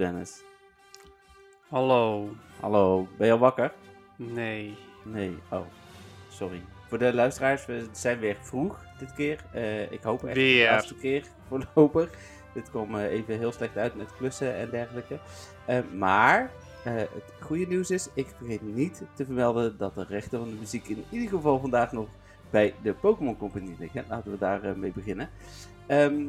Dennis. 0.00 0.42
Hallo. 1.68 2.30
Hallo, 2.60 3.08
ben 3.16 3.26
je 3.26 3.32
al 3.32 3.38
wakker? 3.38 3.72
Nee. 4.16 4.76
Nee, 5.04 5.36
oh, 5.50 5.66
sorry. 6.28 6.62
Voor 6.88 6.98
de 6.98 7.14
luisteraars, 7.14 7.66
we 7.66 7.86
zijn 7.92 8.18
weer 8.18 8.36
vroeg 8.40 8.84
dit 8.98 9.14
keer. 9.14 9.44
Eh, 9.52 9.92
ik 9.92 10.02
hoop 10.02 10.24
echt 10.24 10.36
Weer. 10.36 10.66
de 10.66 10.72
laatste 10.72 10.94
keer 10.94 11.24
voorlopig. 11.48 12.10
Dit 12.54 12.70
kwam 12.70 12.94
eh, 12.94 13.12
even 13.12 13.38
heel 13.38 13.52
slecht 13.52 13.76
uit 13.76 13.94
met 13.94 14.16
klussen 14.16 14.54
en 14.54 14.70
dergelijke. 14.70 15.18
Eh, 15.66 15.78
maar 15.96 16.50
het 16.82 17.32
goede 17.40 17.66
nieuws 17.66 17.90
is, 17.90 18.08
ik 18.14 18.26
vergeet 18.36 18.62
niet 18.62 19.02
te 19.14 19.24
vermelden 19.24 19.78
dat 19.78 19.94
de 19.94 20.04
rechten 20.08 20.38
van 20.38 20.48
de 20.48 20.56
muziek 20.58 20.88
in 20.88 21.04
ieder 21.10 21.28
geval 21.28 21.58
vandaag 21.58 21.92
nog 21.92 22.08
bij 22.50 22.74
de 22.82 22.92
Pokémon 22.94 23.36
Company 23.36 23.76
liggen. 23.78 24.04
Laten 24.08 24.30
we 24.30 24.38
daar 24.38 24.62
eh, 24.62 24.74
mee 24.74 24.92
beginnen. 24.92 25.30
Ehm, 25.86 26.22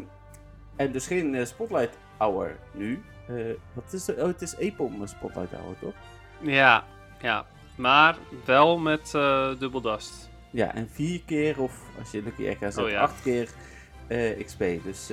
en 0.75 0.91
dus 0.91 1.07
geen 1.07 1.47
Spotlight 1.47 1.97
Hour 2.17 2.57
nu. 2.71 3.01
Eh, 3.27 3.35
wat 3.73 3.93
is 3.93 4.07
er? 4.07 4.21
Oh, 4.21 4.27
het 4.27 4.41
is 4.41 4.55
Epom 4.55 5.07
Spotlight 5.07 5.51
Hour, 5.51 5.79
toch? 5.79 5.93
Ja, 6.41 6.83
ja. 7.21 7.45
Maar 7.75 8.17
wel 8.45 8.77
met 8.77 9.13
eh 9.15 9.49
dubbel 9.59 9.81
dust. 9.81 10.29
Ja, 10.49 10.73
en 10.73 10.89
vier 10.89 11.21
keer, 11.25 11.61
of 11.61 11.73
als 11.99 12.11
je 12.11 12.23
Lucky 12.23 12.45
Echo 12.47 12.69
zet, 12.69 12.83
Oh 12.83 12.89
ja. 12.89 13.01
acht 13.01 13.21
keer 13.21 13.49
eh, 14.07 14.45
XP. 14.45 14.59
Dus 14.83 15.09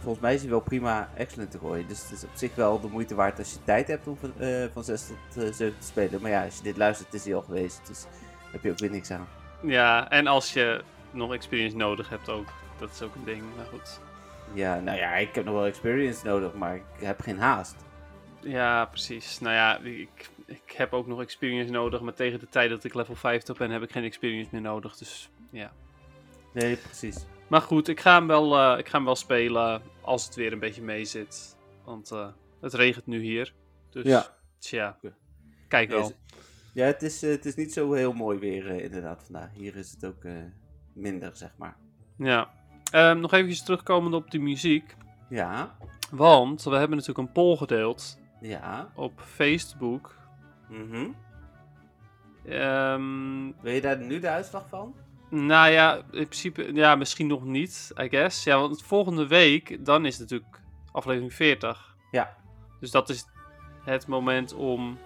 volgens 0.00 0.22
mij 0.22 0.34
is 0.34 0.40
hij 0.40 0.50
wel 0.50 0.60
prima 0.60 1.08
excellent 1.14 1.50
te 1.50 1.58
gooien. 1.58 1.88
Dus 1.88 2.02
het 2.02 2.10
is 2.10 2.24
op 2.24 2.30
zich 2.34 2.54
wel 2.54 2.80
de 2.80 2.88
moeite 2.88 3.14
waard 3.14 3.38
als 3.38 3.52
je 3.52 3.58
tijd 3.64 3.88
hebt 3.88 4.06
om 4.06 4.16
van, 4.16 4.32
van 4.72 4.84
6 4.84 5.06
tot 5.34 5.42
eh 5.44 5.52
7 5.52 5.78
te 5.78 5.86
spelen. 5.86 6.20
Maar 6.20 6.30
ja, 6.30 6.44
als 6.44 6.56
je 6.56 6.62
dit 6.62 6.76
luistert, 6.76 7.14
is 7.14 7.24
hij 7.24 7.34
al 7.34 7.42
geweest. 7.42 7.80
Dus 7.86 8.04
heb 8.52 8.62
je 8.62 8.70
ook 8.70 8.78
weer 8.78 8.90
niks 8.90 9.10
aan. 9.10 9.28
Ja, 9.62 10.10
en 10.10 10.26
als 10.26 10.52
je 10.52 10.82
nog 11.10 11.32
experience 11.34 11.76
nodig 11.76 12.08
hebt 12.08 12.28
ook. 12.28 12.46
Dat 12.78 12.90
is 12.90 13.02
ook 13.02 13.14
een 13.14 13.24
ding, 13.24 13.42
maar 13.56 13.66
goed. 13.66 14.00
Ja, 14.54 14.80
nou 14.80 14.98
ja, 14.98 15.14
ik 15.16 15.34
heb 15.34 15.44
nog 15.44 15.54
wel 15.54 15.66
experience 15.66 16.26
nodig, 16.26 16.54
maar 16.54 16.74
ik 16.76 16.82
heb 16.98 17.20
geen 17.20 17.38
haast. 17.38 17.76
Ja, 18.40 18.84
precies. 18.84 19.38
Nou 19.40 19.54
ja, 19.54 19.78
ik, 19.78 20.30
ik 20.46 20.70
heb 20.72 20.92
ook 20.92 21.06
nog 21.06 21.20
experience 21.20 21.72
nodig, 21.72 22.00
maar 22.00 22.14
tegen 22.14 22.38
de 22.38 22.48
tijd 22.48 22.70
dat 22.70 22.84
ik 22.84 22.94
level 22.94 23.14
50 23.14 23.56
ben, 23.58 23.70
heb 23.70 23.82
ik 23.82 23.90
geen 23.92 24.04
experience 24.04 24.48
meer 24.52 24.60
nodig. 24.60 24.96
Dus 24.96 25.30
ja. 25.50 25.72
Nee, 26.52 26.76
precies. 26.76 27.24
Maar 27.48 27.60
goed, 27.62 27.88
ik 27.88 28.00
ga 28.00 28.14
hem 28.18 28.26
wel, 28.26 28.58
eh, 28.58 28.78
ik 28.78 28.88
ga 28.88 28.96
hem 28.96 29.04
wel 29.04 29.16
spelen 29.16 29.82
als 30.00 30.24
het 30.24 30.34
weer 30.34 30.52
een 30.52 30.58
beetje 30.58 30.82
mee 30.82 31.04
zit. 31.04 31.56
Want 31.84 32.10
eh, 32.10 32.28
het 32.60 32.74
regent 32.74 33.06
nu 33.06 33.20
hier. 33.20 33.54
Dus 33.90 34.04
Ja. 34.04 34.26
tja, 34.58 34.98
kijk 35.68 35.90
wel. 35.90 36.00
is- 36.08 36.14
Ja, 36.74 36.86
het 36.86 37.02
is, 37.02 37.22
eh, 37.22 37.30
het 37.30 37.44
is 37.46 37.54
niet 37.54 37.72
zo 37.72 37.92
heel 37.92 38.12
mooi 38.12 38.38
weer 38.38 38.66
inderdaad 38.82 39.22
vandaag. 39.24 39.50
Hier 39.52 39.76
is 39.76 39.90
het 39.90 40.04
ook 40.04 40.22
minder, 40.94 41.36
zeg 41.36 41.50
maar. 41.56 41.76
Ja. 42.18 42.50
Ehm, 42.90 43.20
nog 43.20 43.32
even 43.32 43.64
terugkomend 43.64 44.14
op 44.14 44.30
die 44.30 44.40
muziek. 44.40 44.96
Ja, 45.28 45.76
Want 46.10 46.62
we 46.62 46.70
hebben 46.70 46.96
natuurlijk 46.96 47.28
een 47.28 47.32
poll 47.32 47.56
gedeeld 47.56 48.18
ja. 48.40 48.90
op 48.94 49.20
Facebook. 49.20 50.14
mhm. 50.68 51.08
Ehm, 52.44 53.52
Wil 53.60 53.72
je 53.72 53.80
daar 53.80 53.98
nu 53.98 54.18
de 54.18 54.28
uitslag 54.28 54.68
van? 54.68 54.94
nou 55.30 55.70
ja, 55.70 55.96
in 55.96 56.02
principe, 56.10 56.74
ja, 56.74 56.94
misschien 56.94 57.26
nog 57.26 57.44
niet, 57.44 57.92
I 58.02 58.08
guess. 58.08 58.44
Ja, 58.44 58.58
want 58.58 58.82
volgende 58.82 59.26
week, 59.26 59.84
dan 59.84 60.06
is 60.06 60.18
het 60.18 60.30
natuurlijk 60.30 60.60
aflevering 60.92 61.34
40. 61.34 61.96
Ja. 62.10 62.36
Dus 62.80 62.90
dat 62.90 63.08
is 63.08 63.24
het 63.84 64.06
moment 64.06 64.54
om 64.54 64.98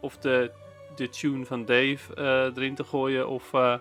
of 0.00 0.18
de, 0.18 0.52
de 0.96 1.08
tune 1.08 1.44
van 1.44 1.64
Dave 1.64 2.14
eh, 2.14 2.56
erin 2.56 2.74
te 2.74 2.84
gooien 2.84 3.28
of 3.28 3.52
eh, 3.52 3.78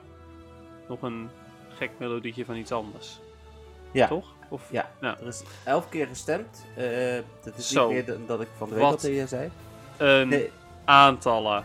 nog 0.88 1.02
een 1.02 1.30
gek 1.78 1.90
melodietje 1.98 2.46
van 2.46 2.56
iets 2.56 2.72
anders. 2.72 3.20
Ja. 3.92 4.08
Toch? 4.08 4.34
Of, 4.50 4.62
Ja. 4.72 4.92
ja. 5.02 5.18
Er 5.22 5.28
is 5.28 5.44
elf 5.64 5.90
keer 5.90 6.08
gestemd. 6.08 6.66
Eh, 6.76 6.86
dat 7.44 7.58
is 7.58 7.70
Zo. 7.70 7.86
niet 7.86 7.94
meer 7.96 8.06
dan 8.06 8.24
dat 8.28 8.42
ik 8.42 8.48
van 8.58 8.70
de 8.70 8.76
week 8.76 8.84
al 8.84 8.96
tegen 8.96 9.16
je 9.18 9.28
zei. 9.28 9.50
Een 9.98 10.28
Nee, 10.28 10.52
aantallen. 10.86 11.64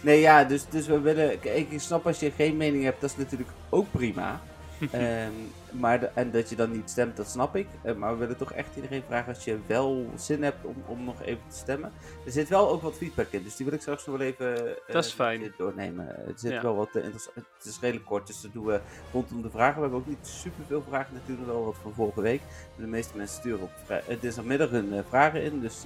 nee 0.00 0.20
ja, 0.20 0.44
dus, 0.44 0.66
dus 0.68 0.86
we 0.86 1.00
willen... 1.00 1.40
Kijk, 1.40 1.70
ik 1.70 1.80
snap 1.80 2.06
als 2.06 2.20
je 2.20 2.30
geen 2.30 2.56
mening 2.56 2.84
hebt, 2.84 3.00
dat 3.00 3.10
is 3.10 3.16
natuurlijk 3.16 3.50
ook 3.68 3.86
prima. 3.90 4.40
Ehm, 4.90 5.30
maar 5.70 6.00
de- 6.00 6.10
en 6.14 6.30
dat 6.30 6.48
je 6.48 6.56
dan 6.56 6.70
niet 6.70 6.90
stemt, 6.90 7.16
dat 7.16 7.28
snap 7.28 7.56
ik. 7.56 7.66
Eh, 7.82 7.94
maar 7.94 8.12
we 8.12 8.18
willen 8.18 8.36
toch 8.36 8.52
echt 8.52 8.76
iedereen 8.76 9.02
vragen 9.06 9.34
als 9.34 9.44
je 9.44 9.58
wel 9.66 10.10
zin 10.16 10.42
hebt 10.42 10.64
om, 10.64 10.74
om 10.86 11.04
nog 11.04 11.22
even 11.22 11.42
te 11.48 11.56
stemmen. 11.56 11.92
Er 12.24 12.30
zit 12.32 12.48
wel 12.48 12.68
ook 12.70 12.82
wat 12.82 12.94
feedback 12.96 13.26
in, 13.30 13.42
dus 13.42 13.56
die 13.56 13.66
wil 13.66 13.74
ik 13.74 13.80
straks 13.80 14.06
nog 14.06 14.16
wel 14.18 14.26
even 14.26 14.66
eh, 14.86 14.92
Dat 14.94 15.04
is 15.04 15.12
fijn. 15.12 15.52
doornemen. 15.56 16.08
Er 16.08 16.32
zit 16.36 16.52
Ja. 16.52 16.62
wel 16.62 16.74
wat. 16.76 16.88
Het 16.92 17.64
is 17.64 17.78
redelijk 17.80 18.06
kort, 18.06 18.26
dus 18.26 18.40
dat 18.40 18.52
doen 18.52 18.64
we 18.64 18.80
rondom 19.12 19.42
de 19.42 19.50
vragen. 19.50 19.74
We 19.74 19.80
hebben 19.80 19.98
ook 19.98 20.06
niet 20.06 20.26
super 20.26 20.64
veel 20.66 20.84
vragen, 20.88 21.14
natuurlijk 21.14 21.48
wel 21.48 21.64
wat 21.64 21.76
van 21.82 21.92
vorige 21.94 22.20
week. 22.20 22.40
De 22.76 22.86
meeste 22.86 23.16
mensen 23.16 23.36
sturen 23.40 23.60
op 23.62 23.70
vrij- 23.84 24.02
het 24.06 24.24
is 24.24 24.40
middag 24.42 24.70
hun 24.70 25.04
vragen 25.08 25.42
in, 25.42 25.60
dus 25.60 25.82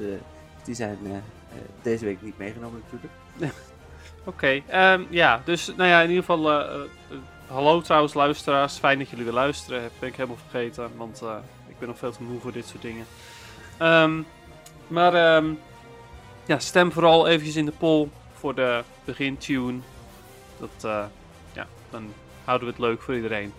die 0.65 0.75
zijn 0.75 0.99
deze 1.83 2.05
week 2.05 2.23
niet 2.23 2.39
meegenomen 2.39 2.83
natuurlijk. 2.85 3.13
Oké, 4.25 4.63
ehm, 4.67 5.03
ja, 5.11 5.43
dus 5.45 5.67
nou 5.77 5.89
ja, 5.89 6.01
in 6.03 6.09
ieder 6.09 6.25
geval, 6.25 6.69
hallo 7.53 7.81
trouwens 7.81 8.15
luisteraars, 8.15 8.79
fijn 8.79 8.99
dat 8.99 9.09
jullie 9.09 9.25
weer 9.25 9.35
luisteren, 9.35 9.83
heb 9.83 9.93
ik 10.01 10.17
helemaal 10.17 10.37
vergeten, 10.37 10.97
want 10.97 11.23
eh, 11.23 11.37
ik 11.69 11.79
ben 11.79 11.89
nog 11.89 11.99
veel 11.99 12.13
te 12.13 12.23
moe 12.23 12.41
voor 12.41 12.53
dit 12.53 12.67
soort 12.67 12.83
dingen. 12.83 13.07
Ehm, 13.79 14.23
maar 14.87 15.15
ehm, 15.15 15.55
ja, 16.47 16.59
stem 16.59 16.93
vooral 16.93 17.27
eventjes 17.29 17.57
in 17.57 17.65
de 17.65 17.73
poll 17.73 18.09
voor 18.33 18.55
de 18.55 18.83
begintune, 19.05 19.79
dat, 20.59 20.85
eh, 20.85 21.05
ja, 21.53 21.67
dan 21.91 22.13
houden 22.45 22.67
we 22.67 22.73
het 22.73 22.83
leuk 22.83 23.03
voor 23.03 23.15
iedereen. 23.15 23.53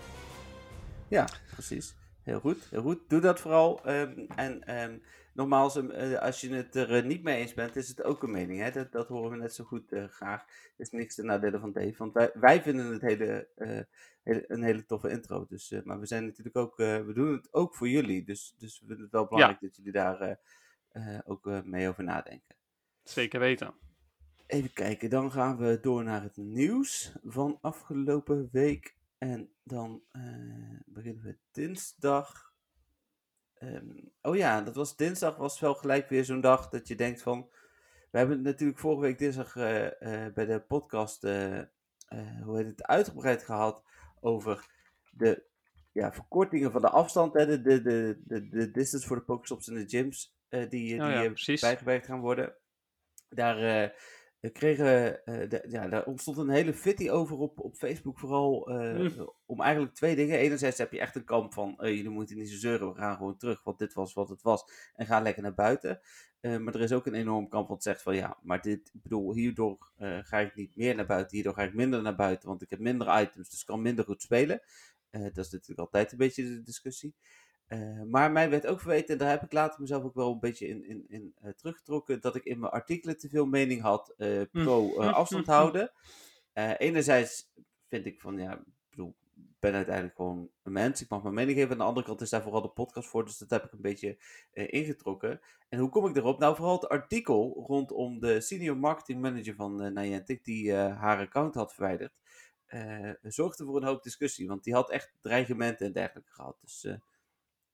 Ja, 1.08 1.28
precies. 1.52 1.94
Heel 2.22 2.40
goed, 2.40 2.66
heel 2.70 2.82
goed. 2.82 2.98
Doe 3.08 3.20
dat 3.20 3.40
vooral. 3.40 3.80
ehm, 3.84 4.10
en 4.34 5.02
nogmaals, 5.34 5.76
eh, 5.76 6.18
als 6.18 6.40
je 6.40 6.54
het 6.54 6.74
er 6.74 6.94
eh, 6.94 7.04
niet 7.04 7.22
mee 7.22 7.36
eens 7.36 7.54
bent, 7.54 7.76
is 7.76 7.88
het 7.88 8.02
ook 8.02 8.22
een 8.22 8.30
mening. 8.30 8.60
Hè? 8.60 8.70
Dat, 8.70 8.92
dat 8.92 9.08
horen 9.08 9.30
we 9.30 9.36
net 9.36 9.54
zo 9.54 9.64
goed 9.64 9.92
eh, 9.92 10.04
graag. 10.08 10.42
Er 10.42 10.72
is 10.76 10.90
niks 10.90 11.14
ten 11.14 11.26
nadele 11.26 11.58
van 11.58 11.72
Dave. 11.72 11.94
Want 11.96 12.12
wij, 12.12 12.30
wij 12.34 12.62
vinden 12.62 12.92
het 12.92 13.00
hele, 13.02 13.48
hele- 14.22 14.44
een 14.48 14.62
hele 14.62 14.84
toffe 14.86 15.10
intro. 15.10 15.46
Dus, 15.48 15.74
maar 15.84 16.00
we 16.00 16.06
zijn 16.06 16.24
natuurlijk 16.24 16.56
ook, 16.56 16.76
we 16.76 17.12
doen 17.14 17.32
het 17.32 17.52
ook 17.52 17.74
voor 17.74 17.88
jullie. 17.88 18.24
Dus, 18.24 18.54
dus 18.58 18.80
we 18.80 18.86
vinden 18.86 19.04
het 19.04 19.12
wel 19.12 19.26
belangrijk 19.26 19.60
dat 19.60 19.76
jullie 19.76 19.92
daar 19.92 20.38
ook 21.24 21.50
mee 21.64 21.88
over 21.88 22.04
nadenken. 22.04 22.56
Zeker 23.02 23.40
weten. 23.40 23.74
Even 24.46 24.72
kijken, 24.72 25.10
dan 25.10 25.32
gaan 25.32 25.56
we 25.56 25.78
door 25.80 26.04
naar 26.04 26.22
het 26.22 26.36
nieuws 26.36 27.12
van 27.24 27.58
afgelopen 27.60 28.48
week. 28.52 28.96
En 29.18 29.52
dan 29.62 30.02
beginnen 30.86 31.22
we 31.22 31.36
dinsdag. 31.52 32.53
Ehm, 33.64 33.86
oh 34.22 34.36
ja, 34.36 34.60
dat 34.60 34.74
was 34.74 34.96
dinsdag, 34.96 35.36
was 35.36 35.60
wel 35.60 35.74
gelijk 35.74 36.08
weer 36.08 36.24
zo'n 36.24 36.40
dag 36.40 36.68
dat 36.68 36.88
je 36.88 36.94
denkt 36.94 37.22
van. 37.22 37.48
We 38.10 38.18
hebben 38.18 38.36
het 38.36 38.44
natuurlijk 38.44 38.78
vorige 38.78 39.00
week 39.00 39.18
dinsdag 39.18 39.56
eh, 39.56 39.86
eh, 39.86 40.32
bij 40.34 40.46
de 40.46 40.60
podcast, 40.60 41.24
eh, 41.24 41.60
hoe 42.42 42.56
heet 42.56 42.66
het, 42.66 42.82
uitgebreid 42.82 43.42
gehad 43.42 43.82
over 44.20 44.66
de 45.10 45.42
ja, 45.92 46.12
verkortingen 46.12 46.72
van 46.72 46.80
de 46.80 46.90
afstand, 46.90 47.34
hè, 47.34 47.46
de, 47.46 47.62
de, 47.62 47.82
de, 47.82 48.20
de, 48.24 48.48
de 48.48 48.70
distance 48.70 49.06
voor 49.06 49.16
de 49.16 49.22
Pokestops 49.22 49.68
en 49.68 49.74
de 49.74 49.88
gyms, 49.88 50.36
die, 50.48 50.60
Oh 50.60 50.68
die 50.68 51.56
ja, 51.56 51.60
bijgewerkt 51.60 52.06
gaan 52.06 52.20
worden. 52.20 52.54
Daar 53.28 53.92
we 54.44 54.50
kregen, 54.50 55.24
eh, 55.24 55.48
de- 55.48 55.64
ja, 55.68 55.88
daar 55.88 56.04
ontstond 56.04 56.36
een 56.36 56.48
hele 56.48 56.74
fitty 56.74 57.10
over 57.10 57.36
op, 57.36 57.60
op 57.60 57.74
Facebook, 57.76 58.18
vooral 58.18 58.68
eh, 58.68 58.98
Mm. 59.16 59.32
om 59.46 59.60
eigenlijk 59.60 59.94
twee 59.94 60.16
dingen. 60.16 60.38
Enerzijds 60.38 60.78
heb 60.78 60.92
je 60.92 61.00
echt 61.00 61.14
een 61.16 61.24
kamp 61.24 61.52
van, 61.52 61.74
jullie 61.78 62.08
moeten 62.08 62.36
niet 62.36 62.50
zo 62.50 62.56
zeuren, 62.56 62.88
we 62.92 62.98
gaan 62.98 63.16
gewoon 63.16 63.36
terug, 63.36 63.62
want 63.62 63.78
dit 63.78 63.92
was 63.94 64.12
wat 64.12 64.28
het 64.28 64.42
was, 64.42 64.64
en 64.94 65.06
ga 65.06 65.20
lekker 65.20 65.42
naar 65.42 65.54
buiten. 65.54 66.00
Eh, 66.40 66.56
maar 66.56 66.74
er 66.74 66.80
is 66.80 66.92
ook 66.92 67.06
een 67.06 67.14
enorm 67.14 67.48
kamp 67.48 67.68
wat 67.68 67.82
zegt 67.82 68.02
van, 68.02 68.14
ja, 68.16 68.38
maar 68.42 68.60
dit, 68.60 68.90
ik 68.94 69.02
bedoel, 69.02 69.34
hierdoor 69.34 69.92
ga 70.22 70.38
ik 70.38 70.54
niet 70.54 70.76
meer 70.76 70.94
naar 70.94 71.06
buiten, 71.06 71.34
hierdoor 71.36 71.54
ga 71.54 71.62
ik 71.62 71.74
minder 71.74 72.02
naar 72.02 72.16
buiten, 72.16 72.48
want 72.48 72.62
ik 72.62 72.70
heb 72.70 72.78
minder 72.78 73.20
items, 73.20 73.48
dus 73.50 73.60
ik 73.60 73.66
kan 73.66 73.82
minder 73.82 74.04
goed 74.04 74.22
spelen. 74.22 74.62
Dat 75.10 75.36
is 75.44 75.50
natuurlijk 75.50 75.78
altijd 75.78 76.12
een 76.12 76.18
beetje 76.18 76.42
de 76.44 76.62
discussie. 76.62 77.14
Eh, 77.74 78.02
maar 78.02 78.32
mij 78.32 78.50
werd 78.50 78.66
ook 78.66 78.80
verweten, 78.80 79.08
en 79.08 79.18
daar 79.18 79.30
heb 79.30 79.42
ik 79.42 79.52
later 79.52 79.80
mezelf 79.80 80.04
ook 80.04 80.14
wel 80.14 80.32
een 80.32 80.40
beetje 80.40 80.66
in, 80.66 80.84
in, 80.84 81.04
in 81.08 81.34
eh, 81.40 81.52
teruggetrokken, 81.52 82.20
dat 82.20 82.36
ik 82.36 82.44
in 82.44 82.58
mijn 82.58 82.72
artikelen 82.72 83.18
te 83.18 83.28
veel 83.28 83.46
mening 83.46 83.80
had 83.80 84.14
eh, 84.16 84.42
pro 84.50 85.00
eh, 85.00 85.12
afstand 85.22 85.46
houden. 85.46 85.92
Enerzijds 86.78 87.52
vind 87.88 88.06
ik 88.06 88.20
van, 88.20 88.38
ja, 88.38 88.52
ik 88.52 88.64
bedoel, 88.90 89.14
ben 89.60 89.74
uiteindelijk 89.74 90.16
gewoon 90.16 90.50
een 90.62 90.72
mens, 90.72 91.02
ik 91.02 91.08
mag 91.08 91.22
mijn 91.22 91.34
mening 91.34 91.56
geven. 91.56 91.72
Aan 91.72 91.78
de 91.78 91.84
andere 91.84 92.06
kant 92.06 92.20
is 92.20 92.30
daar 92.30 92.42
vooral 92.42 92.62
de 92.62 92.68
podcast 92.68 93.08
voor, 93.08 93.24
dus 93.24 93.38
dat 93.38 93.50
heb 93.50 93.64
ik 93.64 93.72
een 93.72 93.80
beetje 93.80 94.18
ingetrokken. 94.52 95.40
En 95.68 95.78
hoe 95.78 95.88
kom 95.88 96.06
ik 96.06 96.16
erop? 96.16 96.38
Nou, 96.38 96.56
vooral 96.56 96.74
het 96.74 96.88
artikel 96.88 97.64
rondom 97.66 98.20
de 98.20 98.40
senior 98.40 98.76
marketing 98.76 99.20
manager 99.20 99.54
van 99.54 99.92
Niantic, 99.92 100.44
die 100.44 100.72
haar 100.74 101.18
account 101.18 101.54
had 101.54 101.74
verwijderd, 101.74 102.12
zorgde 103.22 103.64
voor 103.64 103.76
een 103.76 103.88
hoop 103.88 104.02
discussie, 104.02 104.48
want 104.48 104.64
die 104.64 104.74
had 104.74 104.90
echt 104.90 105.12
dreigementen 105.20 105.86
en 105.86 105.92
dergelijke 105.92 106.32
gehad. 106.32 106.58
Dus 106.60 106.86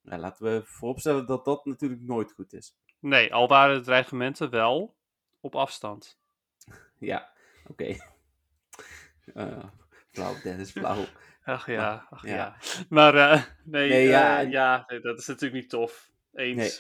eh, 0.05 0.11
ja, 0.13 0.19
laten 0.19 0.45
we 0.45 0.63
vooropstellen 0.65 1.27
dat 1.27 1.45
dat 1.45 1.65
natuurlijk 1.65 2.01
nooit 2.03 2.33
goed 2.33 2.53
is. 2.53 2.75
Nee, 2.99 3.35
al 3.35 3.49
waren 3.49 3.77
de 3.77 3.85
dreigementen 3.85 4.51
wel 4.51 4.95
op 5.41 5.55
afstand. 5.55 6.19
Ja, 6.99 7.33
oké. 7.67 7.97
Eh, 9.35 9.65
flauw, 10.11 10.35
Dennis, 10.43 10.71
flauw. 10.71 11.05
Ach 11.45 11.67
ja, 11.67 12.07
ach 12.11 12.27
Ja. 12.27 12.35
ja. 12.35 12.57
Maar 12.89 13.15
eh, 13.15 13.43
nee, 13.65 13.89
Nee, 13.89 14.09
ja, 14.09 14.41
eh, 14.41 14.51
ja 14.51 14.85
nee, 14.87 15.01
dat 15.01 15.19
is 15.19 15.27
natuurlijk 15.27 15.61
niet 15.61 15.71
tof. 15.71 16.11
Eens. 16.35 16.57
Nee. 16.57 16.71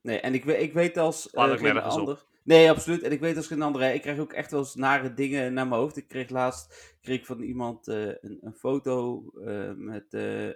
Nee, 0.00 0.20
en 0.20 0.34
ik, 0.34 0.44
ik 0.44 0.72
weet 0.72 0.96
als 0.96 1.30
eh, 1.30 1.42
op. 1.42 1.76
ander... 1.76 2.22
Nee, 2.42 2.70
absoluut. 2.70 3.02
En 3.02 3.12
ik 3.12 3.20
weet 3.20 3.36
als 3.36 3.46
geen 3.46 3.62
andere. 3.62 3.94
Ik 3.94 4.02
krijg 4.02 4.18
ook 4.18 4.32
echt 4.32 4.50
wel 4.50 4.60
eens 4.60 4.74
nare 4.74 5.14
dingen 5.14 5.52
naar 5.52 5.68
mijn 5.68 5.80
hoofd. 5.80 5.96
Ik 5.96 6.08
kreeg 6.08 6.28
laatst 6.28 6.96
kreeg 7.00 7.26
van 7.26 7.40
iemand 7.40 7.88
eh, 7.88 8.06
een, 8.06 8.38
een 8.40 8.54
foto 8.54 9.24
eh, 9.44 9.72
met... 9.72 10.14
eh, 10.14 10.48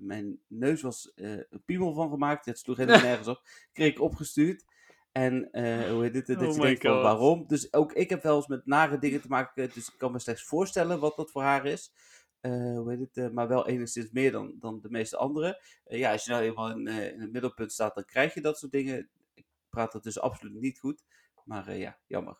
mijn 0.00 0.38
neus 0.46 0.82
was 0.82 1.12
een 1.14 1.62
piemel 1.64 1.94
van 1.94 2.10
gemaakt. 2.10 2.46
Het 2.46 2.58
sloeg 2.58 2.76
helemaal 2.76 3.00
nergens 3.10 3.28
op. 3.28 3.42
Kreeg 3.72 3.90
ik 3.90 4.00
opgestuurd. 4.00 4.64
En 5.12 5.48
hoe 5.90 6.02
heet 6.02 6.12
dit? 6.12 6.26
Dat 6.26 6.42
Oh 6.42 6.54
je 6.54 6.60
denkt 6.60 6.82
van 6.82 7.02
waarom. 7.02 7.46
Dus 7.46 7.72
ook 7.72 7.92
ik 7.92 8.10
heb 8.10 8.22
wel 8.22 8.36
eens 8.36 8.46
met 8.46 8.66
nare 8.66 8.98
dingen 8.98 9.20
te 9.20 9.28
maken. 9.28 9.70
Dus 9.74 9.88
ik 9.88 9.94
kan 9.98 10.12
me 10.12 10.18
slechts 10.18 10.44
voorstellen 10.44 11.00
wat 11.00 11.16
dat 11.16 11.30
voor 11.30 11.42
haar 11.42 11.66
is. 11.66 11.92
Hoe 12.40 12.84
heet 12.88 13.14
het? 13.14 13.32
maar 13.32 13.48
wel 13.48 13.68
enigszins 13.68 14.10
meer 14.10 14.32
dan, 14.32 14.54
dan 14.58 14.80
de 14.80 14.90
meeste 14.90 15.16
anderen. 15.16 15.58
Ja, 15.84 16.12
als 16.12 16.24
je 16.24 16.30
nou 16.30 16.42
eenmaal 16.42 16.70
in, 16.70 16.86
in 16.86 17.20
het 17.20 17.32
middelpunt 17.32 17.72
staat, 17.72 17.94
dan 17.94 18.04
krijg 18.04 18.34
je 18.34 18.40
dat 18.40 18.58
soort 18.58 18.72
dingen. 18.72 19.08
Ik 19.34 19.46
praat 19.70 19.92
dat 19.92 20.02
dus 20.02 20.20
absoluut 20.20 20.60
niet 20.60 20.78
goed. 20.78 21.02
Maar 21.44 21.66
eh, 21.66 21.78
ja, 21.80 21.98
jammer. 22.06 22.36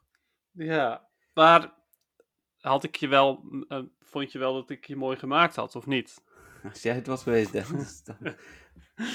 Ja, 0.51 1.09
maar 1.35 1.73
had 2.61 2.85
ik 2.85 2.97
je 2.97 3.09
wel, 3.09 3.45
eh, 3.69 3.83
vond 4.01 4.33
je 4.33 4.39
wel 4.39 4.55
dat 4.55 4.71
ik 4.71 4.87
je 4.87 4.97
mooi 4.97 5.17
gemaakt 5.17 5.57
had, 5.57 5.77
of 5.77 5.87
niet? 5.87 6.23
Als 6.73 6.83
jij 6.83 6.95
het 6.95 7.07
was 7.07 7.23
geweest, 7.23 7.53
Dennis. 7.53 8.03
dan- 8.05 8.17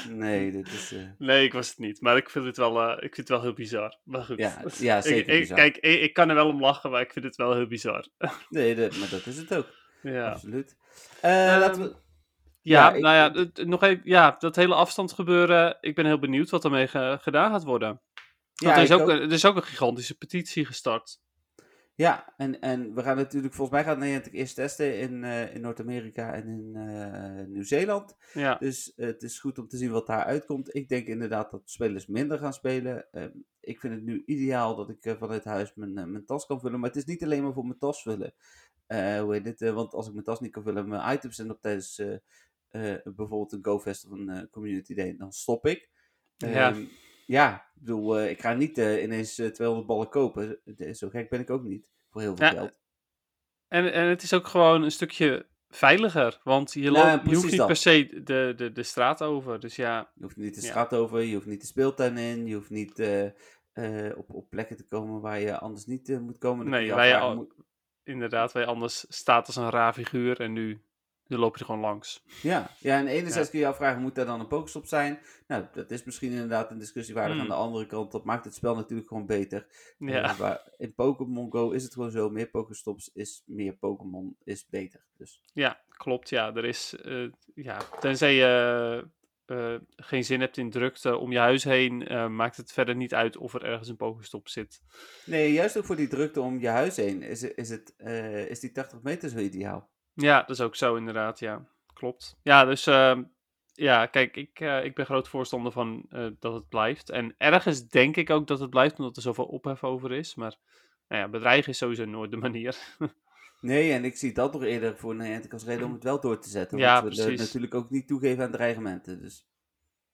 Nee, 0.09 0.51
dit 0.51 0.67
is... 0.67 0.91
eh, 0.91 1.01
Nee, 1.17 1.45
ik 1.45 1.53
was 1.53 1.69
het 1.69 1.77
niet, 1.77 2.01
maar 2.01 2.17
ik 2.17 2.29
vind 2.29 2.45
het 2.45 2.57
wel, 2.57 2.91
ik 2.93 2.99
vind 2.99 3.15
het 3.17 3.29
wel 3.29 3.41
heel 3.41 3.53
bizar. 3.53 3.99
Maar 4.03 4.23
goed. 4.23 4.37
Ja, 4.37 4.61
ja, 4.77 5.01
zeker 5.11 5.33
ik, 5.33 5.39
bizar. 5.39 5.57
Kijk, 5.57 5.77
ik, 5.77 6.01
ik 6.01 6.13
kan 6.13 6.29
er 6.29 6.35
wel 6.35 6.47
om 6.47 6.59
lachen, 6.61 6.91
maar 6.91 7.01
ik 7.01 7.11
vind 7.11 7.25
het 7.25 7.35
wel 7.35 7.53
heel 7.53 7.67
bizar. 7.67 8.07
Nee, 8.49 8.75
dat- 8.75 8.97
maar 8.97 9.09
dat 9.09 9.25
is 9.25 9.37
het 9.37 9.55
ook. 9.55 9.73
ja. 10.01 10.31
Absoluut. 10.31 10.77
Eh, 11.21 11.51
Ehm, 11.53 11.59
laten 11.59 11.81
we... 11.81 11.95
Ja, 12.61 12.93
Ja, 12.95 12.99
nou 12.99 13.15
ja, 13.55 13.63
nog 13.65 13.83
even, 13.83 14.01
ja, 14.03 14.35
dat 14.39 14.55
hele 14.55 14.73
afstandsgebeuren, 14.75 15.77
ik 15.81 15.95
ben 15.95 16.05
heel 16.05 16.19
benieuwd 16.19 16.49
wat 16.49 16.63
ermee 16.65 16.87
ge- 16.87 17.17
gedaan 17.21 17.51
gaat 17.51 17.63
worden. 17.63 18.01
Ja, 18.63 18.75
er 18.75 18.83
is, 18.83 18.91
ook, 18.91 19.01
ook. 19.01 19.09
er 19.09 19.31
is 19.31 19.45
ook 19.45 19.55
een 19.55 19.63
gigantische 19.63 20.17
petitie 20.17 20.65
gestart. 20.65 21.19
Ja, 21.97 22.33
en, 22.37 22.59
en 22.59 22.93
we 22.93 23.03
gaan 23.03 23.15
natuurlijk, 23.15 23.53
volgens 23.53 23.77
mij 23.77 23.87
gaat 23.87 23.97
Nederland 23.97 24.33
eerst 24.33 24.55
testen 24.55 24.99
in, 24.99 25.23
eh, 25.23 25.55
in 25.55 25.61
Noord-Amerika 25.61 26.33
en 26.33 26.47
in 26.47 26.75
eh, 26.75 27.45
Nieuw-Zeeland. 27.45 28.15
Ja, 28.33 28.55
Dus 28.55 28.93
eh, 28.95 29.07
het 29.07 29.23
is 29.23 29.39
goed 29.39 29.59
om 29.59 29.67
te 29.67 29.77
zien 29.77 29.91
wat 29.91 30.07
daar 30.07 30.23
uitkomt. 30.23 30.75
Ik 30.75 30.89
denk 30.89 31.07
inderdaad 31.07 31.51
dat 31.51 31.61
spelers 31.65 32.07
minder 32.07 32.37
gaan 32.37 32.53
spelen. 32.53 33.11
Ehm, 33.11 33.31
ik 33.59 33.79
vind 33.79 33.93
het 33.93 34.03
nu 34.03 34.23
ideaal 34.25 34.75
dat 34.75 34.89
ik 34.89 35.15
vanuit 35.19 35.43
huis 35.43 35.71
mijn, 35.75 35.93
mijn 35.93 36.25
tas 36.25 36.45
kan 36.45 36.59
vullen. 36.59 36.79
Maar 36.79 36.89
het 36.89 36.97
is 36.97 37.05
niet 37.05 37.23
alleen 37.23 37.43
maar 37.43 37.53
voor 37.53 37.65
mijn 37.65 37.79
tas 37.79 38.01
vullen. 38.01 38.33
Hoe 39.21 39.33
heet 39.33 39.59
het? 39.59 39.73
want 39.73 39.93
als 39.93 40.07
ik 40.07 40.13
mijn 40.13 40.25
tas 40.25 40.39
niet 40.39 40.51
kan 40.51 40.63
vullen 40.63 40.83
en 40.83 40.89
mijn 40.89 41.13
items 41.15 41.35
zijn 41.35 41.51
op 41.51 41.61
tijdens 41.61 42.01
bijvoorbeeld 43.03 43.51
een 43.51 43.65
GoFest 43.65 44.05
of 44.05 44.11
een 44.11 44.47
Community 44.51 44.93
Day, 44.93 45.15
dan 45.17 45.31
stop 45.31 45.65
ik. 45.65 45.89
Ja. 46.37 46.71
Ehm, 46.71 46.85
ja, 47.27 47.55
ik 47.75 47.81
bedoel, 47.81 48.17
eh, 48.19 48.29
ik 48.29 48.41
ga 48.41 48.53
niet 48.53 48.77
eh, 48.77 49.03
ineens 49.03 49.37
eh, 49.37 49.47
200 49.49 49.87
ballen 49.87 50.09
kopen. 50.09 50.59
Eh, 50.77 50.93
Zo 50.93 51.09
gek 51.09 51.29
ben 51.29 51.39
ik 51.39 51.49
ook 51.49 51.63
niet. 51.63 51.91
Voor 52.09 52.21
heel 52.21 52.35
veel 52.35 52.45
Ja, 52.45 52.51
geld. 52.51 52.79
en, 53.67 53.93
en 53.93 54.07
het 54.07 54.21
is 54.23 54.33
ook 54.33 54.47
gewoon 54.47 54.83
een 54.83 54.91
stukje 54.91 55.45
veiliger, 55.69 56.39
want 56.43 56.73
je, 56.73 56.81
Ja, 56.81 56.91
loopt, 56.91 57.11
je 57.11 57.17
precies 57.19 57.35
hoeft 57.37 57.49
niet 57.49 57.57
dat. 57.57 57.67
per 57.67 57.75
se 57.75 58.21
de, 58.23 58.53
de, 58.55 58.71
de 58.71 58.83
straat 58.83 59.21
over. 59.23 59.59
Dus 59.59 59.75
ja, 59.75 60.11
Je 60.15 60.23
hoeft 60.23 60.37
niet 60.37 60.55
de 60.55 60.61
Ja. 60.61 60.67
straat 60.67 60.93
over, 60.93 61.21
je 61.21 61.33
hoeft 61.33 61.45
niet 61.47 61.61
de 61.61 61.67
speeltuin 61.67 62.17
in, 62.17 62.45
je 62.47 62.55
hoeft 62.55 62.69
niet 62.69 62.99
eh, 62.99 63.25
eh, 63.71 64.17
op, 64.17 64.33
op 64.33 64.49
plekken 64.49 64.75
te 64.77 64.87
komen 64.87 65.21
waar 65.21 65.39
je 65.39 65.59
anders 65.59 65.85
niet 65.85 66.09
eh, 66.09 66.19
moet 66.19 66.37
komen. 66.37 66.69
Nee, 66.69 66.85
je 66.85 66.93
waar 66.93 67.05
je 67.07 67.13
afvragen, 67.13 67.37
al- 67.37 67.43
moet- 67.43 67.55
inderdaad, 68.03 68.51
waar 68.51 68.63
je 68.63 68.69
anders 68.69 69.05
staat 69.09 69.47
als 69.47 69.55
een 69.55 69.69
raar 69.69 69.93
figuur 69.93 70.39
en 70.41 70.53
nu, 70.53 70.81
loop 71.27 71.53
je 71.53 71.59
er 71.59 71.65
gewoon 71.65 71.81
langs. 71.81 72.23
Ja, 72.41 72.69
ja, 72.79 72.97
en 72.99 73.07
enerzijds 73.07 73.45
Ja. 73.45 73.51
kun 73.51 73.59
je 73.59 73.65
je 73.65 73.71
afvragen, 73.71 74.01
moet 74.01 74.15
daar 74.15 74.25
dan 74.25 74.39
een 74.39 74.47
Pokestop 74.47 74.85
zijn? 74.85 75.19
Nou, 75.47 75.65
dat 75.73 75.91
is 75.91 76.03
misschien 76.03 76.31
inderdaad 76.31 76.71
een 76.71 76.77
discussiewaardig. 76.77 77.33
Hmm. 77.33 77.41
Aan 77.41 77.47
de 77.49 77.53
andere 77.63 77.85
kant, 77.85 78.11
dat 78.11 78.23
maakt 78.25 78.45
het 78.45 78.55
spel 78.55 78.75
natuurlijk 78.75 79.07
gewoon 79.07 79.25
beter. 79.25 79.67
Ja, 79.99 80.21
Eh, 80.23 80.37
waar, 80.37 80.61
in 80.77 80.93
Pokémon 80.93 81.51
Go 81.51 81.71
is 81.71 81.83
het 81.83 81.93
gewoon 81.93 82.11
zo, 82.11 82.29
meer 82.29 82.47
Pokestops 82.49 83.09
is 83.13 83.43
meer 83.45 83.73
Pokémon 83.73 84.35
is 84.43 84.67
beter. 84.69 85.05
Dus 85.17 85.41
ja 85.53 85.79
klopt. 85.89 86.29
Ja, 86.29 86.55
er 86.55 86.65
is, 86.65 86.95
eh, 87.03 87.27
ja, 87.55 87.77
tenzij 87.99 88.33
je 88.35 89.07
eh, 89.45 89.75
geen 89.95 90.23
zin 90.25 90.39
hebt 90.39 90.57
in 90.57 90.69
drukte 90.69 91.17
om 91.17 91.31
je 91.31 91.37
huis 91.37 91.63
heen, 91.63 91.97
maakt 92.35 92.57
het 92.57 92.71
verder 92.71 92.95
niet 92.95 93.13
uit 93.13 93.37
of 93.37 93.53
er 93.53 93.63
ergens 93.63 93.89
een 93.89 93.95
pokestop 93.95 94.47
zit. 94.49 94.81
nee, 95.25 95.53
juist 95.53 95.77
ook 95.77 95.85
voor 95.85 95.95
die 95.95 96.07
drukte 96.07 96.41
om 96.41 96.59
je 96.59 96.67
huis 96.67 96.95
heen 96.95 97.21
is, 97.21 97.43
is, 97.43 97.69
het, 97.69 97.93
is 98.49 98.59
die 98.59 98.71
80 98.71 99.01
meter 99.01 99.29
zo 99.29 99.37
ideaal. 99.37 99.89
Ja, 100.21 100.39
dat 100.39 100.49
is 100.49 100.61
ook 100.61 100.75
zo 100.75 100.95
inderdaad, 100.95 101.39
ja. 101.39 101.65
Klopt. 101.93 102.39
Ja, 102.43 102.65
dus 102.65 102.87
ehm, 102.87 103.23
ja, 103.73 104.05
kijk, 104.05 104.35
ik, 104.35 104.59
eh, 104.59 104.83
ik 104.83 104.95
ben 104.95 105.05
groot 105.05 105.27
voorstander 105.27 105.71
van 105.71 106.05
eh, 106.09 106.27
dat 106.39 106.53
het 106.53 106.69
blijft. 106.69 107.09
En 107.09 107.35
ergens 107.37 107.87
denk 107.87 108.17
ik 108.17 108.29
ook 108.29 108.47
dat 108.47 108.59
het 108.59 108.69
blijft, 108.69 108.97
omdat 108.97 109.15
er 109.15 109.21
zoveel 109.21 109.45
ophef 109.45 109.83
over 109.83 110.11
is. 110.11 110.35
Maar 110.35 110.55
nou 111.07 111.21
ja, 111.21 111.29
bedreigen 111.29 111.71
is 111.71 111.77
sowieso 111.77 112.05
nooit 112.05 112.31
de 112.31 112.37
manier. 112.47 112.77
Nee, 113.61 113.91
en 113.91 114.05
ik 114.05 114.17
zie 114.17 114.33
dat 114.33 114.53
nog 114.53 114.63
eerder 114.63 114.97
voor 114.97 115.15
Niantic 115.15 115.53
als 115.53 115.65
reden 115.65 115.85
om 115.85 115.93
het 115.93 116.03
wel 116.03 116.19
door 116.19 116.39
te 116.39 116.49
zetten. 116.49 116.77
Ja, 116.77 117.01
want 117.01 117.15
we 117.15 117.23
precies. 117.23 117.39
natuurlijk 117.39 117.73
ook 117.73 117.89
niet 117.89 118.07
toegeven 118.07 118.43
aan 118.43 118.51
dreigementen. 118.51 119.21
Dus. 119.21 119.47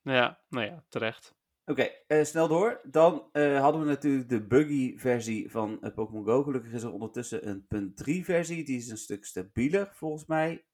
ja, 0.02 0.40
nou 0.50 0.66
ja, 0.66 0.84
terecht. 0.90 1.36
Oké, 1.66 1.90
eh, 2.08 2.24
snel 2.24 2.48
door. 2.48 2.82
Dan 2.84 3.30
eh, 3.32 3.60
hadden 3.60 3.82
we 3.82 3.88
natuurlijk 3.88 4.30
de 4.30 4.48
buggy 4.48 4.98
versie 4.98 5.52
van 5.52 5.82
eh, 5.82 5.94
Pokémon 5.94 6.26
Go. 6.26 6.44
Gelukkig 6.44 6.72
is 6.72 6.84
er 6.84 6.92
ondertussen 6.92 7.48
een 7.48 7.68
punt 7.68 7.98
3 7.98 8.26
versie. 8.26 8.64
Die 8.64 8.78
is 8.78 8.90
een 8.90 8.98
stuk 8.98 9.26
stabieler 9.26 9.92
volgens 9.94 10.26
mij. 10.26 10.66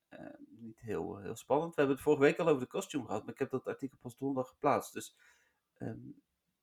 Niet 0.59 0.79
heel, 0.79 1.17
heel 1.17 1.35
spannend. 1.35 1.69
We 1.69 1.75
hebben 1.75 1.95
het 1.95 2.05
vorige 2.05 2.23
week 2.23 2.39
al 2.39 2.47
over 2.47 2.61
de 2.61 2.67
costume 2.67 3.05
gehad. 3.05 3.23
Maar 3.23 3.33
ik 3.33 3.39
heb 3.39 3.49
dat 3.49 3.67
artikel 3.67 3.97
pas 4.01 4.17
donderdag 4.17 4.51
geplaatst. 4.51 4.93
Dus, 4.93 5.15
ehm, 5.77 5.97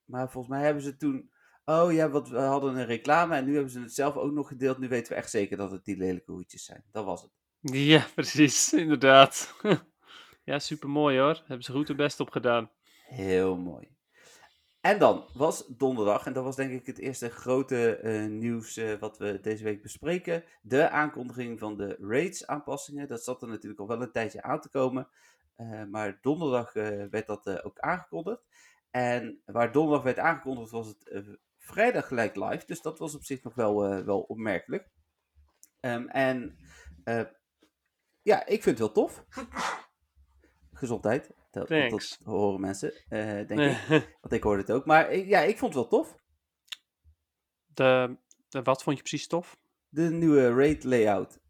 maar 0.05 0.31
volgens 0.31 0.55
mij 0.55 0.65
hebben 0.65 0.83
ze 0.83 0.97
toen... 0.97 1.31
Oh 1.65 1.93
ja, 1.93 2.09
wat, 2.09 2.29
we 2.29 2.39
hadden 2.39 2.77
een 2.77 2.87
reclame 2.87 3.37
en 3.37 3.45
nu 3.45 3.53
hebben 3.53 3.71
ze 3.71 3.81
het 3.81 3.95
zelf 3.95 4.17
ook 4.17 4.33
nog 4.33 4.49
gedeeld. 4.49 4.79
Nu 4.79 4.89
weten 4.89 5.13
we 5.13 5.19
echt 5.19 5.31
zeker 5.31 5.57
dat 5.57 5.71
het 5.71 5.85
die 5.85 5.97
lelijke 5.97 6.33
hoedjes 6.33 6.65
zijn. 6.65 6.85
Dat 6.93 7.05
was 7.05 7.23
het. 7.23 7.31
Ja, 7.61 8.07
precies, 8.15 8.73
inderdaad. 8.73 9.55
ja, 10.45 10.59
super 10.59 10.89
mooi 10.89 11.19
hoor. 11.19 11.43
Hebben 11.47 11.65
ze 11.65 11.73
goed 11.73 11.89
hun 11.89 11.97
best 11.97 12.21
op 12.21 12.31
gedaan. 12.31 12.71
Heel 13.07 13.57
mooi. 13.57 13.96
En 14.87 14.99
dan 14.99 15.25
was 15.35 15.67
donderdag, 15.67 16.27
en 16.27 16.33
dat 16.33 16.45
was 16.45 16.57
denk 16.57 16.73
ik 16.73 16.87
het 16.87 16.99
eerste 16.99 17.31
grote 17.31 17.97
eh, 17.97 18.27
nieuws 18.27 18.77
eh, 18.77 18.99
wat 18.99 19.19
we 19.19 19.41
deze 19.41 19.65
week 19.65 19.83
bespreken. 19.83 20.45
De 20.63 20.91
aankondiging 20.91 21.59
van 21.59 21.77
de 21.77 21.97
raids 22.01 22.47
aanpassingen. 22.47 23.09
Dat 23.09 23.25
zat 23.25 23.43
er 23.43 23.49
natuurlijk 23.49 23.81
al 23.81 23.89
wel 23.89 24.03
een 24.03 24.13
tijdje 24.13 24.43
aan 24.43 24.61
te 24.61 24.69
komen. 24.69 25.09
Eh, 25.57 25.85
maar 25.85 26.19
donderdag 26.21 26.73
werd 27.11 27.27
dat 27.27 27.65
ook 27.65 27.79
aangekondigd. 27.79 28.43
En 28.91 29.43
waar 29.45 29.73
donderdag 29.73 30.05
werd 30.05 30.19
aangekondigd 30.19 30.71
was 30.71 30.87
het 30.87 31.39
vrijdag 31.59 32.07
gelijk 32.07 32.37
live. 32.37 32.67
Dus 32.67 32.83
dat 32.83 32.99
was 32.99 33.15
op 33.15 33.25
zich 33.25 33.43
nog 33.43 33.55
wel, 33.55 34.05
wel 34.05 34.21
opmerkelijk. 34.21 34.89
Ehm, 35.81 36.07
en 36.07 36.59
ja, 38.23 38.47
ik 38.47 38.63
vind 38.63 38.79
het 38.79 38.79
wel 38.79 38.93
tof. 38.93 39.25
Gezondheid. 40.73 41.35
Dat, 41.65 41.91
dat, 41.91 42.19
horen 42.25 42.61
mensen, 42.61 42.93
eh, 43.09 43.47
denk 43.47 43.61
ik. 43.61 43.79
Want 44.21 44.33
ik 44.33 44.43
hoorde 44.43 44.61
het 44.61 44.71
ook. 44.71 44.87
Maar 44.87 45.17
ja, 45.17 45.41
ik 45.41 45.59
vond 45.59 45.75
het 45.75 45.83
wel 45.83 46.01
tof. 46.01 46.17
de, 47.67 48.17
de, 48.49 48.63
wat 48.63 48.83
vond 48.83 48.97
je 48.97 49.03
precies 49.03 49.27
tof? 49.27 49.57
De 49.89 50.11
nieuwe 50.11 50.55
raid 50.55 50.85
layout. 50.85 51.41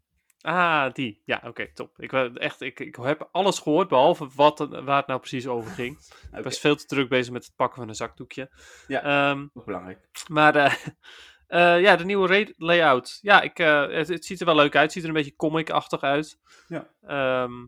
Ah, 0.41 0.93
die. 0.93 1.21
Ja, 1.25 1.41
oké, 1.45 1.73
top. 1.73 1.99
Ik, 1.99 2.11
echt, 2.33 2.61
ik, 2.61 2.79
ik 2.79 2.95
heb 2.95 3.29
alles 3.31 3.59
gehoord, 3.59 3.87
behalve 3.87 4.27
wat, 4.35 4.59
waar 4.59 4.97
het 4.97 5.07
nou 5.07 5.19
precies 5.19 5.47
over 5.47 5.71
ging. 5.71 5.97
Ik 5.99 6.33
Oké, 6.33 6.41
was 6.41 6.59
veel 6.59 6.75
te 6.75 6.85
druk 6.85 7.09
bezig 7.09 7.33
met 7.33 7.45
het 7.45 7.55
pakken 7.55 7.79
van 7.79 7.89
een 7.89 7.95
zakdoekje. 7.95 8.51
Ja. 8.87 9.31
Ook 9.53 9.65
belangrijk. 9.65 10.09
maar 10.27 10.55
eh, 10.55 10.73
eh, 11.75 11.81
ja, 11.81 11.95
de 11.95 12.05
nieuwe 12.05 12.53
layout. 12.57 13.19
Ja, 13.21 13.41
ik, 13.41 13.57
het, 13.57 14.07
het 14.07 14.25
ziet 14.25 14.39
er 14.39 14.45
wel 14.45 14.55
leuk 14.55 14.75
uit. 14.75 14.83
Het 14.83 14.91
ziet 14.91 15.03
er 15.03 15.09
een 15.09 15.15
beetje 15.15 15.35
comic-achtig 15.35 16.01
uit. 16.01 16.39
Ja. 16.67 16.89
Ehm, 17.01 17.65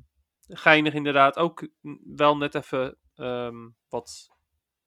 geinig 0.50 0.94
inderdaad. 0.94 1.38
Ook 1.38 1.70
wel 2.16 2.38
net 2.38 2.56
even 2.56 2.98
ehm, 3.16 3.70
wat 3.90 4.30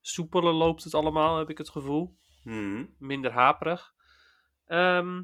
soepeler 0.00 0.52
loopt 0.52 0.84
het 0.84 0.94
allemaal, 0.94 1.38
heb 1.38 1.50
ik 1.50 1.58
het 1.58 1.70
gevoel. 1.70 2.16
Mhm. 2.44 2.84
Minder 2.98 3.32
haperig. 3.32 3.94
Ehm, 4.66 5.22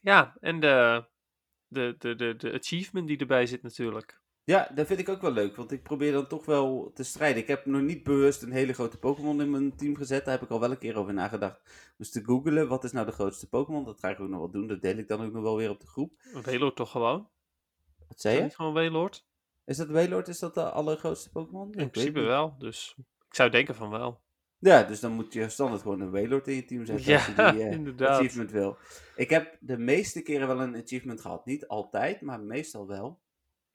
ja, 0.00 0.36
en 0.40 0.60
de, 0.60 1.04
de, 1.66 1.94
de, 1.98 2.14
de, 2.14 2.36
de 2.36 2.52
achievement 2.52 3.06
die 3.06 3.18
erbij 3.18 3.46
zit 3.46 3.62
natuurlijk. 3.62 4.20
Ja, 4.44 4.70
dat 4.74 4.86
vind 4.86 5.00
ik 5.00 5.08
ook 5.08 5.20
wel 5.20 5.32
leuk. 5.32 5.56
Want 5.56 5.72
ik 5.72 5.82
probeer 5.82 6.12
dan 6.12 6.26
toch 6.26 6.44
wel 6.44 6.90
te 6.94 7.02
strijden. 7.02 7.42
Ik 7.42 7.48
heb 7.48 7.66
nog 7.66 7.82
niet 7.82 8.02
bewust 8.02 8.42
een 8.42 8.52
hele 8.52 8.72
grote 8.72 8.98
Pokémon 8.98 9.40
in 9.40 9.50
mijn 9.50 9.76
team 9.76 9.96
gezet. 9.96 10.24
Daar 10.24 10.34
heb 10.34 10.42
ik 10.42 10.50
al 10.50 10.60
wel 10.60 10.70
een 10.70 10.78
keer 10.78 10.96
over 10.96 11.14
nagedacht. 11.14 11.92
Dus 11.96 12.10
te 12.10 12.24
googelen, 12.24 12.68
wat 12.68 12.84
is 12.84 12.92
nou 12.92 13.06
de 13.06 13.12
grootste 13.12 13.48
Pokémon? 13.48 13.84
Dat 13.84 14.00
ga 14.00 14.08
ik 14.08 14.20
ook 14.20 14.28
nog 14.28 14.38
wel 14.38 14.50
doen. 14.50 14.66
Dat 14.66 14.82
deel 14.82 14.96
ik 14.96 15.08
dan 15.08 15.20
ook 15.20 15.32
nog 15.32 15.42
wel 15.42 15.56
weer 15.56 15.70
op 15.70 15.80
de 15.80 15.86
groep. 15.86 16.12
Een 16.32 16.74
toch 16.74 16.90
gewoon? 16.90 17.28
Wat 18.08 18.20
zei 18.20 18.42
je? 18.42 18.50
gewoon 18.50 18.72
Weloord? 18.72 19.28
Is 19.64 19.76
dat 19.76 19.88
Wailord? 19.88 20.28
Is 20.28 20.38
dat 20.38 20.54
de 20.54 20.70
allergrootste 20.70 21.30
Pokémon? 21.30 21.68
Ik 21.68 21.72
In 21.74 21.78
weet 21.80 21.90
principe 21.90 22.20
wel, 22.20 22.54
dus 22.58 22.94
ik 23.28 23.34
zou 23.34 23.50
denken 23.50 23.74
van 23.74 23.90
wel. 23.90 24.20
Ja, 24.58 24.82
dus 24.82 25.00
dan 25.00 25.12
moet 25.12 25.32
je 25.32 25.48
standaard 25.48 25.82
gewoon 25.82 26.00
een 26.00 26.10
Wailord 26.10 26.48
in 26.48 26.54
je 26.54 26.64
team 26.64 26.86
zetten. 26.86 27.14
als 27.14 27.26
je 27.26 27.32
Ja, 27.36 27.50
die 27.52 27.62
eh, 27.64 27.70
inderdaad. 27.72 28.08
achievement 28.08 28.50
wil. 28.50 28.76
Ik 29.16 29.30
heb 29.30 29.56
de 29.60 29.78
meeste 29.78 30.22
keren 30.22 30.46
wel 30.48 30.60
een 30.60 30.76
achievement 30.82 31.20
gehad. 31.20 31.46
Niet 31.46 31.66
altijd, 31.68 32.20
maar 32.20 32.40
meestal 32.40 32.86
wel. 32.86 33.20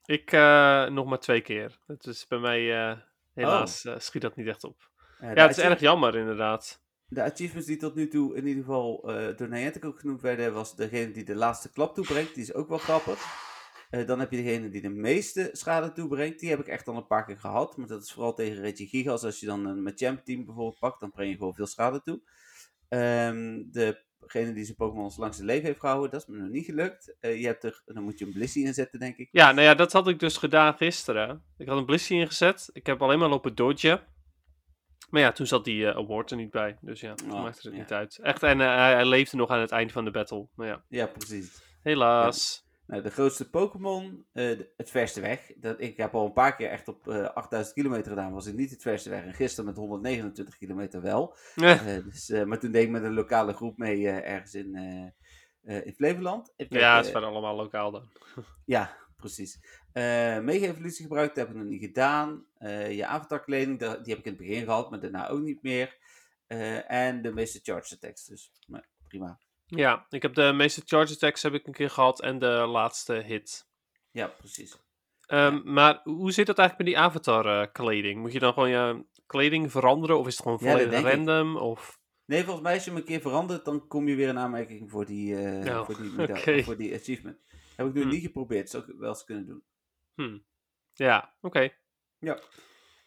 Ik 0.06 0.32
eh, 0.32 0.86
nog 0.88 1.06
maar 1.06 1.20
twee 1.20 1.42
keer. 1.42 1.80
Het 1.88 2.06
is 2.06 2.28
bij 2.28 2.40
mij, 2.40 2.90
eh, 2.90 2.98
helaas, 3.34 3.86
Oh. 3.86 3.96
schiet 3.98 4.22
dat 4.22 4.36
niet 4.36 4.48
echt 4.48 4.64
op. 4.64 4.90
Ja, 5.20 5.28
het 5.28 5.58
is 5.58 5.64
erg 5.64 5.80
jammer 5.80 6.16
inderdaad. 6.16 6.84
De 7.08 7.22
achievements 7.24 7.68
die 7.68 7.78
tot 7.78 7.96
nu 7.96 8.08
toe 8.08 8.36
in 8.36 8.48
ieder 8.48 8.64
geval 8.64 9.02
door 9.36 9.50
Niantic 9.50 9.86
ook 9.86 10.00
genoemd 10.00 10.22
werden, 10.22 10.54
was 10.54 10.76
degene 10.76 11.12
die 11.12 11.24
de 11.24 11.36
laatste 11.36 11.72
klap 11.72 11.96
toebrengt. 11.96 12.34
Die 12.34 12.44
is 12.44 12.54
ook 12.54 12.70
wel 12.70 12.78
grappig. 12.78 13.20
Eh, 13.90 14.06
dan 14.08 14.20
heb 14.20 14.32
je 14.32 14.44
degene 14.44 14.70
die 14.70 14.82
de 14.82 14.90
meeste 14.90 15.50
schade 15.52 15.92
toebrengt. 15.92 16.40
Die 16.40 16.50
heb 16.50 16.60
ik 16.60 16.68
echt 16.68 16.88
al 16.88 16.96
een 16.96 17.08
paar 17.08 17.26
keer 17.26 17.40
gehad. 17.40 17.78
Maar 17.78 17.88
dat 17.88 18.04
is 18.04 18.12
vooral 18.12 18.34
tegen 18.34 18.62
Regigigas. 18.62 19.24
Als 19.24 19.40
je 19.40 19.46
dan 19.46 19.66
een 19.66 19.84
Machamp 19.84 20.26
team 20.26 20.46
bijvoorbeeld 20.46 20.80
pakt, 20.80 21.00
dan 21.00 21.12
breng 21.12 21.32
je 21.32 21.38
gewoon 21.38 21.54
veel 21.54 21.66
schade 21.66 22.02
toe. 22.02 22.22
Ehm, 22.90 23.64
degene 23.72 24.54
die 24.54 24.64
zijn 24.64 24.78
Pokémon 24.78 25.04
als 25.04 25.18
langste 25.18 25.44
leven 25.44 25.66
heeft 25.66 25.80
gehouden, 25.80 26.12
dat 26.12 26.22
is 26.22 26.28
me 26.28 26.38
nog 26.38 26.50
niet 26.50 26.66
gelukt. 26.66 27.16
Eh, 27.20 27.40
je 27.40 27.46
hebt 27.46 27.64
er, 27.64 27.82
dan 27.86 28.04
moet 28.04 28.20
je 28.20 28.26
een 28.26 28.34
Blissey 28.34 28.62
inzetten, 28.64 29.00
denk 29.00 29.18
ik. 29.18 29.28
Ja, 29.32 29.52
nou 29.52 29.62
ja, 29.68 29.76
dat 29.76 29.92
had 29.92 30.08
ik 30.08 30.20
dus 30.20 30.38
gedaan 30.38 30.74
gisteren. 30.74 31.44
Ik 31.58 31.68
had 31.68 31.78
een 31.78 31.86
Blissey 31.86 32.18
ingezet. 32.18 32.70
Ik 32.74 32.86
heb 32.86 33.02
alleen 33.02 33.20
maar 33.20 33.30
lopen 33.30 33.56
dodgen. 33.56 34.02
Maar 35.10 35.22
ja, 35.22 35.32
toen 35.32 35.48
zat 35.48 35.66
die 35.66 35.88
eh, 35.88 35.96
award 35.96 36.32
er 36.32 36.38
niet 36.38 36.50
bij. 36.52 36.78
Dus 36.82 37.00
ja, 37.00 37.14
toen 37.14 37.32
Oh, 37.32 37.42
maakte 37.42 37.62
het 37.68 37.76
ja. 37.76 37.82
niet 37.82 37.92
uit. 37.94 38.20
Echt, 38.22 38.44
en 38.44 38.62
eh, 38.62 38.68
hij, 38.76 38.94
hij 38.94 39.06
leefde 39.06 39.38
nog 39.38 39.50
aan 39.50 39.60
het 39.60 39.72
eind 39.72 39.92
van 39.92 40.06
de 40.06 40.12
battle. 40.12 40.48
Maar 40.56 40.68
ja, 40.68 40.84
Ja, 40.90 41.06
precies. 41.08 41.62
helaas. 41.82 42.65
Nou, 42.88 43.02
de 43.02 43.10
grootste 43.10 43.50
Pokémon, 43.50 44.26
eh, 44.32 44.60
het 44.78 44.90
verste 44.90 45.22
weg. 45.22 45.52
Dat, 45.56 45.82
ik 45.82 45.98
heb 45.98 46.16
al 46.16 46.26
een 46.26 46.34
paar 46.34 46.56
keer 46.56 46.70
echt 46.70 46.88
op 46.88 47.08
eh 47.08 47.24
8000 47.24 47.76
kilometer 47.76 48.10
gedaan, 48.12 48.32
was 48.32 48.46
ik 48.46 48.56
niet 48.56 48.70
het 48.70 48.82
verste 48.82 49.10
weg. 49.10 49.24
En 49.24 49.34
gisteren 49.34 49.66
met 49.66 49.76
129 49.76 50.58
kilometer 50.58 51.02
wel. 51.02 51.38
Eh, 51.56 51.86
dus, 51.86 52.30
maar 52.46 52.60
toen 52.60 52.72
deed 52.72 52.84
ik 52.84 52.90
met 52.90 53.04
een 53.04 53.14
lokale 53.14 53.54
groep 53.54 53.78
mee 53.78 54.10
ergens 54.10 54.54
in, 54.54 54.76
in 55.64 55.94
Flevoland. 55.96 56.54
Ik 56.56 56.74
ja, 56.74 56.98
het 56.98 57.12
waren 57.12 57.30
allemaal 57.30 57.56
lokaal 57.56 57.92
dan. 57.92 58.10
ja, 58.66 58.98
precies. 59.18 59.60
Mega-evolutie 59.94 61.04
gebruikt, 61.04 61.36
dat 61.36 61.48
heb 61.48 61.56
ik 61.56 61.62
nog 61.62 61.72
niet 61.72 61.84
gedaan. 61.84 62.46
Je 62.90 63.06
avatarkleding, 63.06 63.80
die 63.80 63.88
heb 63.88 64.18
ik 64.18 64.26
in 64.26 64.32
het 64.32 64.38
begin 64.38 64.64
gehad, 64.64 64.90
maar 64.90 65.00
daarna 65.00 65.28
ook 65.28 65.42
niet 65.42 65.62
meer. 65.62 65.98
En 66.88 67.22
de 67.22 67.34
meeste 67.34 67.60
charge 67.64 67.96
attacks, 67.96 68.26
dus 68.26 68.52
maar 68.68 68.88
prima. 69.08 69.40
Ja, 69.66 70.06
ik 70.10 70.22
heb 70.22 70.34
de 70.34 70.52
meeste 70.54 70.82
charge 70.86 71.14
attacks 71.14 71.42
heb 71.44 71.54
ik 71.54 71.68
een 71.68 71.74
keer 71.74 71.90
gehad 71.90 72.22
en 72.22 72.40
de 72.40 72.48
laatste 72.68 73.14
hit. 73.14 73.68
Ja, 74.12 74.28
precies. 74.28 74.84
Ehm, 75.26 75.62
Maar 75.74 76.00
hoe 76.04 76.32
zit 76.32 76.46
dat 76.48 76.58
eigenlijk 76.58 76.90
met 76.90 76.98
die 76.98 77.06
avatar 77.08 77.62
eh, 77.62 77.72
kleding? 77.72 78.20
Moet 78.22 78.32
je 78.34 78.40
dan 78.40 78.54
gewoon 78.54 78.70
je 78.70 79.06
kleding 79.26 79.72
veranderen 79.72 80.18
of 80.20 80.28
is 80.28 80.34
het 80.38 80.42
gewoon 80.44 80.58
Ja, 80.62 80.70
volledig 80.72 81.00
ik. 81.00 81.06
random? 81.06 81.56
Of... 81.58 82.00
Nee, 82.26 82.44
volgens 82.44 82.64
mij 82.64 82.74
als 82.74 82.84
je 82.84 82.90
hem 82.90 83.00
een 83.00 83.06
keer 83.06 83.22
verandert, 83.22 83.66
dan 83.66 83.88
kom 83.88 84.08
je 84.08 84.16
weer 84.16 84.28
in 84.28 84.38
aanmerking 84.38 84.92
voor 84.92 85.06
die, 85.06 85.36
Oh, 85.36 85.86
voor 85.86 85.96
die, 85.98 86.64
voor 86.66 86.78
die 86.78 86.94
achievement. 86.96 87.38
Heb 87.76 87.88
ik 87.88 87.94
nu 87.94 88.02
Hm. 88.02 88.08
niet 88.08 88.22
geprobeerd, 88.22 88.70
zou 88.70 88.84
ik 88.84 88.96
wel 89.00 89.10
eens 89.10 89.24
kunnen 89.24 89.46
doen. 89.46 89.64
Hm. 90.14 90.40
Ja, 90.94 91.36
oké. 91.42 91.70
Ja. 92.20 92.40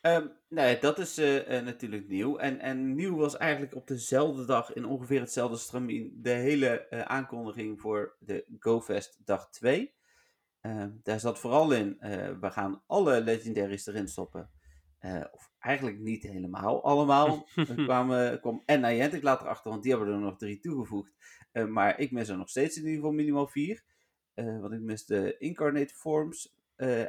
Ehm, 0.09 0.27
nee, 0.49 0.79
dat 0.79 0.99
is 0.99 1.19
eh, 1.19 1.57
eh, 1.57 1.65
natuurlijk 1.65 2.09
nieuw. 2.09 2.37
En, 2.37 2.61
en 2.61 2.95
nieuw 2.95 3.17
was 3.17 3.37
eigenlijk 3.37 3.75
op 3.75 3.87
dezelfde 3.87 4.45
dag, 4.45 4.73
in 4.73 4.85
ongeveer 4.85 5.21
hetzelfde 5.21 5.57
stramien, 5.57 6.19
de 6.23 6.31
hele 6.31 6.87
eh, 6.89 7.01
aankondiging 7.01 7.81
voor 7.81 8.17
de 8.19 8.47
GoFest 8.59 9.21
dag 9.25 9.51
2. 9.51 9.95
Ehm, 10.61 10.91
daar 11.03 11.21
zat 11.21 11.39
vooral 11.39 11.73
in, 11.73 11.97
we 12.41 12.51
gaan 12.51 12.83
alle 12.87 13.21
legendaries 13.21 13.87
erin 13.87 14.09
stoppen. 14.09 14.51
Of 15.33 15.53
eigenlijk 15.59 15.99
niet 15.99 16.23
helemaal 16.23 16.85
allemaal. 16.85 17.49
Er 17.55 17.85
kwamen, 17.85 18.41
kwam 18.41 18.63
en 18.67 18.81
Niantic 18.81 19.23
later 19.23 19.49
achter, 19.49 19.71
want 19.71 19.83
die 19.83 19.93
hebben 19.93 20.13
er 20.13 20.21
nog 20.21 20.37
drie 20.37 20.61
toegevoegd. 20.61 21.13
Maar 21.69 21.99
ik 21.99 22.11
mis 22.11 22.29
er 22.29 22.37
nog 22.37 22.49
steeds 22.49 22.77
in 22.77 22.83
ieder 22.83 22.97
geval 22.97 23.13
minimaal 23.13 23.47
vier. 23.47 23.83
Want 24.35 24.73
ik 24.73 24.81
mis 24.81 25.07
de 25.07 25.37
Incarnate 25.39 25.95
Forms 25.95 26.57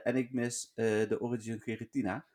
en 0.04 0.16
ik 0.16 0.34
mis 0.34 0.72
de 0.76 1.18
Origin 1.20 1.62
Giratina. 1.62 2.26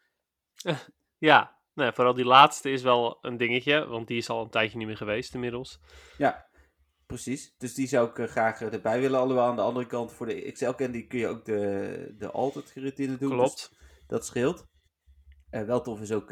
Ja, 1.18 1.59
nee, 1.75 1.92
vooral 1.92 2.14
die 2.14 2.25
laatste 2.25 2.71
is 2.71 2.83
wel 2.83 3.18
een 3.21 3.37
dingetje, 3.37 3.87
want 3.87 4.06
die 4.06 4.16
is 4.16 4.28
al 4.28 4.42
een 4.42 4.50
tijdje 4.50 4.78
niet 4.78 4.87
meer 4.87 4.97
geweest 4.97 5.35
inmiddels. 5.35 5.80
Ja, 6.18 6.49
precies. 7.06 7.54
Dus 7.56 7.75
die 7.75 7.87
zou 7.87 8.09
ik 8.09 8.18
eh, 8.18 8.26
graag 8.26 8.61
eh, 8.61 8.73
erbij 8.73 9.00
willen. 9.00 9.21
Alhoewel 9.21 9.44
aan 9.44 9.56
de 9.56 9.62
andere 9.62 9.87
kant 9.87 10.12
voor 10.12 10.26
de 10.26 10.52
XL 10.52 10.71
Candy 10.71 11.06
kun 11.06 11.18
je 11.18 11.28
ook 11.28 11.44
de, 11.44 12.14
de 12.18 12.30
Altered 12.30 12.71
Giratina 12.71 13.16
doen. 13.16 13.28
dus 13.28 13.38
Klopt. 13.38 13.78
dat 14.06 14.26
scheelt. 14.26 14.66
Eh, 15.50 15.62
wel 15.62 15.80
tof 15.80 16.00
is 16.00 16.12
ook 16.12 16.28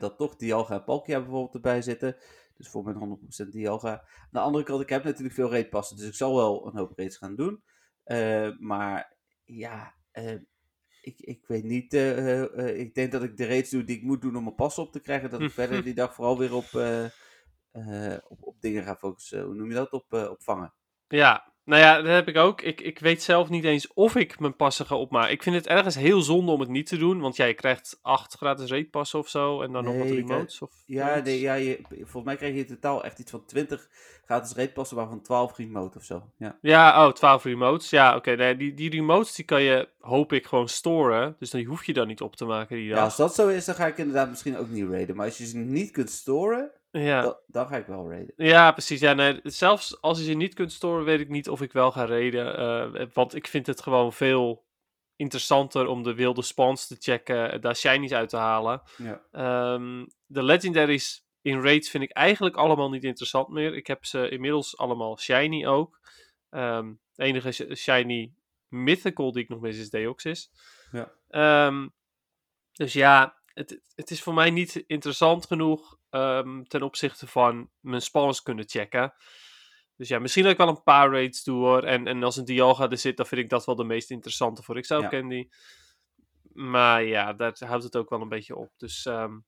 dat 0.00 0.16
toch 0.16 0.36
Dialga 0.36 0.74
en 0.74 0.84
Palkia 0.84 1.20
bijvoorbeeld 1.20 1.54
erbij 1.54 1.82
zitten. 1.82 2.16
Dus 2.56 2.68
voor 2.68 2.84
mijn 2.84 3.18
100% 3.46 3.48
Dialga. 3.48 3.90
Aan 3.90 4.28
de 4.30 4.38
andere 4.38 4.64
kant, 4.64 4.80
ik 4.80 4.88
heb 4.88 5.04
natuurlijk 5.04 5.34
veel 5.34 5.50
raidpassen. 5.50 5.96
Dus 5.96 6.06
ik 6.06 6.14
zal 6.14 6.36
wel 6.36 6.66
een 6.66 6.76
hoop 6.76 6.98
raids 6.98 7.16
gaan 7.16 7.36
doen. 7.36 7.62
Maar 8.58 9.16
ja, 9.44 9.94
ik, 11.06 11.20
ik 11.20 11.46
weet 11.46 11.64
niet. 11.64 11.94
eh, 11.94 12.40
eh, 12.42 12.58
eh, 12.58 12.78
ik 12.78 12.94
denk 12.94 13.12
dat 13.12 13.22
ik 13.22 13.36
de 13.36 13.46
raids 13.46 13.70
doe 13.70 13.84
die 13.84 13.96
ik 13.96 14.02
moet 14.02 14.20
doen 14.22 14.36
om 14.36 14.42
mijn 14.42 14.54
pas 14.54 14.78
op 14.78 14.92
te 14.92 15.00
krijgen. 15.00 15.30
Dat 15.30 15.40
ik 15.40 15.50
verder 15.60 15.82
die 15.84 15.94
dag 15.94 16.14
vooral 16.14 16.38
weer 16.38 16.54
op, 16.54 16.68
op, 18.28 18.38
op 18.40 18.60
dingen 18.60 18.84
ga 18.84 18.96
focussen. 18.96 19.42
Hoe 19.42 19.54
noem 19.54 19.68
je 19.68 19.74
dat? 19.74 19.92
Op, 19.92 20.12
op 20.12 20.42
vangen. 20.42 20.74
Ja, 21.08 21.54
nou 21.66 21.82
ja, 21.82 21.96
dat 21.96 22.12
heb 22.12 22.28
ik 22.28 22.36
ook. 22.36 22.62
Ik, 22.62 22.80
ik 22.80 22.98
weet 22.98 23.22
zelf 23.22 23.48
niet 23.48 23.64
eens 23.64 23.92
of 23.94 24.16
ik 24.16 24.38
mijn 24.38 24.56
passen 24.56 24.86
ga 24.86 24.96
opmaken. 24.96 25.30
Ik 25.30 25.42
vind 25.42 25.56
het 25.56 25.66
ergens 25.66 25.94
heel 25.94 26.22
zonde 26.22 26.52
om 26.52 26.60
het 26.60 26.68
niet 26.68 26.86
te 26.86 26.96
doen, 26.96 27.20
want 27.20 27.36
ja, 27.36 27.44
je 27.44 27.54
krijgt 27.54 27.98
acht 28.02 28.34
gratis 28.34 28.70
raidpassen 28.70 29.18
of 29.18 29.28
zo 29.28 29.62
en 29.62 29.72
dan 29.72 29.84
nog 29.84 29.96
wat 29.96 30.06
eh, 30.06 30.14
remotes. 30.14 30.62
Of 30.62 30.70
Ja, 30.86 31.18
nee, 31.18 31.40
ja 31.40 31.54
je, 31.54 31.80
volgens 31.88 32.24
mij 32.24 32.36
krijg 32.36 32.54
je 32.54 32.60
in 32.60 32.66
totaal 32.66 33.04
echt 33.04 33.18
iets 33.18 33.30
van 33.30 33.44
20 33.44 33.88
gratis 34.24 34.52
raidpassen, 34.52 34.96
waarvan 34.96 35.20
12 35.20 35.56
remote 35.56 35.98
of 35.98 36.04
zo. 36.04 36.22
Ja. 36.36 36.58
Ja, 36.60 37.06
oh, 37.06 37.12
12 37.12 37.44
remotes. 37.44 37.90
Ja, 37.90 38.16
oké. 38.16 38.36
nee, 38.36 38.56
die, 38.56 38.74
die 38.74 38.90
remotes 38.90 39.34
die 39.34 39.44
kan 39.44 39.62
je, 39.62 39.88
hoop 40.00 40.32
ik, 40.32 40.46
gewoon 40.46 40.68
storen. 40.68 41.36
Dus 41.38 41.50
dan 41.50 41.64
hoef 41.64 41.84
je 41.84 41.92
dan 41.92 42.06
niet 42.06 42.20
op 42.20 42.36
te 42.36 42.44
maken 42.44 42.76
die 42.76 42.86
ja, 42.86 43.02
als 43.02 43.16
dat 43.16 43.34
zo 43.34 43.48
is, 43.48 43.64
dan 43.64 43.74
ga 43.74 43.86
ik 43.86 43.98
inderdaad 43.98 44.28
misschien 44.28 44.56
ook 44.56 44.68
niet 44.68 44.90
raiden. 44.90 45.16
Maar 45.16 45.26
als 45.26 45.38
je 45.38 45.46
ze 45.46 45.58
niet 45.58 45.90
kunt 45.90 46.10
storen, 46.10 46.70
Ja, 47.04 47.20
dan, 47.22 47.36
dan 47.46 47.66
ga 47.68 47.76
ik 47.76 47.86
wel 47.86 48.10
raiden. 48.10 48.32
ja 48.36 48.72
precies. 48.72 49.00
Ja, 49.00 49.12
nee, 49.12 49.40
zelfs 49.42 50.00
als 50.00 50.18
je 50.18 50.24
ze 50.24 50.32
niet 50.32 50.54
kunt 50.54 50.72
storen, 50.72 51.04
weet 51.04 51.20
ik 51.20 51.28
niet 51.28 51.48
of 51.48 51.60
ik 51.62 51.72
wel 51.72 51.92
ga 51.92 52.06
raiden. 52.06 52.56
eh, 52.58 53.06
want 53.12 53.34
ik 53.34 53.46
vind 53.46 53.66
het 53.66 53.82
gewoon 53.82 54.12
veel 54.12 54.64
interessanter 55.16 55.86
om 55.86 56.02
de 56.02 56.14
wilde 56.14 56.42
spawns 56.42 56.86
te 56.86 56.96
checken, 56.98 57.52
eh, 57.52 57.60
daar 57.60 57.76
shinies 57.76 58.12
uit 58.12 58.28
te 58.28 58.36
halen. 58.36 58.82
Ja. 58.96 59.22
Ehm, 59.32 60.06
de 60.26 60.42
legendaries 60.42 61.24
in 61.42 61.60
raids 61.62 61.90
vind 61.90 62.02
ik 62.02 62.10
eigenlijk 62.10 62.56
allemaal 62.56 62.90
niet 62.90 63.04
interessant 63.04 63.48
meer. 63.48 63.74
Ik 63.74 63.86
heb 63.86 64.04
ze 64.04 64.28
inmiddels 64.28 64.76
allemaal 64.78 65.18
shiny 65.18 65.66
ook. 65.66 66.00
Ehm, 66.50 66.92
de 67.14 67.22
enige 67.24 67.52
sh- 67.52 67.74
shiny 67.74 68.32
mythical 68.68 69.32
die 69.32 69.42
ik 69.42 69.48
nog 69.48 69.60
mis 69.60 69.78
is 69.78 69.90
Deoxys. 69.90 70.50
Ja. 70.92 71.12
Ehm, 71.28 71.88
dus 72.72 72.92
ja, 72.92 73.36
het, 73.46 73.80
het 73.94 74.10
is 74.10 74.22
voor 74.22 74.34
mij 74.34 74.50
niet 74.50 74.84
interessant 74.86 75.46
genoeg 75.46 75.98
ehm, 76.16 76.62
ten 76.62 76.82
opzichte 76.82 77.26
van 77.26 77.70
mijn 77.80 78.02
spawns 78.02 78.42
kunnen 78.42 78.68
checken. 78.68 79.14
Dus 79.96 80.08
ja, 80.08 80.18
misschien 80.18 80.42
dat 80.42 80.52
ik 80.52 80.58
wel 80.58 80.68
een 80.68 80.82
paar 80.82 81.10
raids 81.10 81.44
doe 81.44 81.56
hoor. 81.56 81.82
En, 81.82 82.06
en 82.06 82.22
als 82.22 82.36
een 82.36 82.44
Dialga 82.44 82.90
er 82.90 82.98
zit, 82.98 83.16
dan 83.16 83.26
vind 83.26 83.40
ik 83.40 83.48
dat 83.48 83.64
wel 83.64 83.74
de 83.74 83.84
meest 83.84 84.10
interessante 84.10 84.62
voor 84.62 84.76
Excel 84.76 85.00
Ja. 85.02 85.08
Candy. 85.08 85.48
Maar 86.52 87.04
ja, 87.04 87.32
daar 87.32 87.56
houdt 87.58 87.84
het 87.84 87.96
ook 87.96 88.10
wel 88.10 88.20
een 88.20 88.28
beetje 88.28 88.56
op. 88.56 88.70
Dus 88.76 89.06
ehm, 89.06 89.38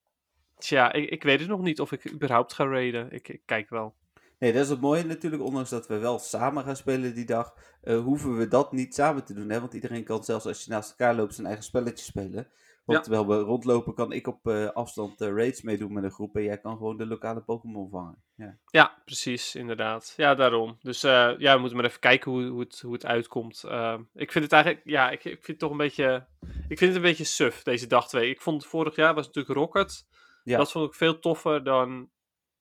tja, 0.59 0.93
ik, 0.93 1.11
ik 1.11 1.23
weet 1.23 1.41
het 1.41 1.49
nog 1.49 1.61
niet 1.61 1.81
of 1.81 1.93
ik 1.93 2.13
überhaupt 2.13 2.53
ga 2.53 2.65
raiden. 2.65 3.13
Ik, 3.13 3.29
ik 3.29 3.43
kijk 3.45 3.69
wel. 3.69 3.95
Nee, 4.39 4.53
dat 4.53 4.63
is 4.63 4.69
het 4.69 4.81
mooie 4.81 5.05
natuurlijk. 5.05 5.43
Ondanks 5.43 5.71
dat 5.71 5.87
we 5.87 5.99
wel 5.99 6.19
samen 6.19 6.65
gaan 6.65 6.77
spelen 6.77 7.15
die 7.15 7.25
dag, 7.25 7.55
eh, 7.81 8.01
hoeven 8.01 8.37
we 8.37 8.49
dat 8.49 8.73
niet 8.73 8.95
samen 8.95 9.25
te 9.25 9.35
doen. 9.35 9.51
Hè? 9.51 9.61
Want 9.61 9.75
iedereen 9.75 10.05
kan 10.05 10.25
zelfs 10.25 10.47
als 10.47 10.65
je 10.65 10.71
naast 10.71 10.91
elkaar 10.91 11.15
loopt 11.15 11.35
zijn 11.35 11.47
eigen 11.47 11.65
spelletje 11.65 12.05
spelen. 12.05 12.51
Want 12.89 13.07
Ja. 13.07 13.13
terwijl 13.15 13.39
we 13.39 13.45
rondlopen, 13.45 13.95
kan 13.95 14.13
ik 14.13 14.27
op 14.27 14.47
eh, 14.47 14.67
afstand 14.71 15.21
eh, 15.21 15.29
raids 15.29 15.63
meedoen 15.63 15.93
met 15.93 16.05
een 16.05 16.11
groep. 16.11 16.37
En 16.37 16.43
jij 16.43 16.59
kan 16.59 16.77
gewoon 16.77 16.97
de 16.97 17.07
lokale 17.07 17.41
Pokémon 17.41 17.91
vangen. 17.91 18.23
Ja. 18.35 18.59
Ja, 18.67 19.03
precies, 19.05 19.55
inderdaad. 19.55 20.15
Ja, 20.17 20.35
daarom. 20.35 20.79
Dus 20.83 21.03
eh, 21.03 21.35
ja, 21.39 21.55
we 21.55 21.59
moeten 21.61 21.77
maar 21.77 21.87
even 21.87 22.01
kijken 22.01 22.31
hoe, 22.33 22.45
hoe, 22.47 22.61
het, 22.61 22.81
hoe 22.81 22.93
het 22.93 23.07
uitkomt. 23.07 23.65
Ehm, 23.65 24.03
ik 24.15 24.33
vind 24.33 24.45
het 24.45 24.53
eigenlijk, 24.53 24.85
ja, 24.85 25.11
ik, 25.11 25.25
ik 25.25 25.31
vind 25.33 25.47
het 25.47 25.59
toch 25.59 25.71
een 25.71 25.77
beetje, 25.77 26.27
ik 26.69 26.79
vind 26.79 26.81
het 26.81 26.95
een 26.95 27.09
beetje 27.09 27.25
suf, 27.25 27.63
deze 27.63 27.87
dag 27.87 28.09
2. 28.09 28.31
Ik 28.31 28.41
vond 28.41 28.67
vorig 28.67 28.97
jaar 28.97 29.15
was 29.15 29.27
natuurlijk 29.27 29.55
Rocket. 29.55 30.07
Ja. 30.45 30.59
Dat 30.59 30.71
vond 30.73 30.87
ik 30.89 30.95
veel 30.95 31.19
toffer 31.19 31.65
dan 31.65 32.11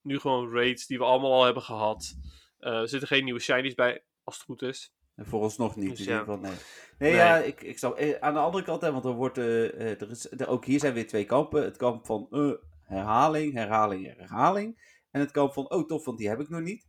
nu 0.01 0.19
gewoon 0.19 0.51
raids 0.51 0.88
die 0.88 0.98
we 0.98 1.03
allemaal 1.03 1.34
al 1.34 1.43
hebben 1.43 1.63
gehad. 1.63 2.15
Eh, 2.57 2.79
er 2.79 2.89
zitten 2.89 3.07
geen 3.07 3.24
nieuwe 3.24 3.39
shinies 3.39 3.75
bij, 3.75 4.03
als 4.24 4.36
het 4.36 4.46
goed 4.46 4.62
is. 4.62 4.93
Vooralsnog 5.25 5.75
niet, 5.75 5.89
Dus 5.89 6.00
in 6.00 6.05
ieder 6.05 6.19
geval, 6.19 6.38
nee. 6.38 6.51
Nee, 6.51 7.12
Nee. 7.12 7.13
ja, 7.13 7.38
ik, 7.38 7.62
ik 7.62 7.79
zou, 7.79 7.97
eh, 7.97 8.19
aan 8.19 8.33
de 8.33 8.39
andere 8.39 8.63
kant, 8.63 8.81
hè, 8.81 8.91
want 8.91 9.05
er 9.05 9.12
wordt, 9.13 9.38
eh, 9.38 9.65
eh, 9.65 10.01
er 10.01 10.09
is, 10.09 10.31
er, 10.31 10.47
ook 10.47 10.65
hier 10.65 10.79
zijn 10.79 10.93
weer 10.93 11.07
twee 11.07 11.25
kampen. 11.25 11.63
Het 11.63 11.77
kamp 11.77 12.05
van 12.05 12.27
eh, 12.31 12.51
herhaling, 12.83 13.53
herhaling, 13.53 14.15
herhaling. 14.17 14.95
En 15.12 15.19
het 15.19 15.31
kamp 15.31 15.53
van, 15.53 15.71
oh 15.71 15.86
tof, 15.88 16.05
want 16.05 16.17
die 16.17 16.29
heb 16.29 16.39
ik 16.39 16.50
nog 16.50 16.62
niet. 16.62 16.88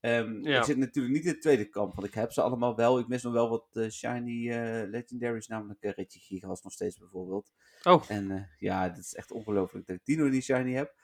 Ehm, 0.00 0.48
Ja. 0.48 0.58
Ik 0.58 0.64
zit 0.64 0.76
natuurlijk 0.76 1.14
niet 1.14 1.24
in 1.24 1.30
het 1.30 1.40
tweede 1.42 1.68
kamp, 1.68 1.94
want 1.94 2.06
ik 2.06 2.14
heb 2.14 2.32
ze 2.32 2.42
allemaal 2.42 2.76
wel. 2.76 2.98
Ik 2.98 3.08
mis 3.08 3.22
nog 3.22 3.32
wel 3.32 3.48
wat 3.48 3.92
shiny 3.92 4.48
legendaries, 4.90 5.46
namelijk 5.46 5.82
uh, 5.84 5.90
Reggie 5.92 6.20
Gigas 6.20 6.62
nog 6.62 6.72
steeds 6.72 6.98
bijvoorbeeld. 6.98 7.52
Oh, 7.82 8.02
En 8.08 8.48
ja, 8.58 8.82
het 8.82 8.98
is 8.98 9.14
echt 9.14 9.30
ongelooflijk 9.30 9.86
dat 9.86 9.96
ik 9.96 10.04
die 10.04 10.18
nog 10.18 10.30
niet 10.30 10.44
shiny 10.44 10.72
heb. 10.72 10.94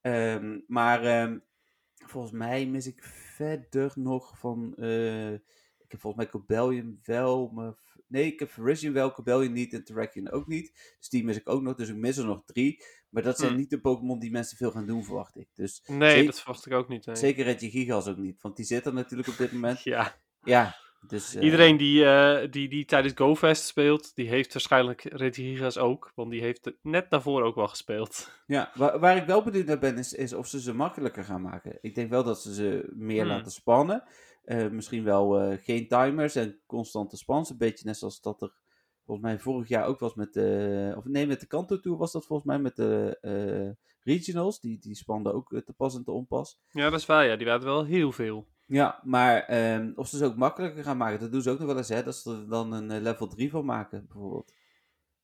Ehm, 0.00 0.60
maar 0.66 1.04
ehm, 1.04 1.38
volgens 2.06 2.32
mij 2.32 2.66
mis 2.66 2.86
ik 2.86 3.02
verder 3.04 3.92
nog 3.94 4.38
van 4.38 4.74
heb 5.96 6.00
volgens 6.00 6.22
mij 6.22 6.32
Cobellion 6.32 7.00
wel, 7.04 7.50
maar... 7.54 7.74
Nee, 8.08 8.26
ik 8.32 8.38
heb 8.38 8.50
Virizion 8.50 8.92
wel, 8.92 9.12
Cobellion 9.12 9.52
niet 9.52 9.72
en 9.72 9.84
Terrakion 9.84 10.30
ook 10.30 10.46
niet. 10.46 10.94
Dus 10.98 11.08
die 11.08 11.24
mis 11.24 11.36
ik 11.36 11.48
ook 11.48 11.62
nog, 11.62 11.74
dus 11.74 11.88
ik 11.88 11.96
mis 11.96 12.16
er 12.16 12.24
nog 12.26 12.42
drie. 12.44 12.82
Maar 13.10 13.22
dat 13.22 13.36
zijn 13.38 13.50
Hmm. 13.50 13.58
niet 13.58 13.70
de 13.70 13.80
Pokémon 13.80 14.18
die 14.18 14.30
mensen 14.30 14.56
veel 14.56 14.70
gaan 14.70 14.86
doen, 14.86 15.04
verwacht 15.04 15.36
ik. 15.36 15.48
Dus 15.54 15.82
Nee, 15.86 16.10
Zeker- 16.10 16.26
dat 16.26 16.40
verwacht 16.40 16.66
ik 16.66 16.72
ook 16.72 16.88
niet. 16.88 17.06
nee. 17.06 17.16
zeker 17.16 17.44
Regigigas 17.44 18.06
ook 18.08 18.16
niet, 18.16 18.42
want 18.42 18.56
die 18.56 18.64
zit 18.64 18.86
er 18.86 18.92
natuurlijk 18.94 19.28
op 19.28 19.36
dit 19.36 19.52
moment. 19.52 19.82
Ja, 19.94 20.16
Ja, 20.42 20.76
dus... 21.08 21.34
eh, 21.34 21.42
iedereen 21.42 21.76
die, 21.76 22.04
eh, 22.04 22.50
die, 22.50 22.68
die 22.68 22.84
tijdens 22.84 23.14
GoFest 23.16 23.64
speelt, 23.66 24.14
die 24.14 24.28
heeft 24.28 24.52
waarschijnlijk 24.52 25.02
Regigigas 25.02 25.78
ook. 25.78 26.12
Want 26.14 26.30
die 26.30 26.40
heeft 26.40 26.64
het 26.64 26.76
net 26.82 27.10
daarvoor 27.10 27.42
ook 27.42 27.54
wel 27.54 27.68
gespeeld. 27.68 28.30
Ja, 28.46 28.70
waar, 28.74 28.98
waar 28.98 29.16
ik 29.16 29.26
wel 29.26 29.42
benieuwd 29.42 29.66
naar 29.66 29.78
ben, 29.78 29.98
is, 29.98 30.12
is 30.12 30.32
of 30.32 30.46
ze 30.46 30.60
ze 30.60 30.74
makkelijker 30.74 31.24
gaan 31.24 31.42
maken. 31.42 31.78
Ik 31.80 31.94
denk 31.94 32.10
wel 32.10 32.24
dat 32.24 32.42
ze 32.42 32.54
ze 32.54 32.88
meer 32.94 33.20
Hmm. 33.22 33.30
laten 33.30 33.52
spannen. 33.52 34.02
Eh, 34.46 34.68
misschien 34.68 35.04
wel 35.04 35.40
eh, 35.40 35.58
geen 35.62 35.88
timers 35.88 36.34
en 36.34 36.58
constante 36.66 37.16
spans. 37.16 37.50
Een 37.50 37.56
beetje 37.56 37.86
net 37.86 37.96
zoals 37.96 38.20
dat 38.20 38.42
er 38.42 38.52
volgens 39.04 39.26
mij 39.26 39.38
vorig 39.38 39.68
jaar 39.68 39.86
ook 39.86 39.98
was 39.98 40.14
met 40.14 40.32
de... 40.32 40.94
Of 40.96 41.04
nee, 41.04 41.26
met 41.26 41.40
de 41.40 41.46
Kanto 41.46 41.80
Tour 41.80 41.98
was 41.98 42.12
dat 42.12 42.26
volgens 42.26 42.48
mij 42.48 42.58
met 42.58 42.76
de 42.76 43.18
eh, 43.20 43.84
regionals. 44.02 44.60
Die, 44.60 44.78
die 44.78 44.94
spanden 44.94 45.34
ook 45.34 45.62
te 45.64 45.72
pas 45.76 45.94
en 45.94 46.04
te 46.04 46.10
onpas. 46.10 46.58
Ja, 46.70 46.90
dat 46.90 47.00
is 47.00 47.06
waar. 47.06 47.26
Ja, 47.26 47.36
die 47.36 47.46
waren 47.46 47.64
wel 47.64 47.84
heel 47.84 48.12
veel. 48.12 48.46
Ja, 48.66 49.00
maar 49.04 49.42
ehm, 49.42 49.92
of 49.94 50.08
ze 50.08 50.16
ze 50.16 50.24
ook 50.24 50.36
makkelijker 50.36 50.84
gaan 50.84 50.96
maken, 50.96 51.20
dat 51.20 51.32
doen 51.32 51.42
ze 51.42 51.50
ook 51.50 51.58
nog 51.58 51.66
wel 51.66 51.76
eens. 51.76 51.88
Hè? 51.88 52.02
Dat 52.02 52.16
ze 52.16 52.30
er 52.30 52.48
dan 52.48 52.72
een 52.72 53.02
level 53.02 53.28
3 53.28 53.50
van 53.50 53.64
maken, 53.64 54.06
bijvoorbeeld. 54.06 54.52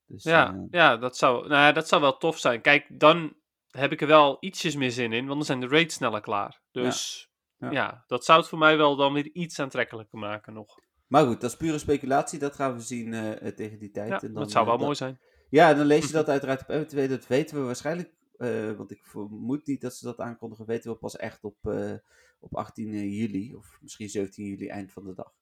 Dus, 0.06 0.22
Ja, 0.22 0.66
ja 0.70 0.96
dat, 0.96 1.16
zou, 1.16 1.48
nou, 1.48 1.60
ja, 1.60 1.72
dat 1.72 1.88
zou 1.88 2.00
wel 2.00 2.16
tof 2.16 2.38
zijn. 2.38 2.60
Kijk, 2.60 2.86
dan 2.88 3.34
heb 3.70 3.92
ik 3.92 4.00
er 4.00 4.06
wel 4.06 4.36
ietsjes 4.40 4.76
meer 4.76 4.90
zin 4.90 5.12
in, 5.12 5.26
want 5.26 5.36
dan 5.36 5.44
zijn 5.44 5.60
de 5.60 5.68
raids 5.68 5.94
sneller 5.94 6.20
klaar. 6.20 6.60
Dus 6.70 7.20
Ja. 7.20 7.30
Ja. 7.70 8.04
dat 8.06 8.24
zou 8.24 8.38
het 8.40 8.48
voor 8.48 8.58
mij 8.58 8.76
wel 8.76 8.96
dan 8.96 9.12
weer 9.12 9.30
iets 9.32 9.60
aantrekkelijker 9.60 10.18
maken 10.18 10.52
nog. 10.52 10.78
Maar 11.06 11.26
goed, 11.26 11.40
dat 11.40 11.50
is 11.50 11.56
pure 11.56 11.78
speculatie. 11.78 12.38
Dat 12.38 12.54
gaan 12.54 12.74
we 12.74 12.80
zien 12.80 13.14
eh, 13.14 13.46
eh, 13.46 13.54
tegen 13.54 13.78
die 13.78 13.90
tijd. 13.90 14.08
Ja, 14.08 14.20
en 14.20 14.32
dan, 14.32 14.42
dat 14.42 14.50
zou 14.50 14.62
eh, 14.64 14.68
wel 14.68 14.76
dat- 14.78 14.84
mooi 14.86 14.96
zijn. 14.98 15.18
Ja, 15.50 15.70
en 15.70 15.76
dan 15.76 15.86
lees 15.86 16.06
je 16.06 16.12
dat 16.22 16.28
uiteraard 16.28 16.60
op 16.60 16.68
MTV. 16.68 17.08
Dat 17.08 17.26
weten 17.26 17.56
we 17.56 17.62
waarschijnlijk, 17.64 18.14
eh, 18.38 18.72
want 18.72 18.90
ik 18.90 19.06
vermoed 19.06 19.66
niet 19.66 19.80
dat 19.80 19.94
ze 19.94 20.04
dat 20.04 20.18
aankondigen, 20.20 20.66
weten 20.66 20.90
we 20.90 20.96
pas 20.96 21.16
echt 21.16 21.44
op, 21.44 21.56
eh, 21.66 21.92
op 22.40 22.56
18 22.56 23.10
juli. 23.10 23.54
Of 23.54 23.78
misschien 23.80 24.08
17 24.08 24.46
juli, 24.46 24.68
eind 24.68 24.92
van 24.92 25.04
de 25.04 25.14
dag. 25.14 25.32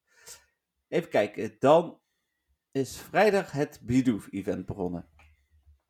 Even 0.89 1.11
kijken, 1.11 1.57
dan 1.59 2.01
is 2.73 2.97
vrijdag 2.99 3.53
het 3.53 3.81
Bidoof-event 3.83 4.67
begonnen. 4.67 5.09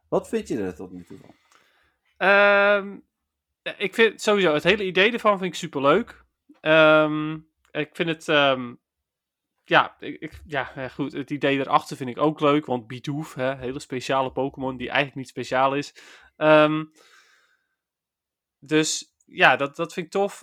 Wat 0.08 0.28
vind 0.28 0.48
je 0.48 0.58
er 0.62 0.74
tot 0.74 0.92
nu 0.92 1.04
toe 1.04 1.18
van? 1.18 1.34
Ehm, 2.16 2.98
ik 3.62 3.94
vind 3.94 4.20
sowieso 4.20 4.54
het 4.54 4.62
hele 4.62 4.84
idee 4.84 5.12
ervan 5.12 5.38
vind 5.38 5.52
ik 5.52 5.58
super 5.58 5.82
leuk. 5.82 6.24
ik 7.70 7.90
vind 7.92 8.08
het. 8.08 8.28
ehm, 8.28 8.74
ja, 9.64 9.96
ik, 9.98 10.40
ja, 10.46 10.88
goed. 10.88 11.12
Het 11.12 11.30
idee 11.30 11.58
erachter 11.58 11.96
vind 11.96 12.10
ik 12.10 12.18
ook 12.18 12.40
leuk. 12.40 12.66
Want 12.66 12.86
Bidoof, 12.86 13.34
hè, 13.34 13.56
hele 13.56 13.78
speciale 13.78 14.32
Pokémon 14.32 14.76
die 14.76 14.88
eigenlijk 14.88 15.16
niet 15.16 15.28
speciaal 15.28 15.74
is. 15.74 15.94
Ehm, 16.36 16.84
dus 18.58 19.14
ja, 19.24 19.56
dat, 19.56 19.76
dat 19.76 19.92
vind 19.92 20.06
ik 20.06 20.12
tof. 20.12 20.42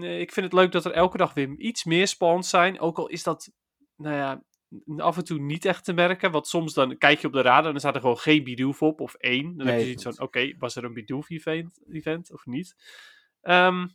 Ik 0.00 0.32
vind 0.32 0.46
het 0.46 0.52
leuk 0.52 0.72
dat 0.72 0.84
er 0.84 0.92
elke 0.92 1.16
dag 1.16 1.34
weer 1.34 1.48
iets 1.56 1.84
meer 1.84 2.08
spawns 2.08 2.48
zijn. 2.48 2.80
Ook 2.80 2.98
al 2.98 3.08
is 3.08 3.22
dat, 3.22 3.50
nou 3.96 4.16
ja, 4.16 4.42
af 4.96 5.16
en 5.16 5.24
toe 5.24 5.38
niet 5.38 5.64
echt 5.64 5.84
te 5.84 5.92
merken. 5.92 6.30
Want 6.30 6.46
soms 6.46 6.74
dan 6.74 6.98
kijk 6.98 7.20
je 7.20 7.26
op 7.26 7.32
de 7.32 7.42
radar 7.42 7.64
en 7.64 7.70
dan 7.70 7.80
staat 7.80 7.94
er 7.94 8.00
gewoon 8.00 8.18
geen 8.18 8.44
Bidoof 8.44 8.82
op. 8.82 9.00
Of 9.00 9.14
één. 9.14 9.56
Dan 9.56 9.66
heb 9.66 9.78
je 9.78 9.84
zoiets 9.84 10.02
van, 10.02 10.20
oké, 10.20 10.54
was 10.58 10.76
er 10.76 10.84
een 10.84 10.92
Bidoof 10.92 11.30
event, 11.30 11.80
event 11.88 12.32
of 12.32 12.46
niet? 12.46 12.76
Ehm, 13.40 13.86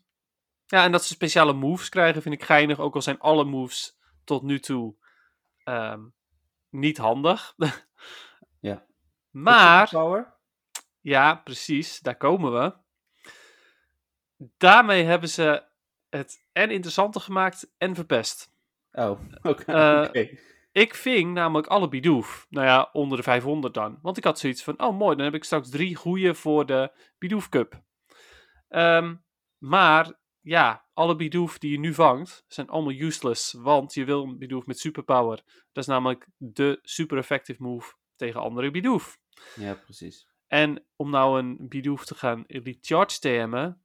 ja, 0.66 0.84
en 0.84 0.92
dat 0.92 1.06
ze 1.06 1.14
speciale 1.14 1.54
moves 1.54 1.90
krijgen 1.90 2.22
vind 2.22 2.36
ik 2.36 2.44
geinig. 2.44 2.80
Ook 2.80 2.96
al 2.96 3.02
zijn 3.02 3.20
alle 3.20 3.44
moves 3.44 3.98
tot 4.24 4.44
nu 4.44 4.60
toe 4.60 4.96
ehm, 5.64 6.02
niet 6.70 6.98
handig. 6.98 7.54
Ja. 8.62 8.86
Maar... 9.30 9.90
Ja, 11.02 11.36
precies, 11.36 12.00
daar 12.00 12.18
komen 12.18 12.52
we. 12.52 12.74
Daarmee 14.58 15.04
hebben 15.04 15.30
ze 15.30 15.64
het 16.10 16.46
en 16.52 16.72
interessanter 16.72 17.22
gemaakt 17.22 17.72
en 17.78 17.96
verpest. 17.96 18.52
Oh, 18.92 19.20
oké. 19.42 19.72
Eh, 19.72 20.04
oké. 20.08 20.38
Ik 20.80 20.96
ving 20.96 21.34
namelijk 21.34 21.68
alle 21.68 21.90
Bidoof. 21.90 22.48
Nou 22.50 22.66
ja, 22.66 22.90
onder 22.94 23.18
de 23.18 23.24
500 23.24 23.74
dan. 23.74 24.00
Want 24.02 24.18
ik 24.18 24.24
had 24.24 24.40
zoiets 24.40 24.64
van, 24.64 24.82
oh 24.82 24.98
mooi, 24.98 25.16
dan 25.16 25.26
heb 25.26 25.34
ik 25.34 25.44
straks 25.44 25.70
drie 25.70 25.96
goede 25.96 26.36
voor 26.36 26.66
de 26.66 26.92
Bidoof 27.18 27.50
Cup. 27.50 27.82
Ehm, 28.68 29.16
maar 29.58 30.20
ja, 30.42 30.86
alle 30.94 31.16
Bidoof 31.16 31.58
die 31.58 31.72
je 31.72 31.80
nu 31.80 31.94
vangt, 31.94 32.46
zijn 32.48 32.70
allemaal 32.70 32.94
useless. 32.94 33.54
Want 33.54 33.94
je 33.94 34.06
wil 34.06 34.24
een 34.24 34.38
Bidoof 34.38 34.66
met 34.66 34.80
superpower. 34.80 35.44
Dat 35.72 35.84
is 35.84 35.90
namelijk 35.90 36.28
de 36.38 36.80
super 36.82 37.18
effective 37.18 37.64
move 37.64 37.94
tegen 38.16 38.42
andere 38.42 38.72
Bidoof. 38.72 39.20
Ja, 39.56 39.74
precies. 39.74 40.28
En 40.48 40.86
om 40.96 41.10
nou 41.10 41.40
een 41.40 41.58
Bidoof 41.60 42.06
te 42.06 42.16
gaan 42.16 42.44
Elite 42.48 42.80
Charge 42.82 43.20
TM'en, 43.20 43.82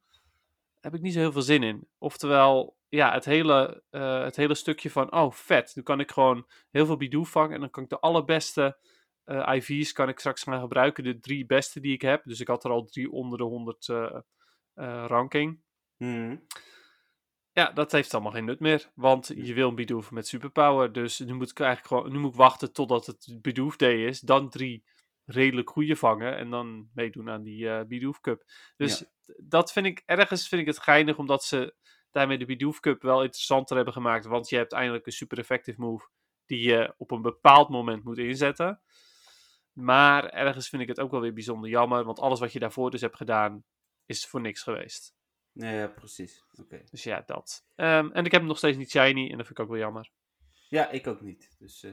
heb 0.79 0.93
ik 0.93 1.01
niet 1.01 1.13
zo 1.13 1.19
heel 1.19 1.31
veel 1.31 1.41
zin 1.41 1.63
in. 1.63 1.87
Oftewel, 1.97 2.74
ja, 2.89 3.13
het 3.13 3.25
hele, 3.25 3.83
eh, 3.89 4.23
het 4.23 4.35
hele 4.35 4.55
stukje 4.55 4.89
van, 4.89 5.11
oh 5.13 5.31
vet, 5.31 5.71
nu 5.75 5.81
kan 5.81 5.99
ik 5.99 6.11
gewoon 6.11 6.47
heel 6.71 6.85
veel 6.85 6.97
Bidoof 6.97 7.29
vangen 7.29 7.53
en 7.53 7.59
dan 7.59 7.69
kan 7.69 7.83
ik 7.83 7.89
de 7.89 7.99
allerbeste 7.99 8.79
eh, 9.23 9.53
IV's 9.55 9.91
kan 9.91 10.09
ik 10.09 10.19
straks 10.19 10.43
gaan 10.43 10.59
gebruiken, 10.59 11.03
de 11.03 11.19
drie 11.19 11.45
beste 11.45 11.79
die 11.79 11.93
ik 11.93 12.01
heb. 12.01 12.23
Dus 12.23 12.39
ik 12.39 12.47
had 12.47 12.63
er 12.63 12.71
al 12.71 12.85
drie 12.85 13.11
onder 13.11 13.37
de 13.37 13.43
100 13.43 13.89
eh, 13.89 14.21
ranking. 15.07 15.61
Mhm. 15.97 16.37
Ja, 17.51 17.71
dat 17.71 17.91
heeft 17.91 18.13
allemaal 18.13 18.31
geen 18.31 18.45
nut 18.45 18.59
meer. 18.59 18.91
Want 18.95 19.31
je 19.35 19.53
wil 19.53 19.69
een 19.69 19.75
Bidoof 19.75 20.11
met 20.11 20.27
superpower. 20.27 20.91
Dus 20.91 21.19
nu 21.19 21.33
moet 21.33 21.49
ik 21.49 21.59
eigenlijk 21.59 21.87
gewoon. 21.87 22.11
Nu 22.11 22.19
moet 22.19 22.31
ik 22.31 22.37
wachten 22.37 22.73
totdat 22.73 23.05
het 23.05 23.37
Bidoof 23.41 23.75
Day 23.75 24.05
is. 24.05 24.19
Dan 24.19 24.49
drie 24.49 24.85
redelijk 25.25 25.69
goede 25.69 25.95
vangen. 25.95 26.37
En 26.37 26.49
dan 26.49 26.89
meedoen 26.93 27.29
aan 27.29 27.43
die 27.43 27.85
Bidoof 27.85 28.19
Cup. 28.19 28.43
Dus 28.77 28.99
Ja. 28.99 29.05
dat 29.43 29.71
vind 29.71 29.85
ik 29.85 30.03
ergens 30.05 30.47
vind 30.47 30.61
ik 30.61 30.67
het 30.67 30.79
geinig. 30.79 31.17
Omdat 31.17 31.43
ze 31.43 31.75
daarmee 32.15 32.37
de 32.37 32.45
Bidoof 32.45 32.79
Cup 32.79 33.01
wel 33.01 33.23
interessanter 33.23 33.75
hebben 33.75 33.93
gemaakt. 33.93 34.25
Want 34.25 34.49
je 34.49 34.55
hebt 34.55 34.71
eindelijk 34.73 35.05
een 35.05 35.11
super 35.11 35.37
effective 35.37 35.81
move. 35.81 36.07
Die 36.45 36.67
je 36.69 36.93
op 36.97 37.11
een 37.11 37.21
bepaald 37.21 37.69
moment 37.69 38.03
moet 38.03 38.17
inzetten. 38.17 38.81
Maar 39.73 40.29
ergens 40.29 40.69
vind 40.69 40.81
ik 40.81 40.87
het 40.87 40.99
ook 40.99 41.11
wel 41.11 41.21
weer 41.21 41.33
bijzonder 41.33 41.69
jammer. 41.69 42.03
Want 42.03 42.19
alles 42.19 42.39
wat 42.39 42.53
je 42.53 42.59
daarvoor 42.59 42.91
dus 42.91 43.01
hebt 43.01 43.15
gedaan. 43.15 43.63
Is 44.05 44.27
voor 44.27 44.41
niks 44.41 44.61
geweest. 44.63 45.15
Ja, 45.51 45.69
ja, 45.69 45.87
precies. 45.87 46.45
Oké. 46.53 46.83
Dus 46.91 47.03
ja, 47.03 47.23
dat. 47.25 47.65
Ehm, 47.75 48.09
en 48.11 48.25
ik 48.25 48.31
heb 48.31 48.41
hem 48.41 48.49
nog 48.49 48.57
steeds 48.57 48.77
niet 48.77 48.89
shiny 48.89 49.31
en 49.31 49.37
dat 49.37 49.45
vind 49.47 49.59
ik 49.59 49.59
ook 49.59 49.69
wel 49.71 49.79
jammer. 49.79 50.11
Ja, 50.69 50.89
ik 50.89 51.07
ook 51.07 51.21
niet. 51.21 51.55
Dus, 51.59 51.83
eh, 51.83 51.91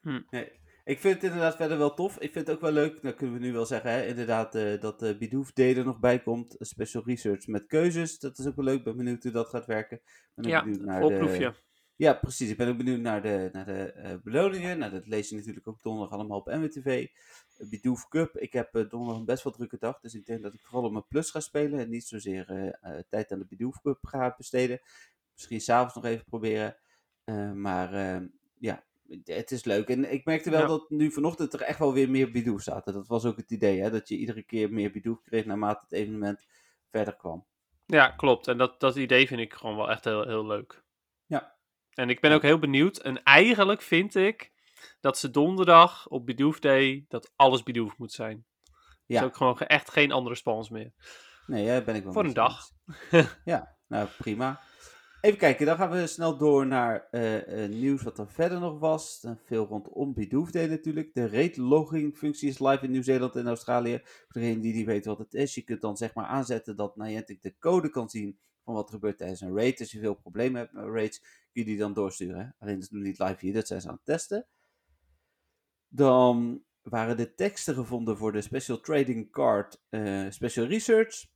Hm. 0.00 0.22
nee. 0.30 0.60
Ik 0.88 0.98
vind 0.98 1.14
het 1.14 1.22
inderdaad 1.22 1.56
verder 1.56 1.78
wel 1.78 1.94
tof. 1.94 2.18
Ik 2.18 2.32
vind 2.32 2.46
het 2.46 2.56
ook 2.56 2.62
wel 2.62 2.72
leuk, 2.72 3.02
dat 3.02 3.14
kunnen 3.14 3.40
we 3.40 3.46
nu 3.46 3.52
wel 3.52 3.66
zeggen, 3.66 3.90
hè, 3.90 4.06
inderdaad, 4.06 4.54
eh, 4.54 4.80
dat 4.80 4.98
de 4.98 5.16
Bidoof 5.18 5.52
Day 5.52 5.76
er 5.76 5.84
nog 5.84 5.98
bij 5.98 6.22
komt. 6.22 6.56
Special 6.58 7.02
research 7.06 7.46
met 7.46 7.66
keuzes, 7.66 8.18
dat 8.18 8.38
is 8.38 8.46
ook 8.46 8.56
wel 8.56 8.64
leuk. 8.64 8.78
Ik 8.78 8.84
ben 8.84 8.96
benieuwd 8.96 9.22
hoe 9.22 9.32
dat 9.32 9.48
gaat 9.48 9.66
werken. 9.66 10.00
Ben 10.34 10.44
ook 10.44 10.50
Ja, 10.50 10.62
benieuwd 10.64 10.80
naar 10.80 11.00
voorproefje. 11.00 11.50
de... 11.50 11.54
Ja, 11.96 12.14
precies. 12.14 12.50
Ik 12.50 12.56
ben 12.56 12.68
ook 12.68 12.76
benieuwd 12.76 13.00
naar 13.00 13.22
de, 13.22 13.48
naar 13.52 13.64
de 13.64 13.92
eh, 13.92 14.14
beloningen. 14.22 14.78
Nou, 14.78 14.92
dat 14.92 15.06
lees 15.06 15.28
je 15.28 15.36
natuurlijk 15.36 15.68
ook 15.68 15.82
donderdag 15.82 16.14
allemaal 16.18 16.38
op 16.38 16.46
MWTV. 16.46 17.06
Uh, 17.58 17.68
Bidoof 17.68 18.08
Cup. 18.08 18.36
Ik 18.36 18.52
heb 18.52 18.72
donderdag 18.72 19.16
een 19.16 19.24
best 19.24 19.44
wel 19.44 19.52
drukke 19.52 19.78
dag, 19.78 20.00
dus 20.00 20.14
ik 20.14 20.26
denk 20.26 20.42
dat 20.42 20.54
ik 20.54 20.60
vooral 20.60 20.84
op 20.84 20.92
mijn 20.92 21.06
plus 21.08 21.30
ga 21.30 21.40
spelen 21.40 21.78
en 21.80 21.90
niet 21.90 22.04
zozeer 22.06 22.76
tijd 23.08 23.32
aan 23.32 23.38
de 23.38 23.46
Bidoof 23.48 23.80
Cup 23.80 23.98
ga 24.06 24.34
besteden. 24.36 24.80
Misschien 25.32 25.60
s'avonds 25.60 25.94
nog 25.94 26.04
even 26.04 26.24
proberen. 26.24 26.76
Maar 27.54 28.20
ja, 28.58 28.86
het 29.24 29.50
is 29.50 29.64
leuk. 29.64 29.88
En 29.88 30.12
ik 30.12 30.24
merkte 30.24 30.50
wel 30.50 30.60
Ja. 30.60 30.66
dat 30.66 30.90
nu 30.90 31.12
vanochtend 31.12 31.52
er 31.52 31.60
echt 31.60 31.78
wel 31.78 31.92
weer 31.92 32.10
meer 32.10 32.30
Bidoof 32.30 32.62
zaten. 32.62 32.92
Dat 32.92 33.06
was 33.06 33.24
ook 33.24 33.36
het 33.36 33.50
idee, 33.50 33.80
hè? 33.80 33.90
dat 33.90 34.08
je 34.08 34.16
iedere 34.16 34.42
keer 34.42 34.72
meer 34.72 34.90
Bidoof 34.90 35.22
kreeg 35.22 35.44
naarmate 35.44 35.80
het 35.82 35.92
evenement 35.92 36.46
verder 36.90 37.16
kwam. 37.16 37.46
Ja, 37.86 38.08
klopt. 38.10 38.48
En 38.48 38.58
dat, 38.58 38.80
dat 38.80 38.96
idee 38.96 39.26
vind 39.26 39.40
ik 39.40 39.54
gewoon 39.54 39.76
wel 39.76 39.90
echt 39.90 40.04
heel, 40.04 40.26
heel 40.26 40.46
leuk. 40.46 40.82
Ja. 41.26 41.56
En 41.94 42.10
ik 42.10 42.20
ben 42.20 42.32
ook 42.32 42.42
heel 42.42 42.58
benieuwd. 42.58 42.96
En 42.98 43.22
eigenlijk 43.22 43.82
vind 43.82 44.14
ik 44.14 44.52
dat 45.00 45.18
ze 45.18 45.30
donderdag 45.30 46.08
op 46.08 46.26
Bidoof 46.26 46.58
Day, 46.60 47.04
dat 47.08 47.32
alles 47.36 47.62
Bidoof 47.62 47.98
moet 47.98 48.12
zijn. 48.12 48.46
Ja. 49.06 49.20
Dus 49.20 49.28
ook 49.28 49.36
gewoon 49.36 49.56
ge- 49.56 49.64
echt 49.66 49.90
geen 49.90 50.12
andere 50.12 50.34
spans 50.34 50.70
meer. 50.70 50.92
Nee, 51.46 51.66
daar 51.66 51.84
ben 51.84 51.94
ik 51.94 52.02
wel 52.04 52.12
Voor 52.12 52.24
een 52.24 52.32
dag. 52.32 52.68
ja, 53.44 53.76
nou 53.86 54.08
prima. 54.18 54.60
Even 55.20 55.38
kijken, 55.38 55.66
dan 55.66 55.76
gaan 55.76 55.90
we 55.90 56.06
snel 56.06 56.36
door 56.36 56.66
naar 56.66 57.08
eh, 57.10 57.64
eh, 57.64 57.70
nieuws 57.70 58.02
wat 58.02 58.18
er 58.18 58.30
verder 58.30 58.60
nog 58.60 58.78
was. 58.78 59.24
Eh, 59.24 59.32
veel 59.44 59.66
rondom 59.66 60.14
Bidoof 60.14 60.52
natuurlijk. 60.52 61.14
De 61.14 61.28
rate 61.28 61.62
logging 61.62 62.16
functie 62.16 62.48
is 62.48 62.58
live 62.58 62.84
in 62.84 62.90
Nieuw-Zeeland 62.90 63.36
en 63.36 63.46
Australië. 63.46 64.00
Voor 64.02 64.40
degene 64.40 64.60
die 64.60 64.74
niet 64.74 64.86
weet 64.86 65.04
wat 65.04 65.18
het 65.18 65.34
is, 65.34 65.54
je 65.54 65.62
kunt 65.62 65.80
dan 65.80 65.96
zeg 65.96 66.14
maar 66.14 66.26
aanzetten 66.26 66.76
dat 66.76 66.96
Niantic 66.96 67.42
de 67.42 67.58
code 67.58 67.90
kan 67.90 68.08
zien 68.08 68.38
van 68.64 68.74
wat 68.74 68.88
er 68.88 68.94
gebeurt 68.94 69.18
tijdens 69.18 69.40
een 69.40 69.56
raid. 69.56 69.80
Als 69.80 69.92
je 69.92 69.98
veel 69.98 70.14
problemen 70.14 70.60
hebt 70.60 70.72
met 70.72 70.84
raids, 70.84 71.18
kun 71.20 71.62
je 71.62 71.64
die 71.64 71.78
dan 71.78 71.92
doorsturen. 71.92 72.54
Alleen 72.58 72.80
dat 72.80 72.90
nog 72.90 73.02
niet 73.02 73.18
live 73.18 73.36
hier, 73.38 73.54
dat 73.54 73.66
zijn 73.66 73.80
ze 73.80 73.88
aan 73.88 73.94
het 73.94 74.04
testen. 74.04 74.46
Dan 75.88 76.64
waren 76.82 77.16
de 77.16 77.34
teksten 77.34 77.74
gevonden 77.74 78.16
voor 78.16 78.32
de 78.32 78.40
Special 78.40 78.80
Trading 78.80 79.30
Card 79.30 79.82
Special 80.28 80.66
Research. 80.66 81.26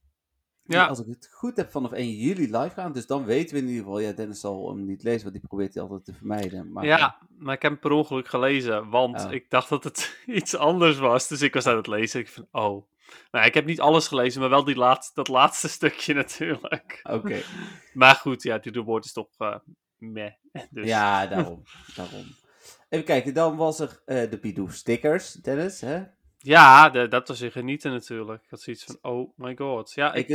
Die, 0.64 0.77
Ja. 0.77 0.87
als 0.87 1.01
ik 1.01 1.07
het 1.07 1.29
goed 1.33 1.57
heb, 1.57 1.70
vanaf 1.70 1.92
1 1.92 2.11
juli 2.11 2.42
live 2.59 2.70
gaan. 2.75 2.92
Dus 2.92 3.07
dan 3.07 3.25
weten 3.25 3.55
we 3.55 3.61
in 3.62 3.68
ieder 3.68 3.83
geval, 3.85 3.98
ja, 3.98 4.12
Dennis 4.12 4.40
zal 4.40 4.68
hem 4.68 4.85
niet 4.85 5.03
lezen, 5.03 5.22
want 5.22 5.33
die 5.35 5.46
probeert 5.48 5.75
hij 5.75 5.83
altijd 5.83 6.05
te 6.05 6.12
vermijden. 6.14 6.72
Maar, 6.72 6.85
ja, 6.85 7.16
maar 7.38 7.55
ik 7.55 7.62
heb 7.62 7.70
hem 7.70 7.81
per 7.81 7.90
ongeluk 7.90 8.29
gelezen, 8.29 8.88
want 8.90 9.27
ik 9.31 9.51
dacht 9.51 9.68
dat 9.68 9.85
het 9.85 10.18
iets 10.27 10.57
anders 10.57 10.98
was. 10.98 11.29
Dus 11.29 11.42
ik 11.42 11.55
was 11.55 11.66
aan 11.66 11.77
het 11.77 11.87
lezen. 11.87 12.20
Ik 12.20 12.29
van, 12.29 12.46
oh. 12.51 12.90
Nou, 13.31 13.46
ik 13.46 13.55
heb 13.55 13.64
niet 13.66 13.81
alles 13.81 14.09
gelezen, 14.09 14.40
maar 14.40 14.51
wel 14.51 14.64
die 14.64 14.77
laatste, 14.77 15.14
dat 15.14 15.29
laatste 15.29 15.68
stukje 15.79 16.14
natuurlijk. 16.14 17.01
Oké, 17.03 17.40
Maar 17.92 18.14
goed, 18.14 18.42
ja, 18.42 18.59
die 18.59 18.72
reward 18.72 19.05
is 19.05 19.12
toch 19.12 19.29
eh 19.38 19.57
meh. 19.98 20.33
Dus, 20.70 20.87
ja, 20.87 21.27
daarom, 21.27 21.62
daarom. 21.96 22.25
Even 22.88 23.05
kijken, 23.05 23.35
dan 23.35 23.57
was 23.57 23.81
er 23.81 24.03
eh, 24.05 24.31
de 24.31 24.38
Bidoof 24.38 24.72
stickers, 24.75 25.33
Dennis, 25.33 25.81
hè? 25.81 26.03
Ja, 26.42 26.90
de- 26.90 27.09
dat 27.09 27.28
was 27.28 27.40
weer 27.40 27.52
genieten 27.52 27.90
natuurlijk. 27.90 28.42
Ik 28.42 28.50
had 28.50 28.61
zoiets 28.61 28.85
van, 28.85 28.98
oh 29.02 29.33
my 29.37 29.57
god. 29.57 29.92
Ja, 29.92 30.14
Ik 30.14 30.28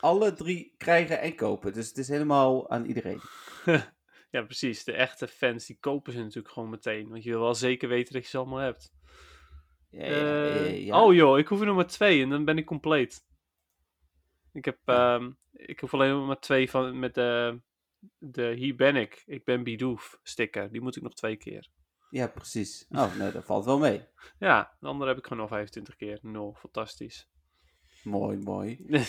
Alle 0.00 0.32
drie 0.32 0.74
krijgen 0.78 1.20
en 1.20 1.34
kopen, 1.34 1.72
dus 1.72 1.88
het 1.88 1.98
is 1.98 2.08
helemaal 2.08 2.70
aan 2.70 2.84
iedereen. 2.84 3.20
ja, 4.30 4.42
precies. 4.42 4.84
De 4.84 4.92
echte 4.92 5.28
fans, 5.28 5.66
die 5.66 5.76
kopen 5.80 6.12
ze 6.12 6.18
natuurlijk 6.18 6.54
gewoon 6.54 6.70
meteen. 6.70 7.08
Want 7.08 7.22
je 7.22 7.30
wil 7.30 7.40
wel 7.40 7.54
zeker 7.54 7.88
weten 7.88 8.12
dat 8.12 8.22
je 8.22 8.28
ze 8.28 8.38
allemaal 8.38 8.58
hebt. 8.58 8.92
Ja, 9.90 10.00
Eh, 10.00 10.84
ja. 10.84 11.02
Oh 11.04 11.14
joh, 11.14 11.38
ik 11.38 11.48
hoef 11.48 11.60
er 11.60 11.66
nog 11.66 11.76
maar 11.76 11.86
twee 11.86 12.22
en 12.22 12.28
dan 12.30 12.44
ben 12.44 12.58
ik 12.58 12.66
compleet. 12.66 13.24
Ik 14.52 14.64
heb, 14.64 14.78
ehm, 14.84 15.30
ik 15.52 15.80
hoef 15.80 15.94
alleen 15.94 16.10
nog 16.10 16.26
maar 16.26 16.40
twee 16.40 16.70
van, 16.70 16.98
met 16.98 17.14
de, 17.14 17.60
de 18.18 18.52
hier 18.54 18.74
ben 18.76 18.96
ik, 18.96 19.22
ik 19.26 19.44
ben 19.44 19.62
Bidoof 19.62 20.18
sticker. 20.22 20.70
Die 20.72 20.80
moet 20.80 20.96
ik 20.96 21.02
nog 21.02 21.14
twee 21.14 21.36
keer. 21.36 21.68
Ja, 22.10 22.26
precies. 22.26 22.86
Oh, 22.90 23.16
nee, 23.16 23.32
dat 23.32 23.44
valt 23.44 23.64
wel 23.64 23.78
mee. 23.78 24.04
Ja, 24.38 24.76
de 24.80 24.86
andere 24.86 25.10
heb 25.10 25.18
ik 25.18 25.26
gewoon 25.26 25.42
al 25.42 25.48
25 25.48 25.96
keer. 25.96 26.18
Nul, 26.22 26.54
fantastisch. 26.58 27.28
Mooi, 28.02 28.38
mooi. 28.38 28.86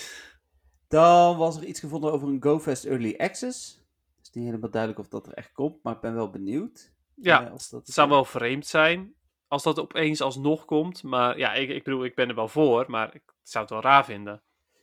Dan 0.88 1.38
was 1.38 1.58
er 1.58 1.64
iets 1.66 1.80
gevonden 1.80 2.12
over 2.12 2.28
een 2.28 2.44
GoFest 2.44 2.86
Early 2.86 3.16
Access. 3.18 3.84
Het 4.18 4.28
is 4.28 4.32
niet 4.32 4.46
helemaal 4.46 4.70
duidelijk 4.70 5.02
of 5.02 5.08
dat 5.08 5.28
er 5.28 5.34
echt 5.34 5.52
komt, 5.52 5.84
maar 5.84 5.96
ik 5.96 6.02
ben 6.02 6.14
wel 6.14 6.30
benieuwd. 6.30 6.94
ja, 7.16 7.46
Eh, 7.46 7.52
als 7.52 7.70
dat 7.70 7.86
het 7.86 7.96
zou 7.96 8.10
wel 8.10 8.26
vreemd 8.26 8.66
zijn 8.68 9.16
als 9.52 9.64
dat 9.64 9.80
opeens 9.80 10.22
alsnog 10.22 10.66
komt. 10.66 11.04
Maar 11.04 11.38
ja, 11.38 11.54
ik, 11.54 11.70
ik 11.70 11.84
bedoel, 11.84 12.04
ik 12.06 12.16
ben 12.16 12.30
er 12.30 12.36
wel 12.36 12.48
voor, 12.48 12.86
maar 12.88 13.16
ik 13.16 13.22
zou 13.44 13.64
het 13.64 13.74
wel 13.74 13.82
raar 13.82 14.06
vinden. 14.06 14.42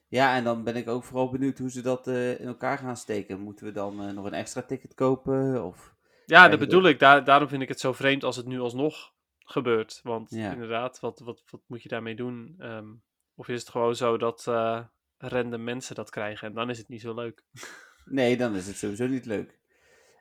Ja, 0.08 0.34
en 0.36 0.44
dan 0.44 0.64
ben 0.64 0.76
ik 0.76 0.88
ook 0.88 1.04
vooral 1.04 1.30
benieuwd 1.30 1.58
hoe 1.58 1.70
ze 1.70 1.82
dat 1.82 2.06
eh, 2.06 2.40
in 2.40 2.46
elkaar 2.46 2.78
gaan 2.78 2.96
steken. 2.96 3.40
Moeten 3.40 3.66
we 3.66 3.72
dan 3.72 4.02
eh, 4.02 4.12
nog 4.14 4.24
een 4.24 4.34
extra 4.34 4.62
ticket 4.62 4.94
kopen? 4.94 5.64
Of... 5.64 5.94
Ja, 6.28 6.48
dat 6.48 6.58
bedoel 6.58 6.82
ik. 6.86 6.98
Daar, 6.98 7.24
daarom 7.24 7.48
vind 7.48 7.62
ik 7.62 7.68
het 7.68 7.80
zo 7.80 7.92
vreemd 7.92 8.24
als 8.24 8.36
het 8.36 8.46
nu 8.46 8.60
alsnog 8.60 9.12
gebeurt. 9.38 10.00
Want 10.02 10.30
Ja. 10.30 10.52
inderdaad, 10.52 11.00
wat, 11.00 11.18
wat, 11.18 11.42
wat 11.50 11.60
moet 11.66 11.82
je 11.82 11.88
daarmee 11.88 12.14
doen? 12.14 12.54
Ehm, 12.58 12.88
of 13.34 13.48
is 13.48 13.60
het 13.60 13.68
gewoon 13.68 13.96
zo 13.96 14.16
dat 14.16 14.46
eh 14.46 14.80
random 15.20 15.64
mensen 15.64 15.94
dat 15.94 16.10
krijgen 16.10 16.48
en 16.48 16.54
dan 16.54 16.70
is 16.70 16.78
het 16.78 16.88
niet 16.88 17.00
zo 17.00 17.14
leuk? 17.14 17.44
Nee, 18.10 18.36
dan 18.36 18.54
is 18.54 18.66
het 18.66 18.76
sowieso 18.76 19.06
niet 19.06 19.26
leuk. 19.26 19.58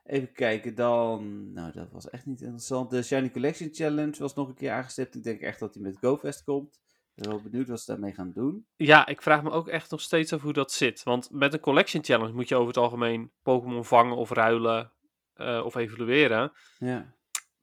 Even 0.04 0.32
kijken, 0.34 0.76
dan... 0.76 1.52
Nou, 1.54 1.72
dat 1.72 1.92
was 1.92 2.10
echt 2.10 2.26
niet 2.26 2.42
interessant. 2.42 2.90
De 2.90 3.04
Shiny 3.04 3.32
Collection 3.32 3.70
Challenge 3.74 4.16
was 4.20 4.34
nog 4.34 4.48
een 4.48 4.56
keer 4.56 4.72
aangestipt. 4.72 5.16
Ik 5.16 5.24
denk 5.24 5.42
echt 5.42 5.60
dat 5.60 5.74
hij 5.74 5.84
met 5.84 5.98
GoFest 5.98 6.44
komt. 6.44 6.80
Ik 7.16 7.24
ben 7.24 7.30
wel 7.32 7.42
benieuwd 7.42 7.68
wat 7.68 7.80
ze 7.80 7.92
daarmee 7.92 8.14
gaan 8.14 8.32
doen. 8.32 8.66
Ja, 8.76 9.08
ik 9.08 9.22
vraag 9.22 9.44
me 9.44 9.50
ook 9.52 9.68
echt 9.68 9.92
nog 9.92 10.02
steeds 10.02 10.34
af 10.34 10.42
hoe 10.42 10.54
dat 10.54 10.72
zit. 10.72 11.04
Want 11.04 11.32
met 11.32 11.54
een 11.54 11.60
collection 11.60 12.04
challenge 12.04 12.34
moet 12.34 12.48
je 12.48 12.56
over 12.56 12.68
het 12.68 12.78
algemeen 12.78 13.32
Pokémon 13.42 13.86
vangen 13.86 14.16
of 14.16 14.32
ruilen 14.32 14.92
eh, 15.38 15.62
of 15.66 15.76
evalueren. 15.76 16.52
Ja. 16.80 17.14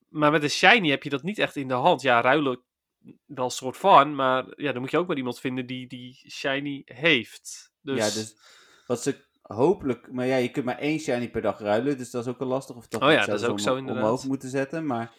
Maar 0.08 0.30
met 0.30 0.42
een 0.42 0.50
shiny 0.50 0.90
heb 0.90 1.02
je 1.02 1.10
dat 1.10 1.22
niet 1.22 1.38
echt 1.38 1.56
in 1.56 1.68
de 1.68 1.74
hand. 1.74 2.02
Ja, 2.02 2.20
ruilen 2.20 2.60
wel 3.26 3.44
een 3.44 3.50
soort 3.50 3.76
van, 3.76 4.14
maar 4.14 4.44
ja, 4.56 4.72
dan 4.72 4.80
moet 4.80 4.90
je 4.90 4.98
ook 4.98 5.06
wel 5.06 5.16
iemand 5.16 5.40
vinden 5.40 5.66
die 5.66 5.86
die 5.86 6.24
shiny 6.30 6.82
heeft. 6.84 7.72
Dus, 7.82 7.98
Ja, 7.98 8.04
dus 8.20 8.36
wat 8.86 9.02
ze 9.02 9.16
hopelijk... 9.42 10.12
Maar 10.12 10.26
ja, 10.26 10.36
je 10.36 10.48
kunt 10.50 10.64
maar 10.64 10.78
één 10.78 10.98
shiny 10.98 11.30
per 11.30 11.42
dag 11.42 11.58
ruilen, 11.58 11.98
dus 11.98 12.10
dat 12.10 12.24
is 12.26 12.30
ook 12.32 12.38
wel 12.38 12.48
lastig. 12.48 12.76
Of 12.76 12.88
dat 12.88 13.02
Oh 13.02 13.10
ja, 13.10 13.24
dat 13.26 13.40
is 13.40 13.46
ook 13.46 13.60
zo 13.60 13.76
inderdaad. 13.76 14.02
omhoog 14.02 14.24
moeten 14.24 14.48
zetten. 14.48 14.86
Maar 14.86 15.12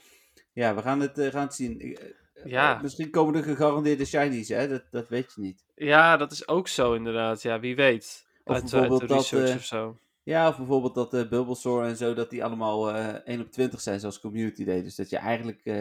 ja, 0.53 0.75
we 0.75 0.81
gaan 0.81 0.99
het, 0.99 1.17
eh, 1.17 1.31
gaan 1.31 1.41
het 1.45 1.53
zien. 1.55 1.79
Eh, 1.81 2.13
Ja. 2.45 2.79
misschien 2.81 3.09
komen 3.09 3.35
er 3.35 3.43
gegarandeerde 3.43 4.05
shinies, 4.05 4.49
hè? 4.49 4.67
Dat, 4.67 4.83
dat 4.91 5.09
weet 5.09 5.33
je 5.35 5.41
niet. 5.41 5.63
ja, 5.75 6.17
dat 6.17 6.31
is 6.31 6.47
ook 6.47 6.67
zo 6.67 6.93
inderdaad. 6.93 7.41
Ja, 7.41 7.59
wie 7.59 7.75
weet. 7.75 8.25
Of 8.43 8.53
uit, 8.53 8.61
uit 8.63 8.71
bijvoorbeeld 8.71 9.01
de 9.01 9.07
dat, 9.07 9.17
research 9.17 9.55
of 9.55 9.63
zo. 9.63 9.97
Ja, 10.25 10.47
of 10.47 10.57
bijvoorbeeld 10.57 10.95
dat 10.95 11.11
de 11.11 11.27
Bulbasaur 11.27 11.83
en 11.83 11.97
zo, 11.97 12.13
dat 12.13 12.29
die 12.29 12.43
allemaal 12.43 12.91
eh 12.91 13.13
1 13.25 13.41
op 13.41 13.51
20 13.51 13.81
zijn, 13.81 13.99
zoals 13.99 14.19
Community 14.19 14.65
Day. 14.65 14.83
Dus 14.83 14.95
dat 14.95 15.09
je 15.09 15.17
eigenlijk 15.17 15.59
eh, 15.63 15.75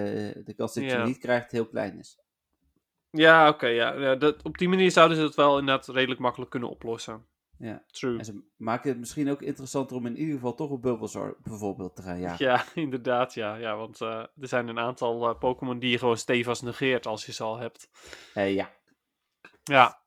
de 0.45 0.55
kans 0.57 0.75
dat 0.75 0.85
je 0.85 0.91
Ja. 0.91 1.05
niet 1.05 1.19
krijgt 1.19 1.51
heel 1.51 1.67
klein 1.67 1.99
is. 1.99 2.19
Ja, 3.11 3.49
oké. 3.49 3.67
ja. 3.67 3.93
ja 3.93 4.15
dat, 4.15 4.43
op 4.43 4.59
die 4.59 4.69
manier 4.69 4.91
zouden 4.91 5.17
ze 5.17 5.23
het 5.23 5.35
wel 5.35 5.59
inderdaad 5.59 5.89
redelijk 5.89 6.21
makkelijk 6.21 6.51
kunnen 6.51 6.69
oplossen. 6.71 7.27
Ja. 7.59 7.85
True. 7.87 8.19
En 8.19 8.25
ze 8.25 8.43
maken 8.57 8.91
het 8.91 8.99
misschien 8.99 9.31
ook 9.31 9.43
interessanter 9.43 9.97
om 9.97 10.07
in 10.07 10.17
ieder 10.17 10.35
geval 10.35 10.55
toch 10.55 10.71
op 10.71 10.83
Bulbasaur 10.83 11.37
bijvoorbeeld 11.43 11.97
te 11.97 12.03
gaan 12.03 12.21
jagen. 12.21 12.47
Ja, 12.47 12.65
inderdaad, 12.75 13.35
ja. 13.35 13.55
ja 13.55 13.77
want 13.77 14.01
er 14.01 14.29
zijn 14.35 14.69
een 14.69 14.79
aantal 14.79 15.35
Pokémon 15.37 15.79
die 15.79 15.91
je 15.91 15.99
gewoon 15.99 16.17
stevast 16.17 16.63
negeert 16.63 17.07
als 17.07 17.27
je 17.27 17.33
ze 17.33 17.43
al 17.43 17.59
hebt. 17.59 17.89
Ja. 18.35 18.71
Ja, 19.65 20.03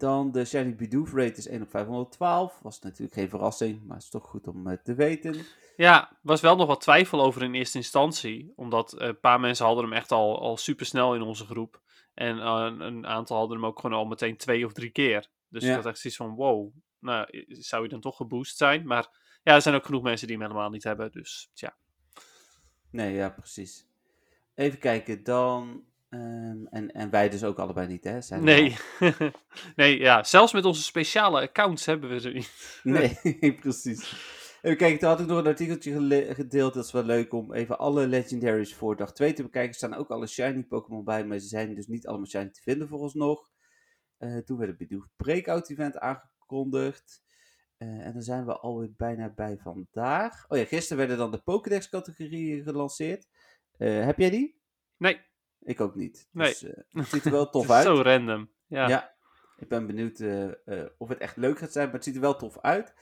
Dan 0.00 0.32
de 0.32 0.44
Shiny 0.44 0.74
Bidoof 0.74 1.12
rate 1.12 1.36
is 1.36 1.46
1 1.46 1.62
op 1.62 1.70
512. 1.70 2.58
Was 2.62 2.80
natuurlijk 2.80 3.12
geen 3.12 3.28
verrassing, 3.28 3.86
maar 3.86 3.96
het 3.96 4.04
is 4.04 4.10
toch 4.10 4.24
goed 4.28 4.46
om 4.46 4.66
eh, 4.66 4.76
te 4.82 4.94
weten. 4.94 5.36
ja, 5.76 6.18
was 6.22 6.40
wel 6.40 6.56
nog 6.56 6.66
wat 6.66 6.80
twijfel 6.80 7.22
over 7.22 7.42
in 7.42 7.54
eerste 7.54 7.76
instantie. 7.78 8.52
Omdat 8.56 8.92
eh, 8.92 9.06
een 9.06 9.20
paar 9.20 9.40
mensen 9.40 9.66
hadden 9.66 9.84
hem 9.84 9.92
echt 9.92 10.12
al, 10.12 10.40
al 10.40 10.56
super 10.56 10.86
snel 10.86 11.14
in 11.14 11.22
onze 11.22 11.44
groep. 11.44 11.80
En 12.14 12.38
eh, 12.38 12.72
een, 12.78 13.06
aantal 13.06 13.36
hadden 13.36 13.56
hem 13.56 13.66
ook 13.66 13.80
gewoon 13.80 13.98
al 13.98 14.04
meteen 14.04 14.36
twee 14.36 14.64
of 14.64 14.72
drie 14.72 14.90
keer. 14.90 15.28
Dus 15.48 15.62
Ja. 15.62 15.68
ik 15.68 15.76
had 15.76 15.86
echt 15.86 15.98
zoiets 15.98 16.18
van, 16.18 16.34
wow, 16.34 16.72
nou, 16.98 17.44
zou 17.48 17.82
je 17.82 17.88
dan 17.88 18.00
toch 18.00 18.16
geboost 18.16 18.56
zijn? 18.56 18.86
Maar 18.86 19.08
ja, 19.42 19.54
er 19.54 19.62
zijn 19.62 19.74
ook 19.74 19.86
genoeg 19.86 20.02
mensen 20.02 20.26
die 20.26 20.36
hem 20.36 20.46
helemaal 20.46 20.70
niet 20.70 20.84
hebben. 20.84 21.12
Dus 21.12 21.50
ja, 21.54 21.76
Nee, 22.90 23.14
ja, 23.14 23.28
precies. 23.28 23.86
Even 24.54 24.78
kijken, 24.78 25.24
dan... 25.24 25.84
ehm, 26.10 26.66
en, 26.66 26.92
en 26.92 27.10
wij 27.10 27.28
dus 27.28 27.44
ook 27.44 27.58
allebei 27.58 27.86
niet, 27.86 28.04
hè? 28.04 28.20
Zijn 28.20 28.44
nee. 28.44 28.76
nee, 29.76 29.98
ja, 29.98 30.22
zelfs 30.22 30.52
met 30.52 30.64
onze 30.64 30.82
speciale 30.82 31.40
accounts 31.40 31.86
hebben 31.86 32.10
we 32.10 32.20
ze 32.20 32.28
niet. 32.28 32.80
Nee, 32.82 33.54
precies. 33.60 34.28
Even 34.62 34.76
kijken, 34.76 34.98
toen 34.98 35.08
had 35.08 35.20
ik 35.20 35.26
nog 35.26 35.38
een 35.38 35.46
artikeltje 35.46 36.34
gedeeld. 36.34 36.74
Dat 36.74 36.84
is 36.84 36.92
wel 36.92 37.02
leuk 37.02 37.32
om 37.32 37.54
even 37.54 37.78
alle 37.78 38.06
legendaries 38.06 38.74
voor 38.74 38.96
dag 38.96 39.12
2 39.12 39.32
te 39.32 39.42
bekijken. 39.42 39.70
Er 39.70 39.76
staan 39.76 39.94
ook 39.94 40.10
alle 40.10 40.26
shiny 40.26 40.64
Pokémon 40.64 41.04
bij, 41.04 41.24
maar 41.24 41.38
ze 41.38 41.46
zijn 41.46 41.74
dus 41.74 41.86
niet 41.86 42.06
allemaal 42.06 42.26
shiny 42.26 42.50
te 42.50 42.62
vinden 42.62 42.88
vooralsnog. 42.88 43.50
Eh 44.18 44.36
toen 44.36 44.58
werd 44.58 44.68
het 44.68 44.78
Bidoof 44.78 45.06
Breakout 45.16 45.70
Event 45.70 45.98
aangekondigd. 45.98 47.22
Eh, 47.80 48.06
en 48.06 48.12
dan 48.12 48.22
zijn 48.22 48.46
we 48.46 48.58
alweer 48.58 48.92
bijna 48.96 49.28
bij 49.28 49.56
vandaag. 49.58 50.44
Oh 50.48 50.58
ja, 50.58 50.64
gisteren 50.64 50.98
werden 50.98 51.18
dan 51.18 51.30
de 51.30 51.38
Pokédex 51.38 51.88
categorieën 51.88 52.62
gelanceerd. 52.62 53.28
Eh, 53.76 54.04
heb 54.04 54.18
jij 54.18 54.30
die? 54.30 54.60
Nee, 54.96 55.20
Ik 55.62 55.80
ook 55.80 55.94
niet. 55.94 56.28
Nee. 56.32 56.48
Dus 56.48 56.62
eh, 56.62 56.82
het 56.92 57.08
ziet 57.08 57.24
er 57.24 57.30
wel 57.30 57.50
tof 57.50 57.62
het 57.62 57.70
is 57.70 57.76
uit. 57.76 57.96
zo 57.96 58.02
random. 58.02 58.50
Ja. 58.66 58.88
Ja. 58.88 59.14
ik 59.58 59.68
ben 59.68 59.86
benieuwd 59.86 60.20
eh, 60.20 60.44
eh, 60.48 60.86
of 60.98 61.08
het 61.08 61.18
echt 61.18 61.36
leuk 61.36 61.58
gaat 61.58 61.72
zijn, 61.72 61.84
maar 61.86 61.94
het 61.94 62.04
ziet 62.04 62.14
er 62.14 62.20
wel 62.20 62.36
tof 62.36 62.58
uit. 62.60 62.94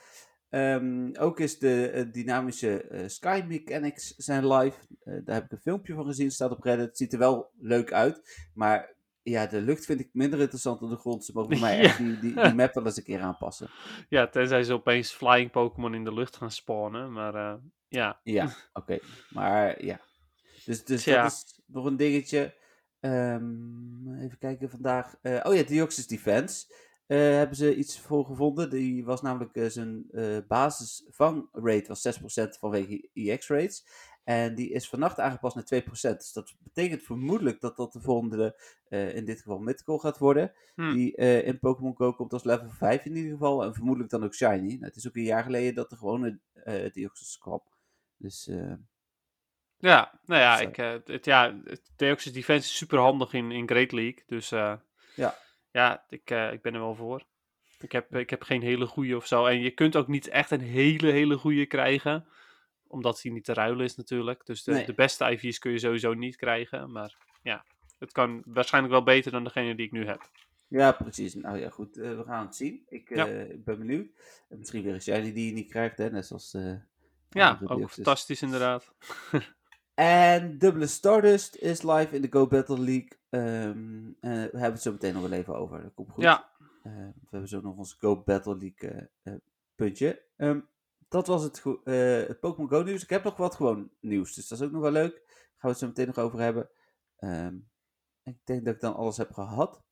Ehm, 0.48 1.10
ook 1.18 1.40
is 1.40 1.58
de 1.58 2.08
dynamische 2.12 3.02
Sky 3.06 3.42
Mechanics 3.48 4.14
zijn 4.16 4.46
live. 4.52 4.76
Daar 5.24 5.34
heb 5.34 5.44
ik 5.44 5.52
een 5.52 5.58
filmpje 5.60 5.94
van 5.94 6.04
gezien, 6.06 6.30
staat 6.30 6.50
op 6.50 6.62
Reddit. 6.62 6.86
Het 6.86 6.96
ziet 6.96 7.12
er 7.12 7.18
wel 7.18 7.50
leuk 7.58 7.92
uit, 7.92 8.48
maar 8.54 8.94
ja, 9.22 9.46
de 9.46 9.60
lucht 9.60 9.84
vind 9.84 10.00
ik 10.00 10.08
minder 10.12 10.40
interessant 10.40 10.80
dan 10.80 10.88
de 10.90 10.96
grond. 10.96 11.24
Ze 11.24 11.32
mogen 11.34 11.50
voor 11.50 11.60
mij 11.60 11.76
Ja. 11.80 11.82
echt 11.82 11.98
die, 11.98 12.18
die, 12.18 12.34
die 12.34 12.54
map 12.54 12.74
wel 12.74 12.84
eens 12.84 12.96
een 12.96 13.02
keer 13.04 13.20
aanpassen. 13.20 13.70
Ja, 14.08 14.28
tenzij 14.28 14.62
ze 14.62 14.72
opeens 14.72 15.12
flying 15.12 15.50
Pokémon 15.50 15.94
in 15.94 16.04
de 16.04 16.14
lucht 16.14 16.36
gaan 16.36 16.50
spawnen. 16.50 17.12
Maar 17.12 17.58
ja, 17.88 18.20
Ja, 18.22 18.54
oké. 18.72 18.98
Maar 19.30 19.84
ja. 19.84 20.00
Dus, 20.64 20.84
dus 20.84 21.04
dat 21.04 21.26
is 21.32 21.57
nog 21.68 21.84
een 21.84 21.96
dingetje. 21.96 22.54
Ehm, 23.00 24.14
even 24.18 24.38
kijken 24.38 24.70
vandaag. 24.70 25.16
Eh, 25.22 25.40
oh 25.42 25.54
ja, 25.54 25.62
Deoxys 25.62 26.06
Defense. 26.06 26.66
Eh, 27.06 27.18
hebben 27.18 27.56
ze 27.56 27.76
iets 27.76 28.00
voor 28.00 28.24
gevonden. 28.24 28.70
Die 28.70 29.04
was 29.04 29.22
namelijk 29.22 29.54
eh, 29.56 29.66
zijn 29.66 30.10
basisvangrate 30.48 31.88
was 31.88 32.00
6% 32.00 32.58
vanwege 32.58 33.08
EX-rates. 33.12 33.86
En 34.24 34.54
die 34.54 34.70
is 34.70 34.88
vannacht 34.88 35.18
aangepast 35.18 35.54
naar 35.54 35.64
2%. 35.64 36.18
Dus 36.18 36.32
dat 36.32 36.54
betekent 36.62 37.02
vermoedelijk 37.02 37.60
dat 37.60 37.76
dat 37.76 37.92
de 37.92 38.00
volgende, 38.00 38.60
in 38.88 39.24
dit 39.24 39.38
geval 39.38 39.58
Mythical 39.58 39.98
gaat 39.98 40.18
worden. 40.18 40.52
Hm. 40.74 40.92
Die 40.92 41.14
in 41.42 41.58
Pokémon 41.58 41.96
Go 41.96 42.12
komt 42.12 42.32
als 42.32 42.44
level 42.44 42.68
5 42.68 43.04
in 43.04 43.16
ieder 43.16 43.32
geval. 43.32 43.64
En 43.64 43.74
vermoedelijk 43.74 44.10
dan 44.10 44.24
ook 44.24 44.34
Shiny. 44.34 44.68
Nou, 44.68 44.84
het 44.84 44.96
is 44.96 45.08
ook 45.08 45.16
een 45.16 45.22
jaar 45.22 45.42
geleden 45.42 45.74
dat 45.74 45.90
er 45.90 45.96
gewone 45.96 46.38
eh 46.52 46.92
Deoxys 46.92 47.38
kwam. 47.38 47.62
Dus 48.16 48.50
ja 49.78 50.20
nou 50.24 50.40
ja, 50.40 50.58
ik, 50.60 50.78
eh, 50.78 50.94
het, 51.04 51.24
ja 51.24 51.54
Deoxys 51.96 52.32
Defense 52.32 52.68
is 52.68 52.76
super 52.76 52.98
handig 52.98 53.32
in, 53.32 53.50
in 53.52 53.68
Great 53.68 53.92
League. 53.92 54.22
Dus 54.26 54.52
eh, 54.52 54.74
Ja. 55.14 55.38
ja 55.70 56.04
ik, 56.08 56.30
eh, 56.30 56.52
ik 56.52 56.62
ben 56.62 56.74
er 56.74 56.80
wel 56.80 56.94
voor. 56.94 57.22
Ik 57.80 57.92
heb, 57.92 58.16
ik 58.16 58.30
heb 58.30 58.42
geen 58.42 58.62
hele 58.62 58.86
goede 58.86 59.16
of 59.16 59.26
zo. 59.26 59.46
En 59.46 59.60
je 59.60 59.70
kunt 59.70 59.96
ook 59.96 60.08
niet 60.08 60.28
echt 60.28 60.50
een 60.50 60.60
hele, 60.60 61.10
hele 61.10 61.36
goede 61.36 61.66
krijgen. 61.66 62.26
Omdat 62.86 63.20
die 63.22 63.32
niet 63.32 63.44
te 63.44 63.52
ruilen 63.52 63.84
is 63.84 63.96
natuurlijk. 63.96 64.46
Dus 64.46 64.62
de, 64.64 64.72
Nee. 64.72 64.86
de 64.86 64.94
beste 64.94 65.24
IV's 65.30 65.58
kun 65.58 65.70
je 65.72 65.78
sowieso 65.78 66.14
niet 66.14 66.36
krijgen. 66.36 66.92
Maar 66.92 67.16
ja, 67.42 67.64
het 67.98 68.12
kan 68.12 68.42
waarschijnlijk 68.44 68.94
wel 68.94 69.02
beter 69.02 69.32
dan 69.32 69.44
degene 69.44 69.74
die 69.74 69.86
ik 69.86 69.92
nu 69.92 70.06
heb. 70.06 70.30
Ja, 70.68 70.92
precies. 70.92 71.34
Nou 71.34 71.58
ja, 71.58 71.70
goed. 71.70 71.96
we 71.96 72.22
gaan 72.26 72.46
het 72.46 72.56
zien. 72.56 72.82
Ik 72.88 73.08
Ja. 73.14 73.26
ik 73.26 73.64
ben 73.64 73.78
benieuwd. 73.78 74.06
En 74.48 74.58
misschien 74.58 74.82
weer 74.82 74.94
een 74.94 75.02
shiny 75.02 75.32
die 75.32 75.46
je 75.46 75.52
niet 75.52 75.70
krijgt, 75.70 75.98
hè? 75.98 76.10
Net 76.10 76.26
zoals... 76.26 76.56
Ja, 77.30 77.60
ook 77.64 77.90
fantastisch 77.90 78.42
inderdaad. 78.42 78.92
En 79.98 80.58
dubbele 80.58 80.86
Stardust 80.86 81.54
is 81.56 81.82
live 81.82 82.14
in 82.14 82.22
de 82.22 82.28
Go 82.30 82.46
Battle 82.46 82.78
League. 82.78 83.08
Ehm, 83.30 84.06
eh, 84.20 84.30
we 84.32 84.58
hebben 84.58 84.72
het 84.72 84.82
zo 84.82 84.92
meteen 84.92 85.12
nog 85.12 85.22
wel 85.22 85.32
even 85.38 85.56
over. 85.56 85.82
Dat 85.82 85.94
komt 85.94 86.10
goed. 86.10 86.22
Ja, 86.24 86.50
Eh, 86.82 86.92
we 86.94 87.26
hebben 87.30 87.48
zo 87.48 87.60
nog 87.60 87.76
ons 87.76 87.92
Go 87.92 88.16
Battle 88.22 88.56
League 88.56 88.90
eh, 88.90 89.06
eh, 89.22 89.40
puntje. 89.74 90.22
Ehm, 90.36 90.60
dat 91.08 91.26
was 91.26 91.42
het, 91.42 91.62
het 92.28 92.40
Pokémon 92.40 92.68
Go 92.70 92.82
nieuws. 92.82 93.02
Ik 93.02 93.10
heb 93.10 93.24
nog 93.24 93.36
wat 93.36 93.54
gewoon 93.54 93.90
nieuws, 94.00 94.34
dus 94.34 94.48
dat 94.48 94.58
is 94.60 94.64
ook 94.66 94.72
nog 94.72 94.82
wel 94.82 94.90
leuk. 94.90 95.12
Daar 95.26 95.36
gaan 95.36 95.60
we 95.60 95.68
het 95.68 95.78
zo 95.78 95.86
meteen 95.86 96.06
nog 96.06 96.18
over 96.18 96.38
hebben. 96.40 96.68
Ehm, 97.16 97.56
ik 98.22 98.36
denk 98.44 98.64
dat 98.64 98.74
ik 98.74 98.80
dan 98.80 98.94
alles 98.96 99.16
heb 99.16 99.32
gehad. 99.32 99.82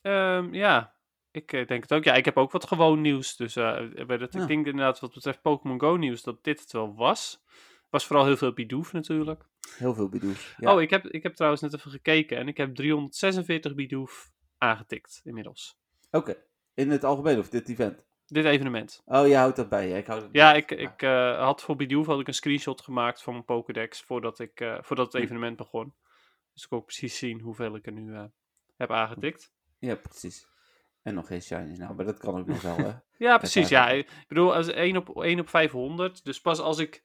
Ehm, 0.00 0.54
ja, 0.54 0.94
ik 1.30 1.50
denk 1.50 1.82
het 1.82 1.92
ook. 1.92 2.04
Ja, 2.04 2.14
ik 2.14 2.24
heb 2.24 2.36
ook 2.36 2.50
wat 2.50 2.66
gewoon 2.66 3.00
nieuws. 3.00 3.36
Dus 3.36 3.54
bij 3.54 4.16
dat, 4.16 4.32
Ja. 4.32 4.40
ik 4.40 4.48
denk 4.48 4.66
inderdaad 4.66 5.00
wat 5.00 5.14
betreft 5.14 5.42
Pokémon 5.42 5.80
Go 5.80 5.96
nieuws 5.96 6.22
dat 6.22 6.44
dit 6.44 6.60
het 6.60 6.72
wel 6.72 6.94
was. 6.94 7.44
Was 7.90 8.06
vooral 8.06 8.24
heel 8.24 8.36
veel 8.36 8.52
Bidoof 8.52 8.92
natuurlijk. 8.92 9.44
Heel 9.76 9.94
veel 9.94 10.08
Bidoof. 10.08 10.54
Ja. 10.58 10.74
Oh, 10.74 10.82
ik 10.82 10.90
heb, 10.90 11.06
ik 11.06 11.22
heb 11.22 11.34
trouwens 11.34 11.62
net 11.62 11.74
even 11.74 11.90
gekeken 11.90 12.36
en 12.38 12.48
ik 12.48 12.56
heb 12.56 12.74
346 12.74 13.74
Bidoof 13.74 14.30
aangetikt 14.58 15.20
inmiddels. 15.24 15.78
Oké, 16.10 16.36
in 16.74 16.90
het 16.90 17.04
algemeen 17.04 17.38
of 17.38 17.48
dit 17.48 17.68
event? 17.68 18.04
Dit 18.26 18.44
evenement. 18.44 19.02
Oh, 19.04 19.26
je 19.26 19.36
houdt 19.36 19.56
dat 19.56 19.68
bij. 19.68 19.90
Ik 19.90 20.06
hou 20.06 20.20
dat 20.20 20.28
Ja, 20.32 20.50
bij. 20.50 20.60
ik, 20.60 20.70
ik 20.70 21.02
eh, 21.02 21.38
had 21.44 21.62
voor 21.62 21.76
Bidoof 21.76 22.06
had 22.06 22.20
ik 22.20 22.26
een 22.26 22.34
screenshot 22.34 22.80
gemaakt 22.80 23.22
van 23.22 23.32
mijn 23.32 23.44
Pokédex 23.44 24.02
voordat, 24.02 24.38
ik, 24.38 24.60
eh, 24.60 24.78
voordat 24.80 25.12
het 25.12 25.22
evenement 25.22 25.56
begon. 25.56 25.94
Dus 26.52 26.62
ik 26.62 26.68
kon 26.68 26.78
ook 26.78 26.84
precies 26.86 27.18
zien 27.18 27.40
hoeveel 27.40 27.76
ik 27.76 27.86
er 27.86 27.92
nu 27.92 28.14
eh, 28.14 28.24
heb 28.76 28.90
aangetikt. 28.90 29.52
Ja, 29.78 29.94
precies. 29.94 30.48
En 31.02 31.14
nog 31.14 31.26
geen 31.26 31.42
shinies. 31.42 31.78
Nou, 31.78 31.94
maar 31.94 32.04
dat 32.04 32.18
kan 32.18 32.38
ook 32.38 32.46
nog 32.46 32.62
wel, 32.62 32.76
hè? 32.76 32.92
Ja, 33.26 33.38
precies. 33.38 33.68
Ja, 33.68 33.88
ik 33.88 34.24
bedoel, 34.28 34.54
als 34.54 34.68
1 34.68 34.96
op, 34.96 35.22
1 35.22 35.40
op 35.40 35.48
500. 35.48 36.24
Dus 36.24 36.40
pas 36.40 36.58
als 36.60 36.78
ik 36.78 37.02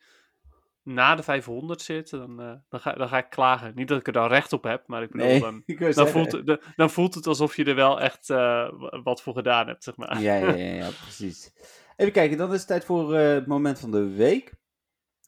na 0.83 1.15
de 1.15 1.23
500 1.23 1.81
zit, 1.81 2.09
dan, 2.09 2.41
eh, 2.41 2.53
dan, 2.69 2.79
ga, 2.79 2.93
dan 2.93 3.07
ga 3.07 3.17
ik 3.17 3.29
klagen. 3.29 3.71
Niet 3.75 3.87
dat 3.87 3.99
ik 3.99 4.07
er 4.07 4.13
dan 4.13 4.27
recht 4.27 4.53
op 4.53 4.63
heb, 4.63 4.87
maar 4.87 5.03
ik 5.03 5.11
bedoel, 5.11 5.27
Nee, 5.27 5.39
dan, 5.39 5.63
ik 5.65 5.79
dan, 5.79 5.93
zeggen. 5.93 6.11
voelt, 6.13 6.31
het- 6.31 6.45
dan, 6.45 6.59
dan 6.75 6.89
voelt 6.89 7.15
het 7.15 7.27
alsof 7.27 7.55
je 7.55 7.63
er 7.65 7.75
wel 7.75 8.01
echt 8.01 8.29
eh, 8.29 8.71
wat 9.03 9.21
voor 9.21 9.33
gedaan 9.33 9.67
hebt, 9.67 9.83
zeg 9.83 9.95
maar. 9.97 10.21
Ja, 10.21 10.35
ja, 10.35 10.53
ja, 10.55 10.73
ja, 10.75 10.89
precies. 11.03 11.51
Even 11.95 12.13
kijken, 12.13 12.37
dan 12.37 12.51
is 12.53 12.57
het 12.59 12.67
tijd 12.67 12.85
voor 12.85 13.15
eh, 13.15 13.33
het 13.33 13.47
moment 13.47 13.79
van 13.79 13.91
de 13.91 14.09
week. 14.09 14.53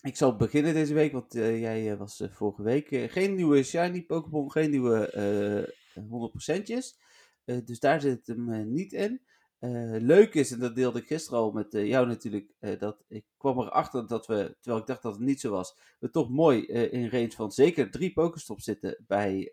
Ik 0.02 0.16
zal 0.18 0.36
beginnen 0.36 0.74
deze 0.74 0.94
week, 0.94 1.12
want 1.12 1.34
jij 1.34 1.98
was 1.98 2.24
vorige 2.32 2.64
week. 2.64 2.88
geen 3.12 3.36
nieuwe 3.36 3.64
shiny 3.64 4.02
Pokémon, 4.02 4.52
geen 4.52 4.70
nieuwe 4.70 5.08
eh 5.10 6.04
100%'jes. 6.04 7.00
Eh, 7.46 7.58
dus 7.66 7.80
daar 7.80 8.02
zit 8.02 8.28
hem 8.28 8.72
niet 8.74 8.92
in. 8.94 9.22
Eh, 9.64 9.96
leuk 10.00 10.34
is, 10.34 10.52
en 10.52 10.60
dat 10.60 10.76
deelde 10.76 11.00
ik 11.00 11.08
gisteren 11.08 11.40
al 11.40 11.52
met 11.52 11.74
eh, 11.74 11.88
jou 11.88 12.08
natuurlijk, 12.08 12.54
eh, 12.60 12.80
dat 12.80 13.04
ik 13.08 13.26
kwam 13.38 13.60
erachter 13.60 14.08
dat 14.08 14.28
we, 14.28 14.56
terwijl 14.60 14.82
ik 14.82 14.88
dacht 14.88 15.02
dat 15.02 15.14
het 15.14 15.22
niet 15.22 15.40
zo 15.40 15.52
was, 15.52 15.78
we 16.00 16.10
toch 16.10 16.30
mooi 16.30 16.66
in 16.66 17.10
range 17.10 17.32
van 17.32 17.52
zeker 17.52 17.92
drie 17.92 18.14
Pokestops 18.14 18.64
zitten 18.64 19.04
bij 19.08 19.52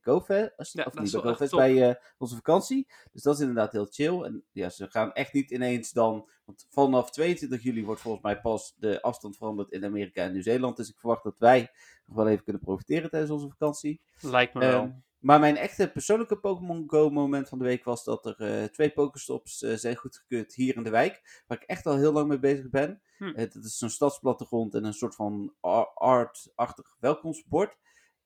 GoFest. 0.00 0.72
Ja, 0.72 0.84
of 0.84 0.94
niet 0.98 1.12
bij 1.12 1.20
GoFest, 1.20 1.54
bij 1.54 2.00
onze 2.18 2.34
vakantie. 2.34 2.86
Dus 3.12 3.22
dat 3.22 3.34
is 3.34 3.40
inderdaad 3.40 3.72
heel 3.72 3.86
chill. 3.90 4.22
En 4.22 4.44
ja, 4.52 4.68
ze 4.68 4.90
gaan 4.90 5.12
echt 5.12 5.32
niet 5.32 5.50
ineens 5.50 5.92
dan. 5.92 6.28
Want 6.44 6.66
vanaf 6.70 7.10
22 7.10 7.62
juli 7.62 7.84
wordt 7.84 8.00
volgens 8.00 8.22
mij 8.22 8.40
pas 8.40 8.74
de 8.76 9.02
afstand 9.02 9.36
veranderd 9.36 9.70
in 9.70 9.84
Amerika 9.84 10.22
en 10.22 10.32
Nieuw-Zeeland. 10.32 10.76
Dus 10.76 10.88
ik 10.88 10.98
verwacht 10.98 11.24
dat 11.24 11.38
wij 11.38 11.70
nog 12.06 12.16
wel 12.16 12.28
even 12.28 12.44
kunnen 12.44 12.62
profiteren 12.62 13.10
tijdens 13.10 13.32
onze 13.32 13.48
vakantie. 13.48 14.00
Lijkt 14.20 14.54
me 14.54 14.60
wel. 14.60 15.02
Maar 15.24 15.40
mijn 15.40 15.56
echte 15.56 15.90
persoonlijke 15.90 16.36
Pokémon 16.38 16.84
Go 16.86 17.10
moment 17.10 17.48
van 17.48 17.58
de 17.58 17.64
week 17.64 17.84
was 17.84 18.04
dat 18.04 18.26
er 18.26 18.36
eh, 18.38 18.64
twee 18.64 18.90
Pokestops 18.90 19.62
eh, 19.62 19.74
zijn 19.74 19.96
goedgekeurd 19.96 20.54
hier 20.54 20.76
in 20.76 20.82
de 20.82 20.90
wijk. 20.90 21.42
Waar 21.46 21.58
ik 21.62 21.68
echt 21.68 21.86
al 21.86 21.96
heel 21.96 22.12
lang 22.12 22.28
mee 22.28 22.38
bezig 22.38 22.68
ben. 22.70 23.02
Hm. 23.18 23.32
Dat 23.34 23.54
is 23.64 23.78
zo'n 23.78 23.90
stadsplattegrond 23.90 24.74
en 24.74 24.84
een 24.84 24.92
soort 24.92 25.14
van 25.14 25.54
art-achtig 25.94 26.96
welkomstbord. 27.00 27.76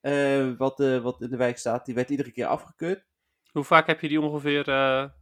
eh, 0.00 0.52
wat, 0.56 0.78
wat 0.78 1.22
in 1.22 1.30
de 1.30 1.36
wijk 1.36 1.58
staat. 1.58 1.86
Die 1.86 1.94
werd 1.94 2.10
iedere 2.10 2.30
keer 2.30 2.46
afgekeurd. 2.46 3.04
Hoe 3.52 3.64
vaak 3.64 3.86
heb 3.86 4.00
je 4.00 4.08
die 4.08 4.20
ongeveer 4.20 4.68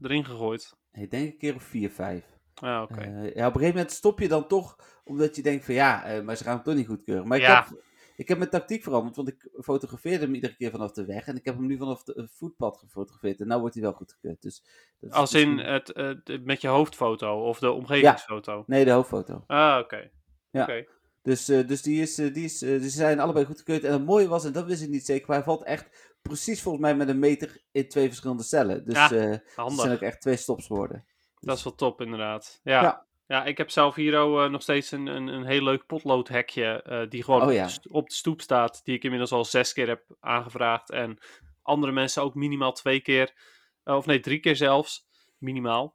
erin 0.00 0.24
gegooid? 0.24 0.76
Ik 0.92 1.10
denk 1.10 1.32
een 1.32 1.38
keer 1.38 1.54
of 1.54 1.62
vier, 1.62 1.90
vijf. 1.90 2.24
Ah, 2.54 2.82
oké. 2.82 3.02
Ja, 3.04 3.46
op 3.46 3.54
een 3.54 3.60
gegeven 3.60 3.66
moment 3.74 3.90
stop 3.92 4.20
je 4.20 4.28
dan 4.28 4.46
toch, 4.48 4.76
omdat 5.04 5.36
je 5.36 5.42
denkt 5.42 5.64
van 5.64 5.74
ja, 5.74 6.20
maar 6.24 6.36
ze 6.36 6.44
gaan 6.44 6.54
hem 6.54 6.62
toch 6.64 6.74
niet 6.74 6.86
goedkeuren. 6.86 7.26
Maar 7.28 7.38
ik, 7.38 7.44
Ja. 7.44 7.64
heb, 7.68 7.82
ik 8.16 8.28
heb 8.28 8.38
mijn 8.38 8.50
tactiek 8.50 8.82
veranderd, 8.82 9.16
want 9.16 9.28
ik 9.28 9.48
fotografeerde 9.62 10.24
hem 10.24 10.34
iedere 10.34 10.56
keer 10.56 10.70
vanaf 10.70 10.92
de 10.92 11.04
weg. 11.04 11.26
En 11.26 11.36
ik 11.36 11.44
heb 11.44 11.54
hem 11.56 11.66
nu 11.66 11.76
vanaf 11.76 12.02
het 12.04 12.30
voetpad 12.32 12.78
gefotografeerd. 12.78 13.40
En 13.40 13.48
nu 13.48 13.56
wordt 13.58 13.74
hij 13.74 13.82
wel 13.82 13.92
goedgekeurd. 13.92 14.42
Dus, 14.42 14.62
dat 15.00 15.10
is 15.10 15.16
Als 15.16 15.34
in 15.34 15.54
misschien- 15.54 15.72
het, 15.72 15.92
eh, 15.92 16.38
met 16.42 16.60
je 16.60 16.68
hoofdfoto 16.68 17.44
of 17.48 17.58
de 17.58 17.70
omgevingsfoto? 17.70 18.64
Nee, 18.66 18.84
de 18.84 18.90
hoofdfoto. 18.90 19.44
Ah, 19.46 19.78
oké. 19.82 20.10
Ja. 20.50 20.84
Dus, 21.22 21.48
eh, 21.48 21.66
dus, 21.68 21.82
die 21.82 22.02
is, 22.02 22.18
eh, 22.18 22.34
die 22.34 22.44
is, 22.44 22.58
dus 22.58 22.82
ze 22.82 22.88
zijn 22.90 23.20
allebei 23.20 23.44
goedgekeurd. 23.44 23.84
En 23.84 23.92
het 23.92 24.04
mooie 24.04 24.28
was, 24.28 24.44
en 24.44 24.52
dat 24.52 24.64
wist 24.66 24.82
ik 24.82 24.88
niet 24.88 25.04
zeker, 25.06 25.26
maar 25.26 25.36
hij 25.36 25.44
valt 25.44 25.62
echt 25.64 26.14
precies 26.22 26.62
volgens 26.62 26.82
mij 26.84 26.96
met 26.96 27.08
een 27.08 27.18
meter 27.18 27.62
in 27.72 27.88
twee 27.88 28.06
verschillende 28.06 28.42
cellen. 28.42 28.84
Dus 28.84 28.94
Ja, 28.94 29.40
Handig. 29.54 29.80
zijn 29.80 29.92
ook 29.94 30.00
echt 30.00 30.20
twee 30.20 30.36
stops 30.36 30.66
geworden. 30.66 31.04
Dat 31.40 31.56
is 31.56 31.64
wel 31.64 31.74
top, 31.74 32.00
inderdaad. 32.00 32.60
Ja. 32.62 32.82
Ja. 32.82 33.05
Ja. 33.26 33.44
ik 33.44 33.58
heb 33.58 33.70
zelf 33.70 33.94
hier 33.94 34.18
ook, 34.18 34.38
eh, 34.38 34.50
nog 34.50 34.62
steeds 34.62 34.90
een, 34.90 35.06
een, 35.06 35.26
een 35.28 35.44
heel 35.44 35.62
leuk 35.62 35.86
potloodhekje. 35.86 36.82
eh 36.82 37.08
die 37.08 37.22
gewoon 37.24 37.40
Oh, 37.42 37.46
op, 37.46 37.52
de 37.52 37.68
sto- 37.68 37.90
op 37.90 38.08
de 38.08 38.14
stoep 38.14 38.40
staat. 38.40 38.80
Die 38.84 38.94
ik 38.94 39.02
inmiddels 39.04 39.32
al 39.32 39.44
zes 39.44 39.72
keer 39.72 39.88
heb 39.88 40.02
aangevraagd. 40.20 40.90
En 40.90 41.18
andere 41.62 41.92
mensen 41.92 42.22
ook 42.22 42.34
minimaal 42.34 42.72
twee 42.72 43.00
keer. 43.00 43.34
eh, 43.84 43.96
of 43.96 44.06
nee, 44.06 44.20
drie 44.20 44.38
keer 44.38 44.56
zelfs. 44.56 45.06
Minimaal. 45.38 45.94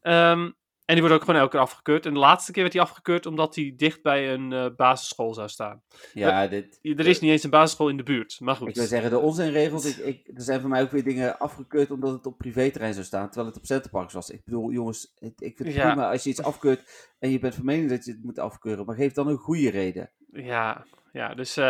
Ehm, 0.00 0.50
en 0.84 0.94
die 0.94 1.00
wordt 1.00 1.14
ook 1.14 1.24
gewoon 1.24 1.40
elke 1.40 1.52
keer 1.52 1.60
afgekeurd. 1.60 2.06
En 2.06 2.12
de 2.12 2.18
laatste 2.18 2.52
keer 2.52 2.62
werd 2.62 2.72
die 2.74 2.82
afgekeurd 2.82 3.26
omdat 3.26 3.54
die 3.54 3.74
dicht 3.76 4.02
bij 4.02 4.32
een 4.32 4.52
eh, 4.52 4.66
basisschool 4.76 5.34
zou 5.34 5.48
staan. 5.48 5.82
Ja, 6.12 6.46
dit, 6.46 6.78
Er 6.82 7.06
is 7.06 7.20
niet 7.20 7.30
eens 7.30 7.42
een 7.42 7.50
basisschool 7.50 7.88
in 7.88 7.96
de 7.96 8.02
buurt. 8.02 8.36
Maar 8.40 8.56
goed. 8.56 8.68
Ik 8.68 8.74
wil 8.74 8.84
zeggen, 8.86 9.10
de 9.10 9.18
onzinregels, 9.18 9.84
ik, 9.98 10.04
ik, 10.04 10.36
er 10.36 10.42
zijn 10.42 10.60
voor 10.60 10.70
mij 10.70 10.82
ook 10.82 10.90
weer 10.90 11.04
dingen 11.04 11.38
afgekeurd 11.38 11.90
omdat 11.90 12.12
het 12.12 12.26
op 12.26 12.38
privéterrein 12.38 12.92
zou 12.94 13.04
staan, 13.04 13.26
terwijl 13.26 13.46
het 13.46 13.56
op 13.56 13.66
Centerparks 13.66 14.12
was. 14.14 14.30
Ik 14.30 14.44
bedoel, 14.44 14.70
jongens, 14.72 15.12
het- 15.18 15.42
ik 15.42 15.56
vind 15.56 15.68
het 15.68 15.78
Ja. 15.78 15.86
prima 15.86 16.10
als 16.10 16.24
je 16.24 16.30
iets 16.30 16.42
afkeurt 16.42 17.12
en 17.18 17.30
je 17.30 17.38
bent 17.38 17.54
van 17.54 17.64
mening 17.64 17.90
dat 17.90 18.04
je 18.04 18.10
het 18.12 18.24
moet 18.24 18.38
afkeuren, 18.38 18.84
maar 18.86 18.96
geef 18.96 19.12
dan 19.12 19.28
een 19.28 19.36
goede 19.36 19.70
reden. 19.70 20.10
Ja, 20.32 20.84
ja 21.12 21.34
dus 21.34 21.56
eh, 21.56 21.64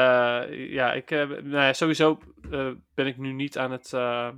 ja, 0.70 0.92
ik, 0.92 1.10
eh, 1.10 1.28
nou 1.28 1.48
ja, 1.50 1.72
sowieso 1.72 2.18
eh, 2.50 2.70
ben 2.94 3.06
ik 3.06 3.18
nu 3.18 3.32
niet 3.32 3.58
aan 3.58 3.70
het, 3.72 3.92
eh, 3.92 4.28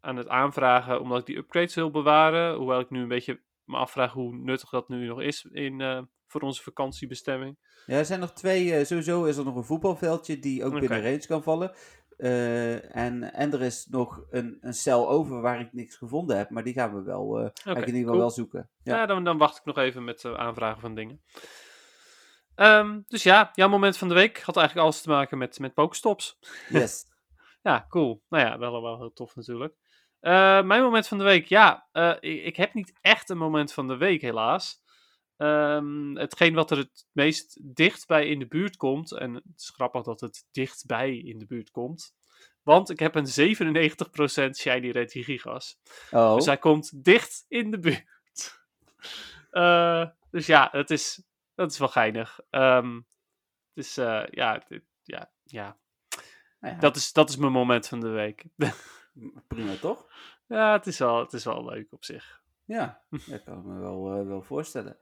aan 0.00 0.16
het 0.16 0.28
aanvragen 0.28 1.00
omdat 1.00 1.18
ik 1.20 1.26
die 1.26 1.36
upgrades 1.36 1.74
wil 1.74 1.90
bewaren. 1.90 2.54
Hoewel 2.56 2.80
ik 2.80 2.90
nu 2.90 3.00
een 3.02 3.08
beetje 3.08 3.40
me 3.64 3.76
afvraag 3.76 4.12
hoe 4.12 4.36
nuttig 4.36 4.70
dat 4.70 4.88
nu 4.88 5.06
nog 5.06 5.20
is 5.20 5.44
in, 5.44 5.80
eh, 5.80 6.02
voor 6.26 6.40
onze 6.40 6.62
vakantiebestemming. 6.62 7.58
Ja, 7.86 7.96
er 7.96 8.04
zijn 8.04 8.20
nog 8.20 8.32
twee, 8.32 8.74
eh, 8.74 8.84
sowieso 8.84 9.24
is 9.24 9.36
er 9.36 9.44
nog 9.44 9.56
een 9.56 9.64
voetbalveldje 9.64 10.38
die 10.38 10.64
ook 10.64 10.80
binnen 10.80 11.02
range 11.02 11.26
kan 11.26 11.42
vallen. 11.42 11.72
Eh, 12.16 12.96
en, 12.96 13.32
en 13.32 13.52
er 13.52 13.62
is 13.62 13.86
nog 13.86 14.24
een, 14.30 14.58
een 14.60 14.74
cel 14.74 15.08
over 15.08 15.40
waar 15.40 15.60
ik 15.60 15.72
niks 15.72 15.96
gevonden 15.96 16.36
heb, 16.36 16.50
maar 16.50 16.64
die 16.64 16.74
gaan 16.74 16.94
we 16.94 17.02
wel, 17.02 17.46
ik 17.46 17.52
in 17.64 17.74
ieder 17.74 17.84
geval 17.84 18.04
cool. 18.04 18.18
wel 18.18 18.30
zoeken. 18.30 18.70
Ja, 18.82 18.96
Ja. 18.96 19.06
dan, 19.06 19.24
dan 19.24 19.38
wacht 19.38 19.56
ik 19.56 19.64
nog 19.64 19.76
even 19.78 20.04
met 20.04 20.24
aanvragen 20.24 20.80
van 20.80 20.94
dingen. 20.94 21.22
Ehm, 22.54 23.00
dus 23.08 23.22
ja, 23.22 23.50
jouw 23.52 23.68
moment 23.68 23.96
van 23.96 24.08
de 24.08 24.14
week 24.14 24.40
had 24.40 24.56
eigenlijk 24.56 24.86
alles 24.86 25.00
te 25.00 25.08
maken 25.08 25.38
met, 25.38 25.58
met 25.58 25.74
Pokestops. 25.74 26.38
Yes. 26.68 27.04
Ja, 27.62 27.86
cool. 27.88 28.22
Nou 28.28 28.44
ja, 28.44 28.58
wel, 28.58 28.82
wel 28.82 28.98
heel 28.98 29.12
tof 29.12 29.36
natuurlijk. 29.36 29.74
Eh, 30.24 30.62
mijn 30.62 30.82
moment 30.82 31.08
van 31.08 31.18
de 31.18 31.24
week, 31.24 31.46
ja, 31.46 31.88
eh, 31.92 32.14
ik, 32.20 32.44
ik 32.44 32.56
heb 32.56 32.74
niet 32.74 32.92
echt 33.00 33.28
een 33.30 33.38
moment 33.38 33.72
van 33.72 33.88
de 33.88 33.96
week 33.96 34.20
helaas. 34.20 34.82
Ehm, 35.36 36.14
hetgeen 36.16 36.54
wat 36.54 36.70
er 36.70 36.76
het 36.76 37.06
meest 37.12 37.58
dichtbij 37.76 38.26
in 38.28 38.38
de 38.38 38.46
buurt 38.46 38.76
komt, 38.76 39.12
en 39.12 39.34
het 39.34 39.42
is 39.56 39.70
grappig 39.74 40.02
dat 40.02 40.20
het 40.20 40.46
dichtbij 40.50 41.16
in 41.16 41.38
de 41.38 41.46
buurt 41.46 41.70
komt, 41.70 42.14
want 42.62 42.90
ik 42.90 42.98
heb 42.98 43.14
een 43.14 43.26
97% 43.26 44.56
Shiny 44.56 44.90
Red 44.90 45.12
Gigas. 45.12 45.78
Oh, 46.10 46.34
Dus 46.34 46.46
hij 46.46 46.58
komt 46.58 47.04
dicht 47.04 47.44
in 47.48 47.70
de 47.70 47.78
buurt. 47.78 48.02
Eh, 49.50 50.06
dus 50.30 50.46
ja, 50.46 50.68
het 50.72 50.90
is, 50.90 51.22
dat 51.54 51.70
is 51.72 51.78
wel 51.78 51.88
geinig. 51.88 52.40
Ehm 52.50 53.00
dus 53.74 53.94
ja, 53.94 54.62
dit- 54.68 54.84
ja, 55.02 55.32
ja. 55.44 55.76
nou 56.60 56.74
ja, 56.74 56.80
Dat, 56.80 56.96
is, 56.96 57.12
dat 57.12 57.28
is 57.28 57.36
mijn 57.36 57.52
moment 57.52 57.88
van 57.88 58.00
de 58.00 58.08
week. 58.08 58.44
prima 59.46 59.74
toch? 59.80 60.06
ja, 60.46 60.72
het 60.72 60.86
is, 60.86 60.98
wel, 60.98 61.18
het 61.18 61.32
is 61.32 61.44
wel 61.44 61.64
leuk 61.64 61.92
op 61.92 62.04
zich. 62.04 62.42
Ja, 62.64 63.02
dat 63.30 63.44
kan 63.44 63.58
ik 63.58 63.64
me 63.64 63.78
wel, 63.78 64.12
eh, 64.12 64.26
wel 64.26 64.42
voorstellen. 64.42 64.96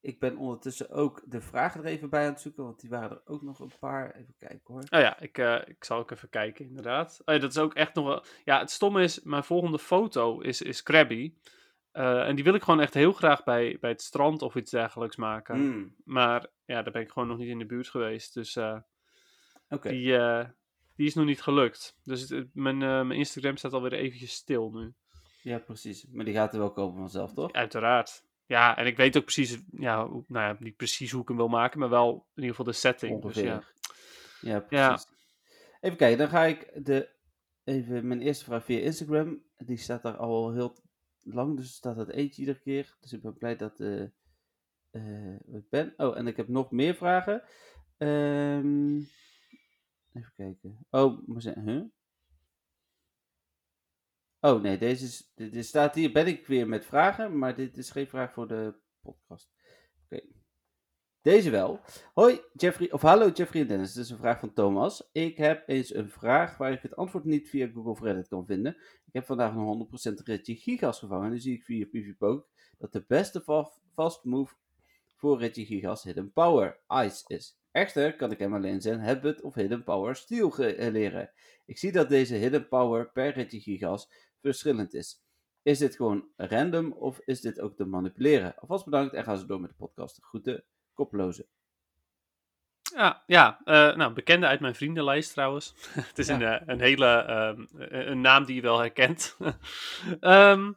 Ik 0.00 0.20
ben 0.20 0.36
ondertussen 0.36 0.90
ook 0.90 1.22
de 1.24 1.40
vragen 1.40 1.80
er 1.80 1.86
even 1.86 2.10
bij 2.10 2.26
aan 2.26 2.32
het 2.32 2.40
zoeken, 2.40 2.64
want 2.64 2.80
die 2.80 2.90
waren 2.90 3.10
er 3.10 3.22
ook 3.24 3.42
nog 3.42 3.58
een 3.58 3.72
paar. 3.80 4.14
Even 4.14 4.34
kijken 4.38 4.60
hoor. 4.64 4.80
Oh 4.80 5.00
ja, 5.00 5.20
ik, 5.20 5.38
eh, 5.38 5.60
ik 5.66 5.84
zal 5.84 5.98
ook 5.98 6.10
even 6.10 6.28
kijken, 6.28 6.64
inderdaad. 6.64 7.22
Oh 7.24 7.34
ja, 7.34 7.40
dat 7.40 7.50
is 7.50 7.58
ook 7.58 7.74
echt 7.74 7.94
nog 7.94 8.06
wel... 8.06 8.24
Ja, 8.44 8.58
het 8.58 8.70
stomme 8.70 9.02
is, 9.02 9.22
mijn 9.22 9.44
volgende 9.44 9.78
foto 9.78 10.40
is, 10.40 10.62
is 10.62 10.82
Krabby. 10.82 11.34
Eh, 11.90 12.28
en 12.28 12.34
die 12.34 12.44
wil 12.44 12.54
ik 12.54 12.62
gewoon 12.62 12.80
echt 12.80 12.94
heel 12.94 13.12
graag 13.12 13.44
bij, 13.44 13.78
bij 13.80 13.90
het 13.90 14.02
strand 14.02 14.42
of 14.42 14.54
iets 14.54 14.70
dergelijks 14.70 15.16
maken. 15.16 15.56
Hmm, 15.56 15.94
Maar 16.04 16.46
ja, 16.64 16.82
daar 16.82 16.92
ben 16.92 17.02
ik 17.02 17.10
gewoon 17.10 17.28
nog 17.28 17.38
niet 17.38 17.48
in 17.48 17.58
de 17.58 17.66
buurt 17.66 17.88
geweest. 17.88 18.34
Dus 18.34 18.58
die, 19.80 20.16
die 20.96 21.06
is 21.06 21.14
nog 21.14 21.26
niet 21.26 21.42
gelukt. 21.42 21.96
Dus 22.04 22.20
het- 22.20 22.30
het- 22.30 22.54
mijn, 22.54 22.82
eh, 22.82 22.88
mijn 22.88 23.18
Instagram 23.18 23.56
staat 23.56 23.72
alweer 23.72 23.92
eventjes 23.92 24.32
stil 24.32 24.70
nu. 24.70 24.94
Ja, 25.42 25.58
precies. 25.58 26.06
Maar 26.10 26.24
die 26.24 26.34
gaat 26.34 26.52
er 26.52 26.58
wel 26.58 26.72
komen 26.72 26.98
vanzelf, 27.00 27.32
toch? 27.34 27.52
Uiteraard. 27.52 28.24
Ja, 28.46 28.76
en 28.76 28.86
ik 28.86 28.96
weet 28.96 29.16
ook 29.16 29.22
precies, 29.24 29.58
ja, 29.70 30.08
hoe, 30.08 30.24
nou 30.28 30.44
ja, 30.54 30.56
niet 30.60 30.76
precies 30.76 31.10
hoe 31.10 31.22
ik 31.22 31.28
hem 31.28 31.36
wil 31.36 31.48
maken, 31.48 31.78
maar 31.78 31.88
wel 31.88 32.12
in 32.14 32.42
ieder 32.42 32.50
geval 32.50 32.64
de 32.72 32.72
setting. 32.78 33.22
Dus. 33.22 33.34
Ja, 33.36 33.62
Ja. 34.40 34.60
precies. 34.60 35.06
Even 35.80 35.96
kijken, 35.96 36.18
dan 36.18 36.28
ga 36.28 36.44
ik 36.44 36.70
de, 36.84 37.08
even 37.64 38.06
mijn 38.06 38.20
eerste 38.20 38.44
vraag 38.44 38.64
via 38.64 38.78
Instagram. 38.80 39.42
Die 39.56 39.76
staat 39.76 40.02
daar 40.02 40.16
al 40.16 40.52
heel 40.52 40.76
lang, 41.22 41.56
dus 41.56 41.74
staat 41.74 41.96
dat 41.96 42.10
eentje 42.10 42.40
iedere 42.40 42.60
keer. 42.60 42.96
Dus 43.00 43.12
ik 43.12 43.22
ben 43.22 43.36
blij 43.38 43.56
dat 43.56 43.80
eh 43.80 44.02
eh, 44.90 45.34
ik 45.54 45.68
ben. 45.70 45.94
Oh, 45.96 46.16
en 46.18 46.26
ik 46.26 46.36
heb 46.36 46.48
nog 46.48 46.70
meer 46.70 46.94
vragen. 46.94 47.42
Ehm, 47.98 49.00
even 50.14 50.32
kijken. 50.34 50.86
Oh, 50.90 51.28
maar 51.28 51.42
zijn, 51.42 51.68
huh? 51.68 51.84
Oh 54.40 54.62
nee, 54.62 54.78
deze 54.78 55.04
is, 55.04 55.32
dit, 55.34 55.64
staat 55.64 55.94
hier, 55.94 56.12
ben 56.12 56.26
ik 56.26 56.46
weer 56.46 56.68
met 56.68 56.84
vragen, 56.84 57.38
maar 57.38 57.56
dit 57.56 57.76
is 57.76 57.90
geen 57.90 58.08
vraag 58.08 58.32
voor 58.32 58.48
de 58.48 58.74
podcast. 59.00 59.50
Oké. 60.04 60.22
Deze 61.20 61.50
wel. 61.50 61.80
Hoi 62.14 62.40
Jeffrey, 62.52 62.92
of 62.92 63.02
hallo 63.02 63.28
Jeffrey 63.28 63.62
en 63.62 63.68
Dennis, 63.68 63.92
dit 63.92 64.04
is 64.04 64.10
een 64.10 64.18
vraag 64.18 64.40
van 64.40 64.52
Thomas. 64.52 65.08
Ik 65.12 65.36
heb 65.36 65.68
eens 65.68 65.94
een 65.94 66.08
vraag 66.08 66.56
waar 66.56 66.72
ik 66.72 66.82
het 66.82 66.96
antwoord 66.96 67.24
niet 67.24 67.48
via 67.48 67.66
Google 67.66 67.90
of 67.90 68.00
Reddit 68.00 68.28
kan 68.28 68.46
vinden. 68.46 68.76
Ik 69.06 69.12
heb 69.12 69.24
vandaag 69.24 69.54
een 69.54 69.88
100% 70.20 70.22
Reggie 70.24 70.56
Gigas 70.56 70.98
gevangen 70.98 71.24
en 71.24 71.30
nu 71.30 71.38
zie 71.38 71.54
ik 71.54 71.64
via 71.64 71.86
PvPoke 71.86 72.46
dat 72.78 72.92
de 72.92 73.04
beste 73.06 73.70
fast 73.94 74.24
move 74.24 74.54
voor 75.16 75.38
Reggie 75.38 75.66
Gigas 75.66 76.02
Hidden 76.02 76.32
Power 76.32 76.80
Ice 76.88 77.24
is. 77.26 77.58
Echter 77.74 78.16
kan 78.16 78.30
ik 78.30 78.38
hem 78.38 78.54
alleen 78.54 78.80
zijn 78.80 79.00
Habit 79.00 79.42
of 79.42 79.54
Hidden 79.54 79.84
Power 79.84 80.16
Steel 80.16 80.56
eh, 80.58 80.92
leren. 80.92 81.30
Ik 81.66 81.78
zie 81.78 81.92
dat 81.92 82.08
deze 82.08 82.34
Hidden 82.34 82.68
Power 82.68 83.10
per 83.10 83.46
Gigas 83.48 84.10
verschillend 84.40 84.94
is. 84.94 85.22
Is 85.62 85.78
dit 85.78 85.96
gewoon 85.96 86.28
random 86.36 86.92
of 86.92 87.20
is 87.24 87.40
dit 87.40 87.60
ook 87.60 87.76
te 87.76 87.84
manipuleren? 87.84 88.56
Alvast 88.56 88.84
bedankt 88.84 89.14
en 89.14 89.24
gaan 89.24 89.38
ze 89.38 89.46
door 89.46 89.60
met 89.60 89.70
de 89.70 89.76
podcast. 89.76 90.18
Groeten, 90.24 90.64
koplozen. 90.92 91.46
Ja, 92.94 93.22
ja 93.26 93.60
eh, 93.64 93.96
nou, 93.96 94.12
bekende 94.12 94.46
uit 94.46 94.60
mijn 94.60 94.74
vriendenlijst 94.74 95.32
trouwens. 95.32 95.74
het 96.08 96.18
is 96.18 96.26
Ja. 96.26 96.34
een, 96.34 96.42
eh, 96.42 96.62
een 96.66 96.80
hele 96.80 97.06
ehm, 97.06 97.64
een 98.08 98.20
naam 98.20 98.44
die 98.44 98.54
je 98.54 98.62
wel 98.62 98.78
herkent. 98.78 99.36
Ehm, 100.20 100.72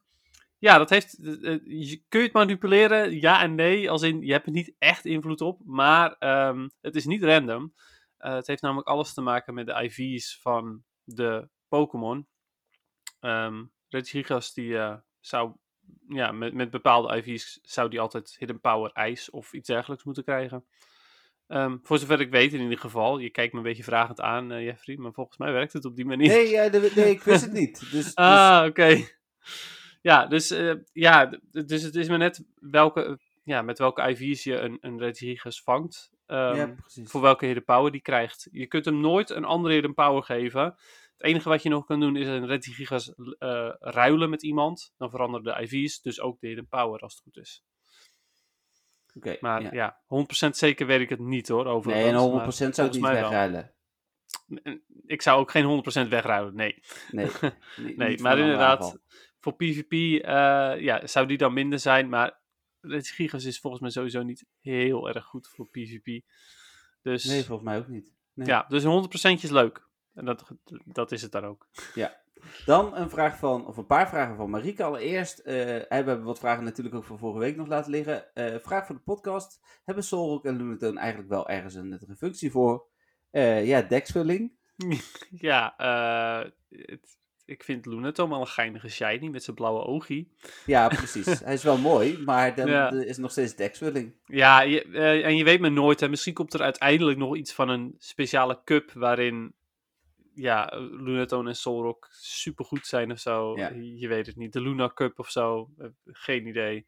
ja, 0.60 0.78
dat 0.78 0.90
heeft. 0.90 1.18
eh, 1.24 1.54
eh, 1.54 1.62
kun 2.08 2.20
je 2.20 2.26
het 2.26 2.34
manipuleren? 2.34 3.20
Ja 3.20 3.42
en 3.42 3.56
nee. 3.56 3.90
Als 3.92 4.02
in 4.02 4.22
je 4.22 4.32
hebt 4.32 4.46
er 4.46 4.52
niet 4.52 4.76
echt 4.80 5.06
invloed 5.06 5.42
op, 5.42 5.62
maar 5.66 6.16
ehm, 6.20 6.68
het 6.82 6.96
is 6.96 7.06
niet 7.06 7.24
random. 7.24 7.74
Eh, 8.18 8.34
het 8.34 8.48
heeft 8.48 8.62
namelijk 8.62 8.88
alles 8.88 9.14
te 9.14 9.22
maken 9.22 9.54
met 9.54 9.66
de 9.66 9.84
IV's 9.84 10.40
van 10.42 10.84
de 11.04 11.50
Pokémon. 11.68 12.28
Ehm 13.20 13.64
Regigigas 13.90 14.54
die 14.54 14.78
zou. 15.20 15.52
Ja, 16.10 16.32
met, 16.32 16.54
met 16.54 16.70
bepaalde 16.70 17.18
IV's 17.18 17.60
zou 17.62 17.90
die 17.90 18.00
altijd 18.00 18.36
Hidden 18.40 18.60
Power 18.60 18.92
ijs 18.92 19.30
of 19.30 19.54
iets 19.54 19.68
dergelijks 19.68 20.04
moeten 20.04 20.24
krijgen. 20.24 20.66
Ehm, 21.48 21.78
voor 21.84 21.98
zover 21.98 22.22
ik 22.22 22.32
weet 22.32 22.54
in 22.54 22.62
ieder 22.62 22.80
geval. 22.80 23.18
Je 23.18 23.30
kijkt 23.30 23.52
me 23.54 23.58
een 23.60 23.66
beetje 23.66 23.84
vragend 23.84 24.22
aan, 24.22 24.64
Jeffrey. 24.64 24.98
Maar 24.98 25.14
volgens 25.14 25.38
mij 25.38 25.52
werkt 25.52 25.74
het 25.74 25.86
op 25.86 25.96
die 25.96 26.06
manier. 26.06 26.28
Nee, 26.28 26.70
de- 26.70 26.92
nee 26.96 27.10
ik 27.10 27.22
wist 27.22 27.42
het 27.42 27.52
niet. 27.62 27.80
Dus, 27.80 27.90
dus 27.92 28.16
ah, 28.16 28.66
oké. 28.68 29.06
Ja, 30.08 30.26
dus, 30.26 30.52
eh, 30.52 30.74
ja, 30.94 31.40
dus 31.52 31.82
het 31.82 31.96
is 31.96 32.08
maar 32.08 32.18
net 32.18 32.44
welke, 32.56 33.20
ja, 33.44 33.62
met 33.62 33.80
welke 33.80 34.10
IV's 34.10 34.44
je 34.44 34.60
een, 34.60 34.78
een 34.82 35.00
Regigigas 35.00 35.62
vangt. 35.62 36.12
Ehm, 36.26 36.56
ja, 36.56 36.76
voor 37.04 37.22
welke 37.22 37.46
hidden 37.46 37.64
power 37.64 37.92
die 37.92 38.02
krijgt. 38.02 38.48
Je 38.52 38.68
kunt 38.68 38.86
hem 38.86 39.00
nooit 39.00 39.30
een 39.30 39.46
andere 39.46 39.74
hidden 39.74 39.94
power 39.94 40.24
geven. 40.24 40.64
Het 40.64 41.24
enige 41.24 41.50
wat 41.50 41.64
je 41.64 41.70
nog 41.70 41.86
kan 41.86 42.00
doen 42.00 42.16
is 42.16 42.28
een 42.28 42.46
Regigigas 42.46 43.14
eh 43.40 43.70
ruilen 43.80 44.30
met 44.30 44.44
iemand. 44.44 44.94
Dan 44.98 45.10
veranderen 45.10 45.46
de 45.46 45.62
IV's, 45.64 46.02
dus 46.02 46.22
ook 46.22 46.40
de 46.40 46.48
hidden 46.48 46.68
power 46.68 47.00
als 47.00 47.14
het 47.14 47.24
goed 47.24 47.38
is. 47.38 47.64
Oké, 49.16 49.38
Maar 49.40 49.62
ja. 49.62 49.70
ja, 49.72 50.02
100% 50.48 50.50
zeker 50.50 50.86
weet 50.86 51.02
ik 51.02 51.10
het 51.10 51.20
niet 51.20 51.48
hoor. 51.48 51.66
Overigens, 51.66 52.06
Nee, 52.06 52.22
en 52.22 52.42
100% 52.42 52.44
maar 52.44 52.52
zou 52.52 52.88
ik 52.88 52.94
niet 52.94 53.02
mij 53.02 53.14
wegruilen. 53.14 53.72
En 54.64 54.84
Ik 55.06 55.22
zou 55.22 55.40
ook 55.40 55.52
geen 55.52 56.06
100% 56.06 56.08
wegruilen, 56.10 56.56
nee. 56.56 56.84
Nee, 57.12 57.30
Nee, 57.96 58.22
maar 58.22 58.40
inderdaad, 58.40 58.82
aanval. 58.82 59.00
Voor 59.40 59.56
PvP 59.56 59.92
eh, 59.92 60.82
ja, 60.82 61.08
zou 61.08 61.28
die 61.28 61.38
dan 61.38 61.54
minder 61.54 61.80
zijn. 61.80 62.10
Maar 62.10 62.40
Regigigas 62.82 63.46
is 63.46 63.60
volgens 63.60 63.82
mij 63.82 63.92
sowieso 63.92 64.24
niet 64.24 64.46
heel 64.60 65.10
erg 65.10 65.26
goed 65.26 65.48
voor 65.48 65.70
PvP. 65.70 66.22
Dus 67.02 67.24
Nee, 67.24 67.44
volgens 67.44 67.68
mij 67.70 67.78
ook 67.78 67.88
niet. 67.88 68.16
Nee. 68.34 68.48
ja, 68.48 68.66
dus 68.68 68.84
een 68.84 69.38
100% 69.40 69.44
is 69.44 69.50
leuk. 69.50 69.88
En 70.14 70.26
dat, 70.26 70.52
dat 70.86 71.12
is 71.12 71.22
het 71.22 71.32
dan 71.32 71.46
ook. 71.46 71.70
Dan 72.66 72.96
een 72.96 73.10
vraag 73.10 73.38
van, 73.38 73.66
of 73.68 73.78
een 73.78 73.86
paar 73.86 74.10
vragen 74.10 74.36
van 74.36 74.50
Marieke. 74.50 74.84
Allereerst, 74.84 75.40
eh, 75.40 75.54
we 75.56 75.86
hebben 75.90 76.24
wat 76.24 76.40
vragen 76.40 76.64
natuurlijk 76.64 76.96
ook 76.96 77.04
van 77.04 77.18
vorige 77.20 77.40
week 77.40 77.56
nog 77.56 77.68
laten 77.68 77.92
liggen. 77.92 78.34
Eh, 78.34 78.60
vraag 78.60 78.86
voor 78.86 78.96
de 78.96 79.02
podcast. 79.02 79.60
Hebben 79.84 80.04
Solrock 80.04 80.46
en 80.46 80.58
Lunatone 80.58 81.00
eigenlijk 81.00 81.30
wel 81.30 81.50
ergens 81.50 81.74
een 81.74 81.90
nuttige 81.90 82.16
functie 82.16 82.52
voor? 82.52 82.88
Eh, 83.30 83.66
ja, 83.68 83.82
deksvulling. 83.82 84.56
Ja, 85.30 85.74
het- 86.70 87.17
ik 87.48 87.64
vind 87.64 87.86
Lunatom 87.86 88.34
al 88.34 88.42
een 88.42 88.48
geinige 88.48 88.90
shiny 88.90 89.28
met 89.28 89.44
zijn 89.44 89.56
blauwe 89.56 89.80
oogie. 89.82 90.32
Ja, 90.66 90.88
precies. 90.88 91.40
Hij 91.40 91.54
is 91.54 91.64
wel 91.64 91.78
mooi, 91.78 92.18
maar 92.26 92.56
dan 92.56 92.68
Ja. 92.68 92.92
is 92.92 93.18
nog 93.18 93.32
steeds 93.32 93.56
deksvulling. 93.56 94.14
Ja, 94.26 94.62
je, 94.62 94.82
eh, 94.84 95.26
en 95.26 95.36
je 95.38 95.44
weet 95.44 95.60
maar 95.60 95.72
nooit. 95.72 96.10
Misschien 96.10 96.34
komt 96.34 96.54
er 96.54 96.62
uiteindelijk 96.62 97.18
nog 97.18 97.36
iets 97.36 97.54
van 97.54 97.70
een 97.70 97.96
speciale 97.98 98.62
cup 98.64 98.92
waarin 98.92 99.54
ja, 100.34 100.72
Lunaton 100.76 101.48
en 101.48 101.56
Solrock 101.56 102.08
supergoed 102.12 102.86
zijn 102.86 103.12
of 103.12 103.20
zo. 103.20 103.58
Ja. 103.58 103.70
Je 103.76 104.08
weet 104.08 104.26
het 104.26 104.36
niet. 104.36 104.54
De 104.54 104.62
Luna 104.62 104.92
Cup 104.94 105.20
of 105.20 105.30
zo. 105.30 105.70
Eh, 105.78 105.88
geen 106.06 106.48
idee. 106.48 106.86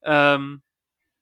Ehm, 0.00 0.56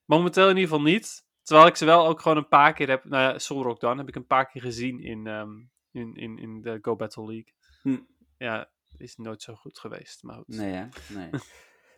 momenteel 0.04 0.48
in 0.48 0.56
ieder 0.56 0.68
geval 0.70 0.84
niet. 0.84 1.26
Terwijl 1.42 1.68
ik 1.68 1.76
ze 1.76 1.84
wel 1.84 2.06
ook 2.06 2.20
gewoon 2.20 2.36
een 2.36 2.48
paar 2.48 2.72
keer 2.72 2.88
heb. 2.88 3.04
Nou 3.04 3.22
ja, 3.22 3.38
Solrock 3.38 3.80
dan. 3.80 3.98
Heb 3.98 4.08
ik 4.08 4.14
een 4.16 4.26
paar 4.26 4.50
keer 4.50 4.62
gezien 4.62 5.00
in, 5.00 5.26
ehm, 5.26 5.50
in, 5.92 6.14
in, 6.14 6.38
in 6.38 6.60
de 6.60 6.78
Go 6.82 6.96
Battle 6.96 7.26
League. 7.26 7.52
Hm. 7.82 7.96
Ja, 8.38 8.70
is 8.96 9.16
nooit 9.16 9.42
zo 9.42 9.54
goed 9.54 9.78
geweest. 9.78 10.22
Maar 10.22 10.36
goed. 10.36 10.48
Nee, 10.48 10.72
hè? 10.72 10.86
Nee. 11.14 11.30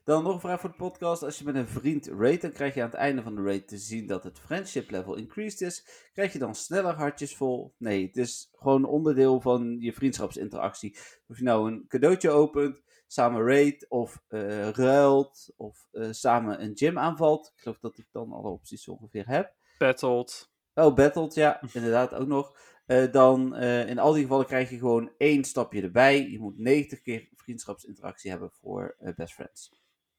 Dan 0.04 0.22
nog 0.22 0.34
een 0.34 0.40
vraag 0.40 0.60
voor 0.60 0.70
de 0.70 0.76
podcast. 0.76 1.22
Als 1.22 1.38
je 1.38 1.44
met 1.44 1.54
een 1.54 1.68
vriend 1.68 2.06
raid, 2.06 2.40
dan 2.40 2.52
krijg 2.52 2.74
je 2.74 2.80
aan 2.82 2.88
het 2.88 2.98
einde 2.98 3.22
van 3.22 3.34
de 3.34 3.42
raid 3.42 3.68
te 3.68 3.78
zien 3.78 4.06
dat 4.06 4.24
het 4.24 4.38
friendship 4.38 4.90
level 4.90 5.14
increased 5.14 5.60
is. 5.60 6.08
Krijg 6.12 6.32
je 6.32 6.38
dan 6.38 6.54
sneller 6.54 6.94
hartjes 6.94 7.36
vol? 7.36 7.74
Nee, 7.78 8.06
het 8.06 8.16
is 8.16 8.50
gewoon 8.52 8.84
onderdeel 8.84 9.40
van 9.40 9.76
je 9.80 9.92
vriendschapsinteractie. 9.92 10.98
Of 11.26 11.38
je 11.38 11.44
nou 11.44 11.72
een 11.72 11.84
cadeautje 11.88 12.30
opent, 12.30 12.82
samen 13.06 13.46
raid, 13.46 13.86
of 13.88 14.22
eh, 14.28 14.68
ruilt, 14.68 15.52
of 15.56 15.88
eh, 15.90 16.08
samen 16.10 16.62
een 16.62 16.76
gym 16.76 16.98
aanvalt. 16.98 17.52
Ik 17.54 17.62
geloof 17.62 17.78
dat 17.78 17.98
ik 17.98 18.06
dan 18.12 18.32
alle 18.32 18.48
opties 18.48 18.88
ongeveer 18.88 19.26
heb. 19.26 19.54
Battled. 19.78 20.50
Oh, 20.74 20.94
battled, 20.94 21.34
ja, 21.34 21.60
inderdaad 21.72 22.14
ook 22.14 22.28
nog. 22.28 22.58
Eh, 22.90 23.12
dan 23.12 23.54
eh, 23.54 23.88
in 23.88 23.98
al 23.98 24.12
die 24.12 24.22
gevallen 24.22 24.46
krijg 24.46 24.70
je 24.70 24.78
gewoon 24.78 25.10
één 25.18 25.44
stapje 25.44 25.82
erbij. 25.82 26.30
Je 26.30 26.38
moet 26.38 26.58
90 26.58 27.00
keer 27.00 27.28
vriendschapsinteractie 27.34 28.30
hebben 28.30 28.50
voor 28.50 28.96
eh, 28.98 29.14
best 29.14 29.34
friends. 29.34 29.72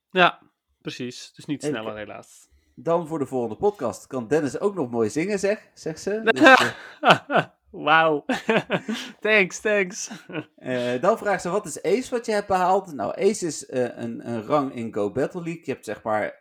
Ja, 0.09 0.41
precies. 0.81 1.33
Dus 1.33 1.45
niet 1.45 1.63
sneller 1.63 1.95
helaas. 1.95 2.49
Dan 2.75 3.07
voor 3.07 3.19
de 3.19 3.25
volgende 3.25 3.55
podcast 3.55 4.07
kan 4.07 4.27
Dennis 4.27 4.59
ook 4.59 4.75
nog 4.75 4.91
mooi 4.91 5.09
zingen, 5.09 5.39
zeg, 5.39 5.69
zegt 5.73 5.99
ze. 5.99 6.21
Dus, 6.23 7.81
Wauw. 7.83 8.25
thanks, 9.19 9.59
thanks. 9.59 10.11
dan 11.01 11.17
vraagt 11.17 11.41
ze, 11.41 11.49
wat 11.49 11.65
is 11.65 11.83
Ace 11.83 12.09
wat 12.09 12.25
je 12.25 12.31
hebt 12.31 12.47
behaald? 12.47 12.93
Nou, 12.93 13.11
Ace 13.11 13.45
is 13.45 13.65
een, 13.67 14.29
een 14.29 14.43
rang 14.43 14.75
in 14.75 14.93
Go 14.93 15.11
Battle 15.11 15.43
League. 15.43 15.65
Je 15.65 15.71
hebt 15.71 15.85
zeg 15.85 16.03
maar 16.03 16.37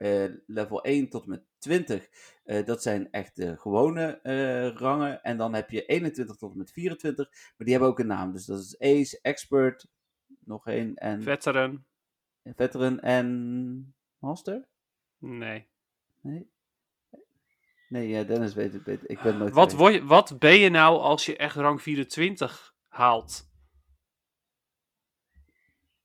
level 0.46 0.82
1 0.82 1.08
tot 1.08 1.22
en 1.22 1.30
met 1.30 1.44
20. 1.60 2.08
Eh, 2.44 2.64
dat 2.64 2.82
zijn 2.82 3.10
echt 3.10 3.36
de 3.36 3.56
gewone 3.56 4.20
eh, 4.22 4.68
rangen. 4.68 5.22
En 5.22 5.36
dan 5.36 5.54
heb 5.54 5.70
je 5.70 5.86
21 5.86 6.36
tot 6.36 6.52
en 6.52 6.58
met 6.58 6.72
24. 6.72 7.30
Maar 7.30 7.52
die 7.56 7.70
hebben 7.70 7.88
ook 7.88 7.98
een 7.98 8.06
naam. 8.06 8.32
Dus 8.32 8.44
dat 8.44 8.60
is 8.60 8.78
Ace, 8.78 9.18
Expert, 9.22 9.86
nog 10.44 10.66
één. 10.66 10.94
En 10.94 11.22
Veteran. 11.22 11.84
Veteran 12.44 13.00
en 13.00 13.94
Master? 14.18 14.68
Nee. 15.18 15.68
Nee? 16.20 16.50
Nee, 17.88 18.08
ja, 18.08 18.22
Dennis 18.22 18.54
weet 18.54 18.72
het 18.72 18.84
beter. 18.84 19.10
Ik 19.10 19.20
ben 19.20 19.38
nooit 19.38 19.54
Wat, 19.54 19.72
word 19.72 19.94
je, 19.94 20.04
wat 20.04 20.38
ben 20.38 20.58
je 20.58 20.68
nou 20.68 20.98
als 20.98 21.26
je 21.26 21.36
echt 21.36 21.56
rang 21.56 21.82
24 21.82 22.74
haalt? 22.88 23.50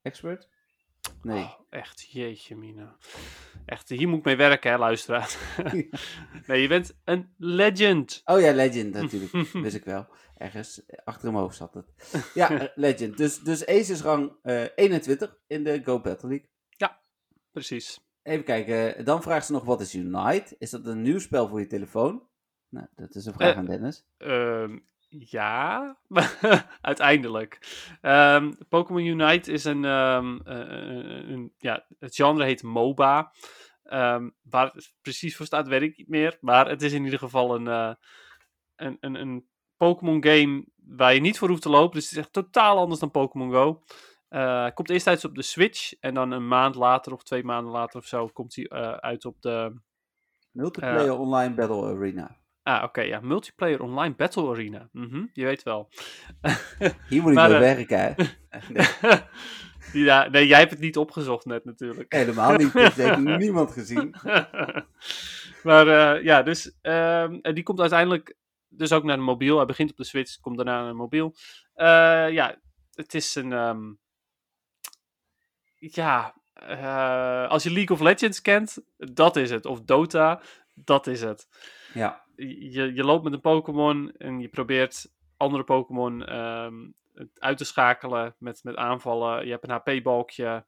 Expert? 0.02 0.50
Nee. 1.22 1.44
Oh, 1.44 1.60
echt, 1.70 2.10
jeetje 2.12 2.56
mina. 2.56 2.98
Echt, 3.66 3.90
hier 3.90 4.08
moet 4.08 4.20
ik 4.20 4.26
mee 4.26 4.36
werken, 4.36 4.72
hè, 4.72 4.78
luisteraar. 4.78 5.36
nee, 6.48 6.62
je 6.62 6.68
bent 6.68 6.96
een 7.04 7.34
legend. 7.38 8.22
Oh 8.26 8.40
ja, 8.40 8.54
Legend 8.54 8.94
natuurlijk. 8.94 9.32
Wist 9.54 9.76
ik 9.76 9.84
wel. 9.84 10.08
Ergens 10.38 10.86
eh, 10.86 11.00
achter 11.04 11.32
mijn 11.32 11.44
hoofd 11.44 11.56
zat 11.58 11.74
het. 11.74 11.86
Ja, 12.34 12.70
Legend. 12.76 13.18
Dus, 13.18 13.40
dus 13.40 13.66
Ace 13.66 13.92
is 13.92 14.02
rang 14.02 14.32
eh, 14.42 14.64
21 14.76 15.38
in 15.48 15.64
de 15.64 15.82
Go 15.84 16.00
Battle 16.02 16.30
League. 16.30 16.48
Precies. 17.52 18.00
Even 18.24 18.44
kijken. 18.44 19.06
Dan 19.06 19.22
vraagt 19.22 19.46
ze 19.46 19.52
nog, 19.52 19.64
wat 19.64 19.82
is 19.82 19.96
Unite? 19.96 20.56
Is 20.60 20.70
dat 20.70 20.86
een 20.86 21.02
nieuw 21.02 21.20
spel 21.20 21.48
voor 21.48 21.60
je 21.60 21.68
telefoon? 21.68 22.28
Nou, 22.70 22.88
dat 22.96 23.16
is 23.16 23.26
een 23.26 23.34
vraag 23.34 23.52
Eh, 23.52 23.58
aan 23.58 23.66
Dennis. 23.66 24.06
Ehm, 24.18 24.78
Ja, 25.10 25.98
uiteindelijk. 26.82 27.60
Ehm, 28.02 28.54
Pokémon 28.70 29.06
Unite 29.06 29.52
is 29.52 29.64
een, 29.64 29.86
ehm, 29.86 30.38
eh, 30.46 30.58
een, 30.58 31.32
een- 31.32 31.54
ja, 31.58 31.86
het 32.00 32.16
genre 32.16 32.44
heet 32.44 32.64
MOBA. 32.64 33.32
Ehm, 33.84 34.30
waar 34.42 34.72
het 34.74 34.94
precies 35.02 35.36
voor 35.36 35.46
staat, 35.46 35.68
weet 35.68 35.82
ik 35.82 35.98
niet 35.98 36.08
meer. 36.10 36.38
Maar 36.42 36.70
het 36.70 36.82
is 36.82 36.94
in 36.94 37.04
ieder 37.04 37.20
geval 37.20 37.56
een, 37.56 37.68
eh, 37.68 37.94
een, 38.76 38.98
een, 39.00 39.16
een 39.16 39.48
Pokémon 39.78 40.24
game 40.24 40.66
waar 40.76 41.14
je 41.14 41.20
niet 41.22 41.38
voor 41.38 41.50
hoeft 41.50 41.62
te 41.62 41.70
lopen. 41.70 41.94
Dus 41.96 42.04
het 42.04 42.12
is 42.12 42.18
echt 42.18 42.34
totaal 42.34 42.78
anders 42.78 43.00
dan 43.00 43.12
Pokémon 43.12 43.52
Go. 43.52 43.84
Eh, 44.28 44.68
komt 44.74 44.90
eerst 44.90 45.08
uit 45.08 45.24
op 45.26 45.36
de 45.36 45.42
Switch 45.42 45.94
en 46.00 46.14
dan 46.14 46.32
een 46.32 46.48
maand 46.48 46.76
later 46.76 47.14
of 47.14 47.24
twee 47.24 47.44
maanden 47.44 47.72
later 47.72 48.00
of 48.00 48.06
zo 48.06 48.28
komt 48.28 48.56
hij 48.56 48.66
eh, 48.66 48.92
uit 48.92 49.26
op 49.26 49.42
de... 49.42 49.74
Multiplayer 50.52 51.18
Online 51.18 51.54
Battle 51.54 51.86
Arena. 51.96 52.38
Ah, 52.66 52.84
oké, 52.84 53.02
ja. 53.02 53.20
Multiplayer 53.20 53.82
Online 53.82 54.16
Battle 54.16 54.50
Arena. 54.50 54.90
Mhm, 54.92 55.26
je 55.34 55.46
weet 55.46 55.64
wel. 55.64 55.90
Hier 57.10 57.22
moet 57.22 57.30
ik 57.30 57.38
Maar, 57.38 57.50
wel 57.50 57.62
eh, 57.62 57.76
werken, 57.76 58.00
hè? 58.00 58.14
Nee, 58.70 60.04
ja, 60.06 60.28
nee, 60.28 60.48
jij 60.48 60.60
hebt 60.60 60.72
het 60.72 60.80
niet 60.80 60.98
opgezocht 60.98 61.46
net 61.46 61.66
natuurlijk. 61.66 62.14
helemaal 62.14 62.56
niet. 62.56 62.74
Dat 62.74 62.94
heeft 62.94 63.18
niemand 63.38 63.72
gezien. 63.72 64.16
maar 65.64 65.88
eh, 65.88 66.24
ja, 66.24 66.42
dus 66.44 66.78
ehm, 66.82 67.38
en 67.42 67.54
die 67.54 67.64
komt 67.64 67.80
uiteindelijk 67.80 68.36
dus 68.68 68.92
ook 68.92 69.04
naar 69.04 69.18
de 69.18 69.22
mobiel. 69.22 69.58
Hij 69.58 69.66
begint 69.66 69.92
op 69.92 69.98
de 69.98 70.04
Switch, 70.04 70.40
komt 70.40 70.58
daarna 70.58 70.80
naar 70.80 70.90
de 70.90 70.98
mobiel. 70.98 71.36
Eh, 71.74 72.30
ja, 72.32 72.62
het 72.94 73.14
is 73.14 73.36
een... 73.36 73.54
ehm, 73.54 73.94
ja, 75.78 76.36
als 77.48 77.64
je 77.64 77.72
League 77.72 77.96
of 77.96 78.02
Legends 78.02 78.42
kent, 78.42 78.78
dat 78.98 79.36
is 79.36 79.50
het. 79.50 79.66
Of 79.66 79.82
Dota, 79.82 80.42
dat 80.74 81.08
is 81.08 81.22
het. 81.22 81.48
Ja, 81.94 82.25
Je, 82.36 82.94
je 82.94 83.04
loopt 83.04 83.24
met 83.24 83.34
een 83.34 83.42
Pokémon 83.42 84.12
en 84.18 84.40
je 84.40 84.48
probeert 84.48 85.14
andere 85.38 85.64
Pokémon 85.64 86.26
ehm, 86.26 86.90
uit 87.34 87.58
te 87.58 87.66
schakelen 87.66 88.36
met, 88.38 88.64
met 88.64 88.76
aanvallen. 88.76 89.46
Je 89.46 89.52
hebt 89.52 89.64
een 89.64 89.70
HP-balkje. 89.70 90.66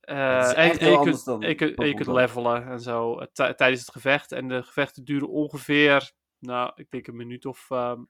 Is 0.00 0.08
Eh, 0.16 0.58
en, 0.58 0.90
je 0.90 1.00
kunt, 1.02 1.24
dan 1.24 1.40
je, 1.40 1.54
kunt, 1.54 1.60
en 1.60 1.66
je 1.68 1.74
Pokémon 1.74 1.94
kunt 1.94 2.08
Go. 2.08 2.14
levelen 2.14 2.66
en 2.66 2.80
zo 2.80 3.18
eh, 3.18 3.26
tij- 3.32 3.54
tijdens 3.54 3.80
het 3.80 3.90
gevecht. 3.90 4.32
En 4.32 4.48
de 4.48 4.62
gevechten 4.62 5.04
duren 5.04 5.28
ongeveer, 5.28 6.12
nou, 6.38 6.72
ik 6.74 6.90
denk 6.90 7.06
een 7.06 7.16
minuut 7.16 7.46
of 7.46 7.66
ehm 7.70 8.00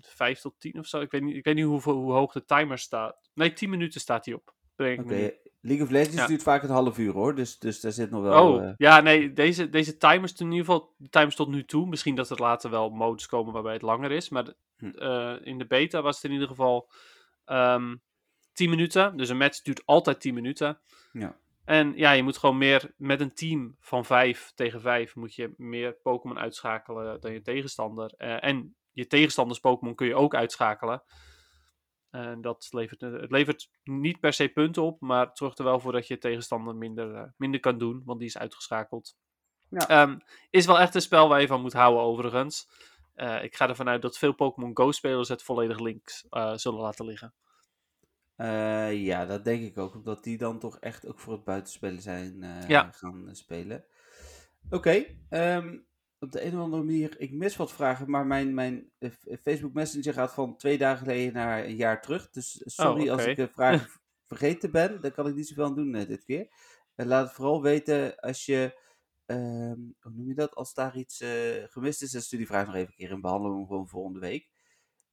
vijf 0.00 0.40
tot 0.40 0.54
tien 0.60 0.78
of 0.78 0.86
zo. 0.86 1.00
Ik 1.00 1.10
weet 1.10 1.22
niet, 1.22 1.36
ik 1.36 1.44
weet 1.44 1.54
niet 1.54 1.64
hoeveel, 1.64 1.94
hoe 1.94 2.12
hoog 2.12 2.32
de 2.32 2.44
timer 2.44 2.78
staat. 2.78 3.30
Nee, 3.34 3.52
tien 3.52 3.70
minuten 3.70 4.00
staat 4.00 4.24
hij 4.24 4.34
op. 4.34 4.54
Oké. 4.76 5.14
niet. 5.14 5.43
League 5.66 5.84
of 5.84 5.90
Legends 5.90 6.16
Ja. 6.16 6.26
duurt 6.26 6.42
vaak 6.42 6.62
een 6.62 6.68
half 6.70 6.98
uur, 6.98 7.12
hoor. 7.12 7.34
Dus, 7.34 7.58
dus 7.58 7.80
daar 7.80 7.92
zit 7.92 8.10
nog 8.10 8.22
wel... 8.22 8.52
Oh, 8.54 8.64
eh, 8.64 8.72
ja, 8.76 9.00
nee, 9.00 9.32
deze, 9.32 9.68
deze 9.68 9.96
timers 9.96 10.32
in 10.34 10.46
ieder 10.50 10.64
geval, 10.64 10.94
de 10.96 11.08
timers 11.08 11.34
tot 11.36 11.48
nu 11.48 11.64
toe. 11.64 11.86
Misschien 11.86 12.14
dat 12.14 12.30
er 12.30 12.40
later 12.40 12.70
wel 12.70 12.90
modes 12.90 13.26
komen 13.26 13.52
waarbij 13.52 13.72
het 13.72 13.82
langer 13.82 14.10
is. 14.10 14.28
Maar 14.28 14.52
Hm. 14.76 14.86
eh, 14.86 15.34
in 15.42 15.58
de 15.58 15.66
beta 15.66 16.02
was 16.02 16.14
het 16.16 16.24
in 16.24 16.32
ieder 16.32 16.48
geval 16.48 16.90
ehm 17.44 17.94
10 18.52 18.70
minuten. 18.70 19.16
Dus 19.16 19.28
een 19.28 19.36
match 19.36 19.62
duurt 19.62 19.82
altijd 19.86 20.20
10 20.20 20.34
minuten. 20.34 20.78
ja. 21.12 21.36
En 21.64 21.92
ja, 21.96 22.12
je 22.12 22.22
moet 22.22 22.38
gewoon 22.38 22.58
meer 22.58 22.92
met 22.96 23.20
een 23.20 23.34
team 23.34 23.76
van 23.80 24.04
5 24.04 24.52
tegen 24.54 24.80
5 24.80 25.14
moet 25.14 25.34
je 25.34 25.54
meer 25.56 25.92
Pokémon 26.02 26.38
uitschakelen 26.38 27.20
dan 27.20 27.32
je 27.32 27.40
tegenstander. 27.42 28.14
Eh, 28.16 28.44
en 28.44 28.76
je 28.92 29.06
tegenstanders 29.06 29.60
Pokémon 29.60 29.94
kun 29.94 30.06
je 30.06 30.14
ook 30.14 30.34
uitschakelen. 30.34 31.02
En 32.14 32.40
dat 32.40 32.68
levert, 32.70 33.02
eh, 33.02 33.12
het 33.12 33.30
levert 33.30 33.70
niet 33.84 34.20
per 34.20 34.32
se 34.32 34.48
punten 34.48 34.82
op, 34.82 35.00
maar 35.00 35.26
het 35.26 35.38
zorgt 35.38 35.58
er 35.58 35.64
wel 35.64 35.80
voor 35.80 35.92
dat 35.92 36.06
je 36.06 36.18
tegenstander 36.18 36.76
minder, 36.76 37.14
eh, 37.14 37.22
minder 37.36 37.60
kan 37.60 37.78
doen, 37.78 38.02
want 38.04 38.18
die 38.18 38.28
is 38.28 38.38
uitgeschakeld. 38.38 39.16
Ja. 39.68 39.88
Ehm, 39.88 40.18
is 40.50 40.66
wel 40.66 40.80
echt 40.80 40.94
een 40.94 41.00
spel 41.00 41.28
waar 41.28 41.40
je 41.40 41.46
van 41.46 41.60
moet 41.60 41.72
houden, 41.72 42.02
overigens. 42.02 42.68
Eh, 43.14 43.42
ik 43.44 43.56
ga 43.56 43.68
ervan 43.68 43.88
uit 43.88 44.02
dat 44.02 44.18
veel 44.18 44.32
Pokémon 44.32 44.76
Go-spelers 44.76 45.28
het 45.28 45.42
volledig 45.42 45.78
links 45.78 46.26
eh, 46.30 46.54
zullen 46.54 46.80
laten 46.80 47.04
liggen. 47.04 47.34
Eh, 48.36 49.04
ja, 49.04 49.26
dat 49.26 49.44
denk 49.44 49.62
ik 49.62 49.78
ook. 49.78 49.94
Omdat 49.94 50.24
die 50.24 50.38
dan 50.38 50.58
toch 50.58 50.78
echt 50.78 51.06
ook 51.06 51.18
voor 51.18 51.32
het 51.32 51.44
buitenspelen 51.44 52.00
zijn 52.00 52.42
eh, 52.42 52.68
Ja. 52.68 52.90
gaan 52.92 53.28
spelen. 53.32 53.84
Oké, 54.70 55.04
ehm, 55.28 55.78
op 56.18 56.32
de 56.32 56.44
een 56.44 56.54
of 56.54 56.60
andere 56.62 56.82
manier, 56.82 57.14
ik 57.20 57.32
mis 57.32 57.56
wat 57.56 57.72
vragen, 57.72 58.10
maar 58.10 58.26
mijn, 58.26 58.54
mijn 58.54 58.90
eh, 58.98 59.10
F- 59.10 59.40
Facebook 59.42 59.72
Messenger 59.72 60.12
gaat 60.14 60.34
van 60.34 60.56
twee 60.56 60.78
dagen 60.78 60.98
geleden 61.06 61.32
naar 61.32 61.64
een 61.64 61.76
jaar 61.76 62.00
terug. 62.02 62.30
Dus 62.30 62.62
sorry 62.64 63.04
Oh, 63.06 63.10
als 63.12 63.20
oké. 63.22 63.30
ik 63.30 63.38
eh, 63.38 63.46
vragen 63.52 63.88
vergeten 64.26 64.70
ben, 64.70 65.00
daar 65.00 65.10
kan 65.12 65.26
ik 65.28 65.34
niet 65.34 65.48
zoveel 65.48 65.64
aan 65.64 65.74
doen 65.74 65.94
eh, 65.94 66.06
dit 66.06 66.24
keer. 66.24 66.48
Eh, 66.94 67.06
laat 67.06 67.26
het 67.26 67.34
vooral 67.34 67.62
weten 67.62 68.16
als 68.16 68.46
je, 68.46 68.80
ehm, 69.26 69.78
hoe 70.00 70.12
noem 70.12 70.28
je 70.28 70.34
dat, 70.34 70.54
als 70.54 70.74
daar 70.74 70.96
iets 70.96 71.20
eh, 71.20 71.30
gemist 71.68 72.02
is, 72.02 72.10
dan 72.10 72.20
stuur 72.22 72.38
die 72.38 72.48
vraag 72.48 72.66
nog 72.66 72.74
even 72.74 72.88
een 72.88 72.94
keer 72.94 73.10
in, 73.10 73.20
hem 73.24 73.66
gewoon 73.66 73.88
volgende 73.88 74.18
week. 74.20 74.48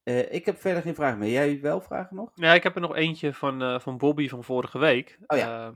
Eh, 0.02 0.32
ik 0.32 0.44
heb 0.46 0.58
verder 0.60 0.82
geen 0.82 0.94
vragen 0.94 1.18
meer. 1.18 1.30
Jij 1.30 1.60
wel 1.60 1.80
vragen 1.80 2.16
nog? 2.16 2.30
Ja, 2.34 2.54
ik 2.54 2.62
heb 2.62 2.74
er 2.74 2.80
nog 2.80 2.94
eentje 2.96 3.34
van, 3.34 3.62
eh, 3.62 3.80
van 3.80 3.98
Bobby 3.98 4.28
van 4.28 4.44
vorige 4.44 4.78
week. 4.78 5.18
Oh 5.26 5.38
ja. 5.38 5.74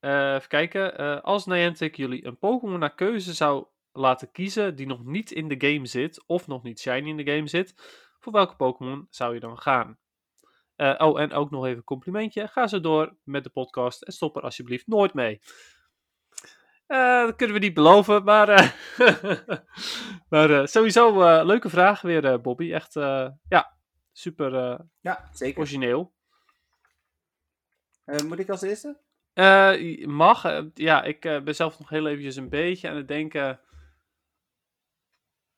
Eh, 0.00 0.30
eh, 0.30 0.34
even 0.34 0.48
kijken. 0.48 0.98
Eh, 0.98 1.20
als 1.20 1.46
Niantic 1.46 1.96
jullie 1.96 2.24
een 2.26 2.38
Pokémon 2.38 2.78
naar 2.78 2.94
keuze 2.94 3.34
zou 3.34 3.66
laten 3.92 4.30
kiezen 4.32 4.76
die 4.76 4.86
nog 4.86 5.04
niet 5.04 5.30
in 5.30 5.48
de 5.48 5.68
game 5.68 5.86
zit, 5.86 6.26
of 6.26 6.46
nog 6.46 6.62
niet 6.62 6.80
shiny 6.80 7.08
in 7.08 7.16
de 7.16 7.32
game 7.32 7.48
zit, 7.48 7.74
voor 8.18 8.32
welke 8.32 8.56
Pokémon 8.56 9.06
zou 9.10 9.34
je 9.34 9.40
dan 9.40 9.58
gaan? 9.58 9.98
Eh, 10.80 10.94
oh, 10.98 11.20
en 11.20 11.32
ook 11.32 11.50
nog 11.50 11.64
even 11.64 11.76
een 11.76 11.84
complimentje. 11.84 12.48
Ga 12.48 12.66
zo 12.66 12.80
door 12.80 13.16
met 13.24 13.44
de 13.44 13.50
podcast 13.50 14.02
en 14.02 14.12
stop 14.12 14.36
er 14.36 14.42
alsjeblieft 14.42 14.86
nooit 14.86 15.14
mee. 15.14 15.40
Eh, 16.86 17.22
dat 17.22 17.36
kunnen 17.36 17.56
we 17.56 17.62
niet 17.62 17.74
beloven, 17.74 18.24
maar, 18.24 18.48
eh, 18.48 18.70
maar 20.30 20.68
sowieso 20.68 21.18
leuke 21.44 21.68
vraag 21.68 22.00
weer, 22.00 22.40
Bobby. 22.40 22.72
Echt, 22.72 22.94
ja, 23.48 23.76
super 24.12 24.78
Ja, 25.00 25.28
zeker. 25.32 25.58
origineel. 25.58 26.14
Moet 28.26 28.38
ik 28.38 28.48
als 28.48 28.62
eerste? 28.62 29.00
Mag. 30.06 30.62
ja, 30.74 31.02
ik 31.02 31.20
ben 31.20 31.54
zelf 31.54 31.78
nog 31.78 31.88
heel 31.88 32.06
eventjes 32.06 32.36
een 32.36 32.48
beetje 32.48 32.88
aan 32.88 32.96
het 32.96 33.08
denken. 33.08 33.60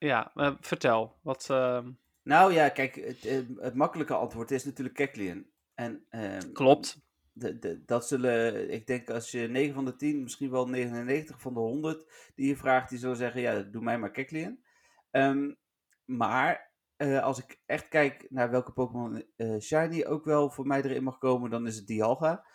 Ja, 0.02 0.32
eh, 0.34 0.52
vertel. 0.60 1.18
Wat, 1.22 1.46
ehm, 1.50 1.90
Nou 2.22 2.52
ja, 2.52 2.68
kijk, 2.68 2.94
het, 2.94 3.46
het 3.56 3.74
makkelijke 3.74 4.14
antwoord 4.14 4.50
is 4.50 4.64
natuurlijk 4.64 4.96
Kecleon. 4.96 5.46
En 5.74 6.04
ehm, 6.08 6.52
klopt. 6.52 7.00
de, 7.32 7.58
de, 7.58 7.84
dat 7.84 8.08
zullen, 8.08 8.70
ik 8.70 8.86
denk 8.86 9.10
als 9.10 9.30
je 9.30 9.48
9 9.48 9.74
van 9.74 9.84
de 9.84 9.96
10, 9.96 10.22
misschien 10.22 10.50
wel 10.50 10.68
99 10.68 11.40
van 11.40 11.54
de 11.54 11.60
100 11.60 12.32
die 12.34 12.48
je 12.48 12.56
vraagt, 12.56 12.88
die 12.90 12.98
zullen 12.98 13.16
zeggen, 13.16 13.40
ja, 13.40 13.62
doe 13.62 13.82
mij 13.82 13.98
maar 13.98 14.10
Kecleon. 14.10 14.64
Ehm, 15.10 15.54
maar 16.04 16.72
eh, 16.96 17.22
als 17.22 17.38
ik 17.38 17.60
echt 17.66 17.88
kijk 17.88 18.26
naar 18.30 18.50
welke 18.50 18.72
Pokémon 18.72 19.24
eh, 19.36 19.58
Shiny 19.58 20.04
ook 20.04 20.24
wel 20.24 20.50
voor 20.50 20.66
mij 20.66 20.82
erin 20.82 21.02
mag 21.02 21.18
komen, 21.18 21.50
dan 21.50 21.66
is 21.66 21.76
het 21.76 21.86
Dialga. 21.86 22.46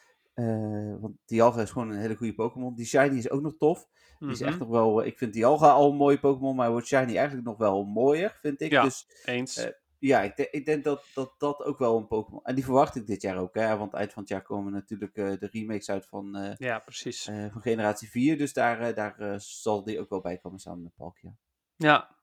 Want 0.99 1.17
Dialga 1.25 1.61
is 1.61 1.71
gewoon 1.71 1.89
een 1.89 1.99
hele 1.99 2.15
goede 2.15 2.35
Pokémon. 2.35 2.75
Die 2.75 2.85
Shiny 2.85 3.17
is 3.17 3.29
ook 3.29 3.41
nog 3.41 3.57
tof. 3.57 3.87
Die 4.19 4.29
is 4.29 4.39
Mhm, 4.39 4.49
echt 4.49 4.59
nog 4.59 4.67
wel, 4.67 5.05
ik 5.05 5.17
vind 5.17 5.33
Dialga 5.33 5.69
al 5.71 5.89
een 5.91 5.95
mooie 5.97 6.19
Pokémon, 6.19 6.55
maar 6.55 6.71
wordt 6.71 6.87
Shiny 6.87 7.15
eigenlijk 7.17 7.47
nog 7.47 7.57
wel 7.57 7.83
mooier, 7.83 8.37
vind 8.41 8.61
ik. 8.61 8.71
Ja. 8.71 8.83
Dus 8.83 9.07
Eens. 9.25 9.57
eh, 9.57 9.71
ja, 9.99 10.21
ik, 10.21 10.35
de- 10.35 10.49
ik 10.51 10.65
denk 10.65 10.83
dat, 10.83 11.03
dat 11.13 11.33
dat 11.37 11.63
ook 11.63 11.79
wel 11.79 11.97
een 11.97 12.07
Pokémon. 12.07 12.43
En 12.43 12.55
die 12.55 12.63
verwacht 12.63 12.95
ik 12.95 13.07
dit 13.07 13.21
jaar 13.21 13.37
ook, 13.37 13.55
hè? 13.55 13.77
Want 13.77 13.93
eind 13.93 14.13
van 14.13 14.21
het 14.21 14.31
jaar 14.31 14.41
komen 14.41 14.71
natuurlijk 14.73 15.15
eh, 15.15 15.25
de 15.39 15.47
remakes 15.51 15.89
uit 15.89 16.05
van, 16.07 16.35
eh, 16.35 16.53
ja, 16.57 16.79
precies. 16.79 17.27
eh, 17.27 17.45
van 17.51 17.61
generatie 17.61 18.09
4. 18.09 18.37
Dus 18.37 18.53
daar, 18.53 18.79
eh, 18.79 18.95
daar 18.95 19.19
eh, 19.19 19.33
zal 19.37 19.83
die 19.83 19.99
ook 19.99 20.09
wel 20.09 20.21
bij 20.21 20.37
komen 20.37 20.59
samen 20.59 20.83
met 20.83 20.95
Palkia. 20.95 21.35
Ja. 21.75 22.15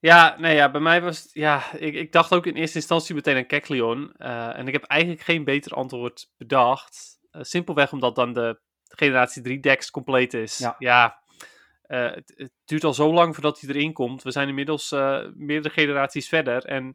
Ja, 0.00 0.36
nee, 0.38 0.54
ja, 0.56 0.70
bij 0.70 0.80
mij 0.80 1.02
was 1.02 1.22
het, 1.22 1.30
ja, 1.32 1.72
ik, 1.72 1.94
ik 1.94 2.12
dacht 2.12 2.32
ook 2.32 2.46
in 2.46 2.54
eerste 2.54 2.78
instantie 2.78 3.14
meteen 3.14 3.36
aan 3.36 3.46
Kecleon. 3.46 4.12
eh, 4.16 4.58
en 4.58 4.66
ik 4.66 4.72
heb 4.72 4.82
eigenlijk 4.84 5.20
geen 5.22 5.44
beter 5.44 5.72
antwoord 5.72 6.32
bedacht. 6.36 7.18
Eh, 7.30 7.42
simpelweg 7.42 7.92
omdat 7.92 8.14
dan 8.14 8.32
de 8.32 8.60
generatie 8.96 9.42
3 9.42 9.60
decks 9.60 9.90
compleet 9.90 10.34
is. 10.34 10.58
Ja. 10.78 11.22
eh, 11.82 12.10
het, 12.14 12.32
het 12.36 12.52
duurt 12.64 12.84
al 12.84 12.94
zo 12.94 13.12
lang 13.12 13.34
voordat 13.34 13.60
hij 13.60 13.70
erin 13.70 13.92
komt. 13.92 14.22
We 14.22 14.30
zijn 14.30 14.48
inmiddels 14.48 14.92
eh, 14.92 15.26
meerdere 15.34 15.74
generaties 15.74 16.28
verder. 16.28 16.64
En 16.64 16.94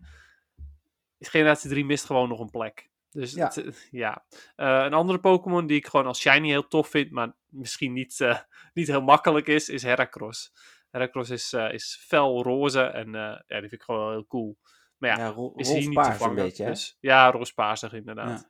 generatie 1.19 1.69
3 1.69 1.85
mist 1.85 2.05
gewoon 2.05 2.29
nog 2.29 2.39
een 2.39 2.49
plek. 2.49 2.89
Dus 3.09 3.33
Ja. 3.33 3.51
het, 3.53 3.87
ja. 3.91 4.25
Eh, 4.55 4.81
een 4.85 4.93
andere 4.93 5.19
Pokémon 5.19 5.67
die 5.67 5.77
ik 5.77 5.87
gewoon 5.87 6.05
als 6.05 6.19
shiny 6.19 6.47
heel 6.47 6.67
tof 6.67 6.89
vind, 6.89 7.11
maar 7.11 7.33
misschien 7.47 7.93
niet, 7.93 8.17
niet 8.73 8.87
heel 8.87 9.01
makkelijk 9.01 9.47
is, 9.47 9.69
is 9.69 9.83
Heracross. 9.83 10.53
Heracross 10.89 11.29
is, 11.29 11.53
is 11.53 12.03
fel 12.07 12.43
roze 12.43 12.81
en 12.81 13.11
ja, 13.11 13.43
die 13.47 13.59
vind 13.59 13.71
ik 13.73 13.81
gewoon 13.81 14.01
wel 14.01 14.11
heel 14.11 14.27
cool. 14.27 14.57
Maar 14.97 15.09
ja, 15.09 15.17
Ja, 15.17 15.27
ro 15.27 15.53
is 15.55 15.69
hier 15.69 15.87
niet 15.87 16.03
te 16.03 16.11
vangen. 16.13 16.35
beetje, 16.35 16.65
dus, 16.65 16.97
ja, 16.99 17.31
roospaasig 17.31 17.93
inderdaad. 17.93 18.49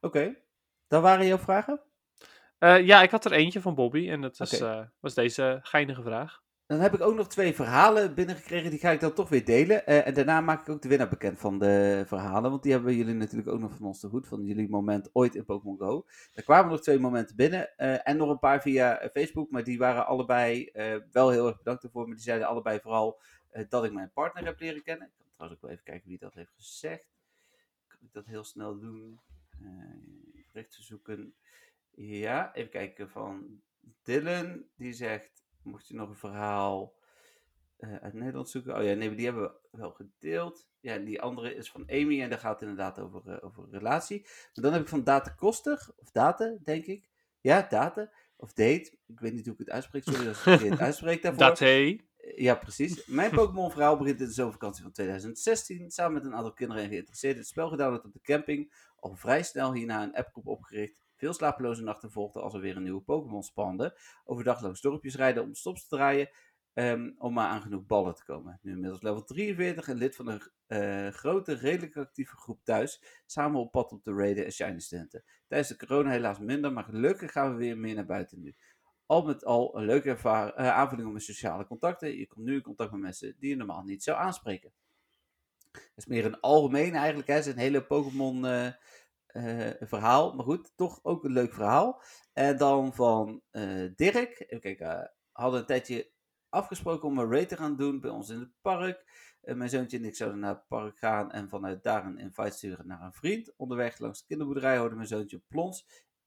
Oké. 0.00 0.36
Dan 0.88 1.02
waren 1.02 1.26
jouw 1.26 1.38
vragen? 1.38 1.80
Ja. 2.58 2.74
ja, 2.74 3.02
ik 3.02 3.10
had 3.10 3.24
er 3.24 3.32
eentje 3.32 3.60
van 3.60 3.74
Bobby 3.74 4.10
en 4.10 4.20
dat 4.20 4.40
is, 4.40 4.60
eh, 4.60 4.84
was 5.00 5.14
deze 5.14 5.58
geinige 5.62 6.02
vraag. 6.02 6.44
Dan 6.66 6.80
heb 6.80 6.94
ik 6.94 7.00
ook 7.00 7.14
nog 7.14 7.28
twee 7.28 7.54
verhalen 7.54 8.14
binnengekregen. 8.14 8.70
Die 8.70 8.78
ga 8.78 8.90
ik 8.90 9.00
dan 9.00 9.12
toch 9.12 9.28
weer 9.28 9.44
delen. 9.44 9.86
Eh, 9.86 10.06
en 10.06 10.14
daarna 10.14 10.40
maak 10.40 10.60
ik 10.60 10.68
ook 10.68 10.82
de 10.82 10.88
winnaar 10.88 11.08
bekend 11.08 11.38
van 11.38 11.58
de 11.58 12.04
verhalen. 12.06 12.50
Want 12.50 12.62
die 12.62 12.72
hebben 12.72 12.94
jullie 12.94 13.14
natuurlijk 13.14 13.48
ook 13.48 13.60
nog 13.60 13.74
van 13.76 13.86
ons 13.86 14.00
te 14.00 14.08
goed. 14.08 14.26
Van 14.26 14.44
jullie 14.44 14.68
moment 14.68 15.10
ooit 15.12 15.34
in 15.34 15.44
Pokémon 15.44 15.78
Go. 15.78 16.06
Er 16.34 16.42
kwamen 16.42 16.70
nog 16.70 16.80
twee 16.80 16.98
momenten 16.98 17.36
binnen. 17.36 17.76
eh, 17.76 18.08
en 18.08 18.16
nog 18.16 18.28
een 18.30 18.38
paar 18.38 18.62
via 18.62 19.10
Facebook. 19.12 19.50
Maar 19.50 19.64
die 19.64 19.78
waren 19.78 20.06
allebei 20.06 20.64
eh, 20.66 20.96
wel 21.12 21.30
heel 21.30 21.46
erg 21.46 21.56
bedankt 21.56 21.82
ervoor. 21.84 22.06
Maar 22.06 22.14
die 22.16 22.24
zeiden 22.24 22.48
allebei 22.48 22.80
vooral 22.80 23.20
eh, 23.50 23.64
dat 23.68 23.84
ik 23.84 23.92
mijn 23.92 24.10
partner 24.12 24.44
heb 24.44 24.60
leren 24.60 24.82
kennen. 24.82 25.06
Ik 25.06 25.12
kan 25.18 25.26
trouwens 25.32 25.58
ook 25.60 25.64
wel 25.66 25.72
even 25.76 25.84
kijken 25.92 26.08
wie 26.08 26.18
dat 26.18 26.34
heeft 26.34 26.52
gezegd. 26.56 27.06
Kan 27.88 27.98
ik 28.02 28.12
dat 28.12 28.26
heel 28.26 28.44
snel 28.44 28.78
doen? 28.78 29.20
Eh 29.62 29.68
berichten 30.52 30.82
zoeken. 30.84 31.34
Ja, 31.96 32.54
even 32.54 32.70
kijken 32.70 33.10
van 33.10 33.60
Dylan. 34.02 34.64
Die 34.76 34.92
zegt, 34.92 35.44
mocht 35.62 35.88
je 35.88 35.94
nog 35.94 36.08
een 36.08 36.16
verhaal 36.16 36.94
eh, 37.76 37.96
uit 37.96 38.12
Nederland 38.12 38.48
zoeken. 38.48 38.76
Oh 38.76 38.84
ja, 38.84 38.94
nee, 38.94 39.14
die 39.14 39.24
hebben 39.24 39.42
we 39.42 39.78
wel 39.78 39.90
gedeeld. 39.90 40.68
Ja, 40.80 40.94
en 40.94 41.04
die 41.04 41.22
andere 41.22 41.54
is 41.54 41.70
van 41.70 41.84
Amy 41.90 42.22
en 42.22 42.30
daar 42.30 42.38
gaat 42.38 42.60
het 42.60 42.68
inderdaad 42.68 42.98
over, 42.98 43.30
eh, 43.30 43.44
over 43.44 43.68
relatie. 43.70 44.20
Maar 44.22 44.64
dan 44.64 44.72
heb 44.72 44.82
ik 44.82 44.88
van 44.88 45.04
Date 45.04 45.34
Koster, 45.34 45.88
of 45.96 46.10
Date, 46.10 46.58
denk 46.64 46.86
ik. 46.86 47.08
Ja, 47.40 47.66
Date, 47.68 48.14
of 48.36 48.52
Date. 48.52 48.98
Ik 49.06 49.20
weet 49.20 49.32
niet 49.32 49.44
hoe 49.44 49.54
ik 49.54 49.58
het 49.58 49.70
uitspreek, 49.70 50.02
sorry 50.02 50.28
als 50.28 50.46
ik 50.46 50.60
het 50.60 50.80
uitspreek 50.90 51.22
daarvoor. 51.22 51.42
Dat 51.42 51.58
hey. 51.58 52.00
Ja, 52.34 52.54
precies. 52.54 53.06
Mijn 53.06 53.30
Pokémon-verhaal 53.30 53.96
begint 53.96 54.20
in 54.20 54.26
de 54.26 54.32
zomervakantie 54.32 54.82
van 54.82 54.92
2016. 54.92 55.90
Samen 55.90 56.12
met 56.12 56.24
een 56.24 56.34
aantal 56.34 56.52
kinderen 56.52 56.82
en 56.82 56.88
geïnteresseerden 56.88 57.38
het 57.38 57.48
spel 57.48 57.68
gedaan 57.68 58.04
op 58.04 58.12
de 58.12 58.20
camping. 58.20 58.72
Al 58.96 59.14
vrij 59.14 59.42
snel 59.42 59.72
hierna 59.72 60.02
een 60.02 60.14
appgroep 60.14 60.46
opgericht. 60.46 61.05
Veel 61.16 61.32
slapeloze 61.32 61.82
nachten 61.82 62.10
volgden 62.10 62.42
als 62.42 62.54
er 62.54 62.60
weer 62.60 62.76
een 62.76 62.82
nieuwe 62.82 63.00
Pokémon 63.00 63.42
spande. 63.42 63.98
Overdag 64.24 64.60
langs 64.62 64.80
dorpjes 64.80 65.16
rijden 65.16 65.42
om 65.42 65.54
stops 65.54 65.88
te 65.88 65.96
draaien. 65.96 66.28
ehm, 66.72 67.10
om 67.18 67.32
maar 67.32 67.48
aan 67.48 67.62
genoeg 67.62 67.86
ballen 67.86 68.14
te 68.14 68.24
komen. 68.24 68.58
Nu 68.62 68.72
inmiddels 68.72 69.02
level 69.02 69.24
43 69.24 69.88
en 69.88 69.96
lid 69.96 70.16
van 70.16 70.26
een 70.26 70.42
eh, 70.66 71.08
grote, 71.08 71.54
redelijk 71.54 71.96
actieve 71.96 72.36
groep 72.36 72.64
thuis. 72.64 73.22
Samen 73.26 73.60
op 73.60 73.72
pad 73.72 73.92
om 73.92 74.00
te 74.02 74.14
raiden 74.14 74.44
en 74.44 74.52
shiny 74.52 74.80
studenten. 74.80 75.24
Tijdens 75.46 75.68
de 75.70 75.76
corona 75.86 76.10
helaas 76.10 76.38
minder, 76.38 76.72
maar 76.72 76.84
gelukkig 76.84 77.32
gaan 77.32 77.50
we 77.52 77.56
weer 77.56 77.78
meer 77.78 77.94
naar 77.94 78.06
buiten 78.06 78.40
nu 78.40 78.54
al 79.06 79.22
met 79.22 79.44
al 79.44 79.76
een 79.76 79.84
leuke 79.84 80.08
ervaring, 80.08 80.54
eh, 80.54 80.68
aanvulling 80.68 81.06
op 81.06 81.12
mijn 81.12 81.24
sociale 81.24 81.66
contacten. 81.66 82.16
Je 82.16 82.26
komt 82.26 82.46
nu 82.46 82.54
in 82.54 82.62
contact 82.62 82.90
met 82.90 83.00
mensen 83.00 83.36
die 83.38 83.50
je 83.50 83.56
normaal 83.56 83.82
niet 83.82 84.02
zou 84.02 84.18
aanspreken. 84.18 84.72
Het 85.72 85.92
is 85.96 86.06
meer 86.06 86.24
een 86.24 86.40
algemeen 86.40 86.94
eigenlijk. 86.94 87.28
Het 87.28 87.46
is 87.46 87.52
een 87.52 87.58
hele 87.58 87.84
Pokémon 87.84 88.46
eh, 88.46 88.72
eh, 89.36 89.88
verhaal. 89.88 90.34
Maar 90.34 90.44
goed, 90.44 90.72
toch 90.76 91.00
ook 91.02 91.24
een 91.24 91.32
leuk 91.32 91.52
verhaal. 91.54 92.02
En 92.32 92.56
dan 92.56 92.94
van 92.94 93.42
eh, 93.50 93.90
Dirk. 93.96 94.40
Even 94.46 94.60
kijken. 94.60 95.00
eh, 95.02 95.08
hadden 95.32 95.60
een 95.60 95.66
tijdje 95.66 96.10
afgesproken 96.48 97.08
om 97.08 97.18
een 97.18 97.30
raid 97.32 97.48
te 97.48 97.56
gaan 97.56 97.76
doen 97.76 98.00
bij 98.00 98.10
ons 98.10 98.28
in 98.28 98.38
het 98.40 98.52
park. 98.60 99.04
Mijn 99.40 99.70
zoontje 99.70 99.98
en 99.98 100.04
ik 100.04 100.16
zouden 100.16 100.40
naar 100.40 100.54
het 100.54 100.66
park 100.68 100.98
gaan 100.98 101.30
en 101.32 101.48
vanuit 101.48 101.82
daar 101.82 102.04
een 102.06 102.18
invite 102.18 102.56
sturen 102.56 102.86
naar 102.86 103.02
een 103.02 103.12
vriend. 103.12 103.56
Onderweg 103.56 103.98
langs 103.98 104.18
de 104.20 104.26
kinderboerderij 104.26 104.78
hoorde 104.78 104.94
mijn 104.94 105.08
zoontje 105.08 105.40
plons 105.48 105.86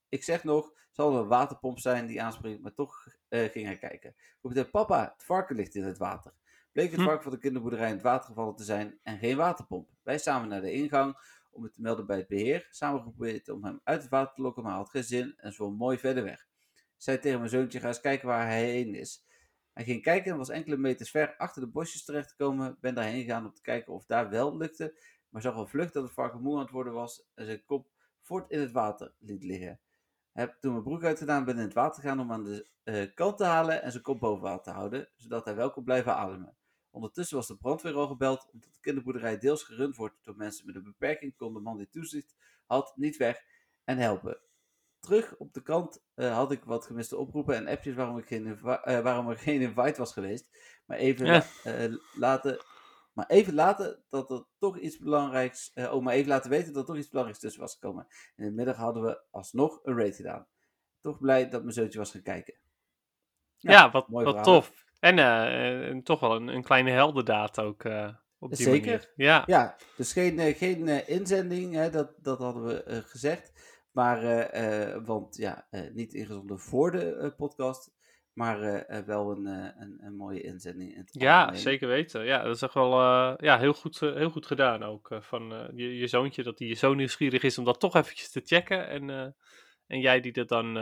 ik 0.09 0.23
zeg 0.23 0.43
nog, 0.43 0.73
zal 0.91 1.13
er 1.13 1.19
een 1.21 1.27
waterpomp 1.27 1.79
zijn 1.79 2.05
die 2.07 2.21
aanspreekt, 2.21 2.61
maar 2.61 2.73
toch 2.73 3.07
ging 3.29 3.65
hij 3.65 3.77
kijken. 3.77 4.15
Roepte 4.41 4.69
papa, 4.69 5.13
het 5.15 5.23
varken 5.25 5.55
ligt 5.55 5.75
in 5.75 5.83
het 5.83 5.97
water. 5.97 6.33
Bleek 6.71 6.91
het 6.91 6.99
Hm. 6.99 7.05
varken 7.05 7.23
van 7.23 7.31
de 7.31 7.37
kinderboerderij 7.39 7.87
in 7.87 7.93
het 7.93 8.01
water 8.03 8.25
gevallen 8.25 8.55
te 8.55 8.63
zijn 8.63 8.99
en 9.03 9.17
geen 9.17 9.37
waterpomp. 9.37 9.89
Wij 10.03 10.17
samen 10.17 10.49
naar 10.49 10.61
de 10.61 10.71
ingang 10.71 11.17
om 11.59 11.65
het 11.65 11.73
te 11.73 11.81
melden 11.81 12.05
bij 12.05 12.17
het 12.17 12.27
beheer. 12.27 12.67
Samen 12.69 13.01
geprobeerd 13.01 13.49
om 13.49 13.63
hem 13.63 13.79
uit 13.83 14.01
het 14.01 14.11
water 14.11 14.35
te 14.35 14.41
lokken, 14.41 14.63
maar 14.63 14.73
had 14.73 14.89
geen 14.89 15.03
zin 15.03 15.33
en 15.37 15.53
zwom 15.53 15.75
mooi 15.75 15.97
verder 15.97 16.23
weg. 16.23 16.47
Zei 16.97 17.19
tegen 17.19 17.37
mijn 17.37 17.49
zoontje, 17.49 17.79
ga 17.79 17.87
eens 17.87 18.01
kijken 18.01 18.27
waar 18.27 18.47
hij 18.47 18.65
heen 18.65 18.95
is. 18.95 19.25
Hij 19.73 19.83
ging 19.83 20.01
kijken 20.01 20.31
en 20.31 20.37
was 20.37 20.49
enkele 20.49 20.77
meters 20.77 21.11
ver 21.11 21.35
achter 21.37 21.61
de 21.61 21.67
bosjes 21.67 22.05
terechtgekomen. 22.05 22.77
Ben 22.79 22.95
daarheen 22.95 23.21
gegaan 23.21 23.45
om 23.45 23.53
te 23.53 23.61
kijken 23.61 23.93
of 23.93 24.05
daar 24.05 24.29
wel 24.29 24.57
lukte, 24.57 24.99
maar 25.29 25.41
zag 25.41 25.55
al 25.55 25.67
vlug 25.67 25.91
dat 25.91 26.03
het 26.03 26.13
varken 26.13 26.41
moe 26.41 26.55
aan 26.55 26.61
het 26.61 26.71
worden 26.71 26.93
was 26.93 27.29
en 27.35 27.45
zijn 27.45 27.65
kop 27.65 27.89
voort 28.21 28.51
in 28.51 28.59
het 28.59 28.71
water 28.71 29.13
liet 29.19 29.43
liggen. 29.43 29.79
Heb 30.31 30.57
toen 30.59 30.71
mijn 30.71 30.83
broek 30.83 31.03
uitgedaan, 31.03 31.45
ben 31.45 31.57
in 31.57 31.61
het 31.63 31.73
water 31.73 32.01
gegaan 32.01 32.19
om 32.19 32.31
aan 32.31 32.43
de 32.43 32.67
eh, 32.83 33.13
kant 33.13 33.37
te 33.37 33.43
halen 33.43 33.81
en 33.83 33.91
zijn 33.91 34.03
kop 34.03 34.19
boven 34.19 34.43
water 34.43 34.63
te 34.63 34.71
houden, 34.71 35.09
zodat 35.15 35.45
hij 35.45 35.55
wel 35.55 35.71
kon 35.71 35.83
blijven 35.83 36.15
ademen. 36.15 36.57
Ondertussen 36.91 37.37
was 37.37 37.47
de 37.47 37.57
brandweer 37.57 37.93
al 37.93 38.07
gebeld, 38.07 38.49
omdat 38.53 38.73
de 38.73 38.79
kinderboerderij 38.81 39.37
deels 39.39 39.63
gerund 39.63 39.95
wordt 39.95 40.15
door 40.23 40.35
mensen 40.37 40.65
met 40.65 40.75
een 40.75 40.83
beperking, 40.83 41.35
kon 41.35 41.53
de 41.53 41.59
man 41.59 41.77
die 41.77 41.89
toezicht 41.89 42.35
had 42.65 42.93
niet 42.95 43.17
weg 43.17 43.43
en 43.83 43.97
helpen. 43.97 44.39
Terug 44.99 45.35
op 45.37 45.53
de 45.53 45.61
kant 45.61 46.03
eh, 46.13 46.33
had 46.35 46.51
ik 46.51 46.63
wat 46.63 46.85
gemiste 46.85 47.17
oproepen 47.17 47.55
en 47.55 47.67
appjes 47.67 47.95
waarom, 47.95 48.17
ik 48.17 48.25
geen 48.27 48.47
eh, 48.57 48.99
waarom 49.01 49.29
er 49.29 49.37
geen 49.37 49.61
invite 49.61 49.97
was 49.99 50.13
geweest. 50.13 50.47
Maar 50.85 50.97
even, 50.97 51.25
Ja. 51.25 51.45
eh, 51.63 51.93
laten, 52.15 52.59
maar 53.13 53.27
even 53.27 53.53
laten 53.53 54.03
dat 54.09 54.31
er 54.31 54.45
toch 54.57 54.77
iets 54.77 54.97
belangrijks, 54.97 55.71
oh, 55.75 56.03
maar 56.03 56.13
even 56.13 56.29
laten 56.29 56.49
weten 56.49 56.73
dat 56.73 56.81
er 56.81 56.87
toch 56.87 56.97
iets 56.97 57.09
belangrijks 57.09 57.41
tussen 57.41 57.61
was 57.61 57.73
gekomen. 57.73 58.07
In 58.35 58.45
de 58.45 58.51
middag 58.51 58.75
hadden 58.75 59.03
we 59.03 59.21
alsnog 59.31 59.79
een 59.83 59.97
raid 59.97 60.15
gedaan. 60.15 60.47
Toch 61.01 61.19
blij 61.19 61.49
dat 61.49 61.61
mijn 61.61 61.73
zoontje 61.73 61.99
was 61.99 62.11
gaan 62.11 62.21
kijken. 62.21 62.53
Ja, 63.57 63.91
wat, 63.91 64.07
mooi 64.07 64.25
wat 64.25 64.35
verhaal. 64.35 64.61
tof. 64.61 64.87
En 64.99 65.19
eh, 65.19 65.87
en 65.87 66.03
toch 66.03 66.19
wel 66.19 66.35
een, 66.35 66.47
een 66.47 66.63
kleine 66.63 66.91
heldendaad 66.91 67.59
ook 67.59 67.83
eh, 67.83 68.09
op 68.39 68.49
die 68.49 68.65
Zeker. 68.65 68.85
manier. 68.85 69.11
Ja. 69.15 69.43
Ja, 69.45 69.75
dus 69.95 70.13
geen, 70.13 70.39
eh, 70.39 70.57
geen 70.57 71.07
inzending, 71.07 71.73
hè, 71.73 71.89
dat, 71.89 72.13
dat 72.17 72.39
hadden 72.39 72.65
we 72.65 73.03
gezegd. 73.05 73.77
Maar, 73.91 74.21
want 75.05 75.37
ja, 75.37 75.67
niet 75.93 76.13
ingezonden 76.13 76.59
voor 76.59 76.91
de 76.91 77.33
podcast, 77.37 77.91
maar 78.33 78.85
wel 79.05 79.31
een, 79.31 79.45
een, 79.45 79.97
een 80.01 80.15
mooie 80.15 80.41
inzending. 80.41 80.95
In 80.95 81.07
Ja, 81.11 81.39
algemeen. 81.39 81.61
zeker 81.61 81.87
weten. 81.87 82.25
Ja, 82.25 82.43
dat 82.43 82.55
is 82.55 82.61
echt 82.61 82.73
wel 82.73 82.91
ja, 83.43 83.59
heel, 83.59 83.73
goed, 83.73 83.99
heel 83.99 84.29
goed 84.29 84.45
gedaan 84.45 84.83
ook. 84.83 85.17
van 85.19 85.71
je, 85.75 85.97
je 85.97 86.07
zoontje, 86.07 86.43
dat 86.43 86.59
hij 86.59 86.75
zo 86.75 86.93
nieuwsgierig 86.93 87.43
is 87.43 87.57
om 87.57 87.63
dat 87.65 87.79
toch 87.79 87.95
eventjes 87.95 88.31
te 88.31 88.41
checken. 88.45 88.87
En, 88.87 89.35
en 89.87 89.99
jij 89.99 90.21
die 90.21 90.31
dat 90.31 90.47
dan, 90.47 90.73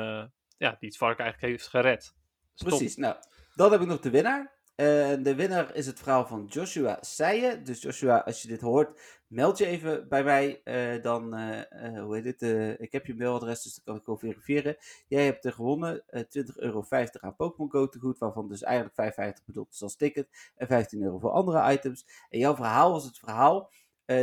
ja, 0.57 0.76
die 0.80 0.89
het 0.89 0.97
varken 0.97 1.24
eigenlijk 1.24 1.53
heeft 1.53 1.68
gered. 1.68 2.15
Dus. 2.53 2.68
Precies, 2.68 2.95
nou, 2.95 3.15
dan 3.58 3.72
heb 3.72 3.82
ik 3.82 3.88
nog 3.88 3.99
de 3.99 4.10
winnaar. 4.10 4.55
Eh, 4.76 4.86
de 5.22 5.34
winnaar 5.36 5.76
is 5.76 5.86
het 5.86 5.99
verhaal 5.99 6.26
van 6.28 6.45
Joshua 6.49 6.97
Seijen. 7.01 7.64
Dus 7.64 7.82
Joshua, 7.82 8.18
als 8.18 8.41
je 8.41 8.47
dit 8.47 8.62
hoort, 8.62 8.99
meld 9.28 9.58
je 9.58 9.66
even 9.66 10.08
bij 10.08 10.24
mij. 10.24 10.62
eh, 10.64 11.01
dan, 11.01 11.34
eh, 11.36 11.86
eh, 11.95 12.03
hoe 12.03 12.16
heet 12.16 12.41
eh, 12.41 12.80
ik 12.80 12.91
heb 12.91 13.05
je 13.05 13.16
mailadres, 13.16 13.64
dus 13.64 13.74
dat 13.76 13.84
kan 13.84 13.95
ik 13.95 14.05
wel 14.05 14.18
verifiëren. 14.18 14.78
Jij 15.08 15.26
hebt 15.26 15.45
er 15.45 15.53
gewonnen 15.53 16.03
eh 16.08 16.22
20,50 16.30 16.55
euro 16.55 16.86
aan 17.30 17.36
Pokémon 17.36 17.72
Go 17.72 17.88
te 17.89 17.99
goed, 17.99 18.18
waarvan 18.18 18.47
dus 18.47 18.64
eigenlijk 18.64 18.95
55 18.95 19.45
bedoeld 19.45 19.74
is 19.74 19.82
als 19.82 19.95
ticket. 19.95 20.28
En 20.55 20.68
15 20.68 21.03
euro 21.03 21.20
voor 21.20 21.32
andere 21.32 21.72
items. 21.72 22.05
En 22.30 22.39
jouw 22.39 22.55
verhaal 22.55 22.91
was 22.91 23.05
het 23.05 23.18
verhaal 23.20 23.72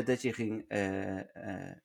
dat 0.04 0.22
je 0.22 0.32
ging, 0.32 0.64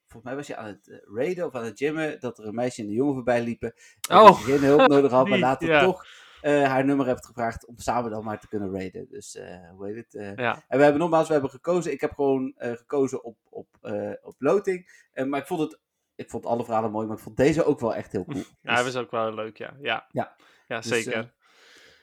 volgens 0.08 0.24
mij 0.24 0.36
was 0.36 0.48
je 0.48 0.56
aan 0.56 0.66
het 0.66 1.02
raiden 1.16 1.46
of 1.46 1.56
aan 1.56 1.64
het 1.64 1.78
gymmen, 1.78 2.20
dat 2.20 2.38
er 2.38 2.46
een 2.48 2.56
meisje 2.56 2.82
en 2.82 2.88
een 2.88 2.94
jongen 2.94 3.14
voorbij 3.14 3.42
liepen. 3.44 3.74
En 4.10 4.18
Oh, 4.18 4.26
dat 4.26 4.38
je 4.38 4.44
geen 4.44 4.64
hulp 4.64 4.88
nodig 4.90 5.12
had, 5.12 5.28
maar 5.28 5.40
later 5.50 5.80
toch 5.80 6.06
eh, 6.42 6.64
haar 6.64 6.86
nummer 6.86 7.06
hebt 7.06 7.26
gevraagd 7.26 7.66
om 7.68 7.78
samen 7.78 8.12
dan 8.12 8.24
maar 8.24 8.40
te 8.40 8.48
kunnen 8.48 8.72
raiden. 8.72 9.08
Dus 9.10 9.36
eh, 9.36 9.70
hoe 9.76 9.86
heet 9.88 9.96
het? 9.96 10.16
eh, 10.16 10.36
Ja, 10.36 10.64
En 10.68 10.78
we 10.78 10.84
hebben 10.84 11.02
nogmaals, 11.02 11.28
we 11.28 11.34
hebben 11.34 11.52
gekozen. 11.52 11.92
Ik 11.92 12.02
heb 12.02 12.12
gewoon 12.14 12.54
gekozen 12.58 13.24
op, 13.24 13.38
op, 13.50 13.68
op 14.22 14.36
loting. 14.38 15.08
Maar 15.28 15.40
ik 15.40 15.48
vond 15.48 15.60
het, 15.62 15.80
ik 16.16 16.30
vond 16.30 16.46
alle 16.46 16.64
verhalen 16.66 16.92
mooi, 16.92 17.08
maar 17.08 17.18
ik 17.18 17.24
vond 17.24 17.38
deze 17.38 17.64
ook 17.66 17.80
wel 17.80 17.96
echt 17.96 18.12
heel 18.12 18.26
cool. 18.26 18.38
ja 18.62 18.74
hij 18.74 18.84
Dus- 18.84 18.94
was 18.94 19.04
ook 19.04 19.12
wel 19.12 19.34
leuk, 19.34 19.58
ja. 19.58 19.74
Ja, 19.82 20.06
Ja. 20.12 20.36
ja 20.68 20.78
Dus, 20.80 20.88
zeker. 20.88 21.14
eh, 21.14 21.24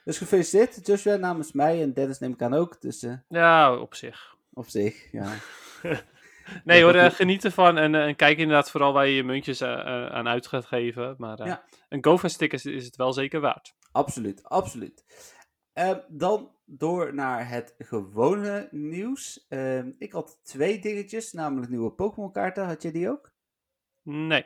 dus 0.05 0.18
gefeliciteerd, 0.18 0.87
Joshua, 0.87 1.16
namens 1.16 1.53
mij 1.53 1.82
en 1.82 1.93
Dennis 1.93 2.18
neem 2.18 2.32
ik 2.32 2.43
aan 2.43 2.55
ook. 2.55 2.80
Dus 2.80 3.07
ja, 3.28 3.76
op 3.78 3.95
zich. 3.95 4.37
op 4.53 4.68
zich, 4.68 5.12
ja. 5.12 5.32
Nee 6.64 6.82
hoor, 6.82 6.93
doe- 6.93 7.11
geniet 7.11 7.45
ervan 7.45 7.78
en, 7.78 7.95
en 7.95 8.16
kijk 8.16 8.39
inderdaad 8.39 8.70
vooral 8.70 8.93
waar 8.93 9.07
je 9.07 9.14
je 9.14 9.24
muntjes 9.24 9.62
aan 9.62 10.28
uit 10.28 10.47
gaat 10.47 10.66
geven. 10.66 11.14
Maar 11.18 11.47
Ja. 11.47 11.64
een 11.89 12.05
GoFest 12.05 12.43
is, 12.43 12.64
is 12.66 12.84
het 12.84 12.97
wel 12.97 13.12
zeker 13.12 13.41
waard. 13.41 13.74
Absoluut, 13.97 14.45
absoluut. 14.45 15.05
Ehm, 15.73 16.01
dan 16.09 16.55
door 16.65 17.15
naar 17.15 17.49
het 17.49 17.75
gewone 17.79 18.69
nieuws. 18.71 19.47
Ehm, 19.49 19.91
ik 19.99 20.13
had 20.13 20.39
twee 20.43 20.79
dingetjes, 20.79 21.33
namelijk 21.33 21.71
nieuwe 21.71 21.91
Pokémon 21.91 22.33
kaarten. 22.33 22.67
Had 22.67 22.83
je 22.83 22.91
die 22.91 23.11
ook? 23.11 23.33
Nee. 24.03 24.45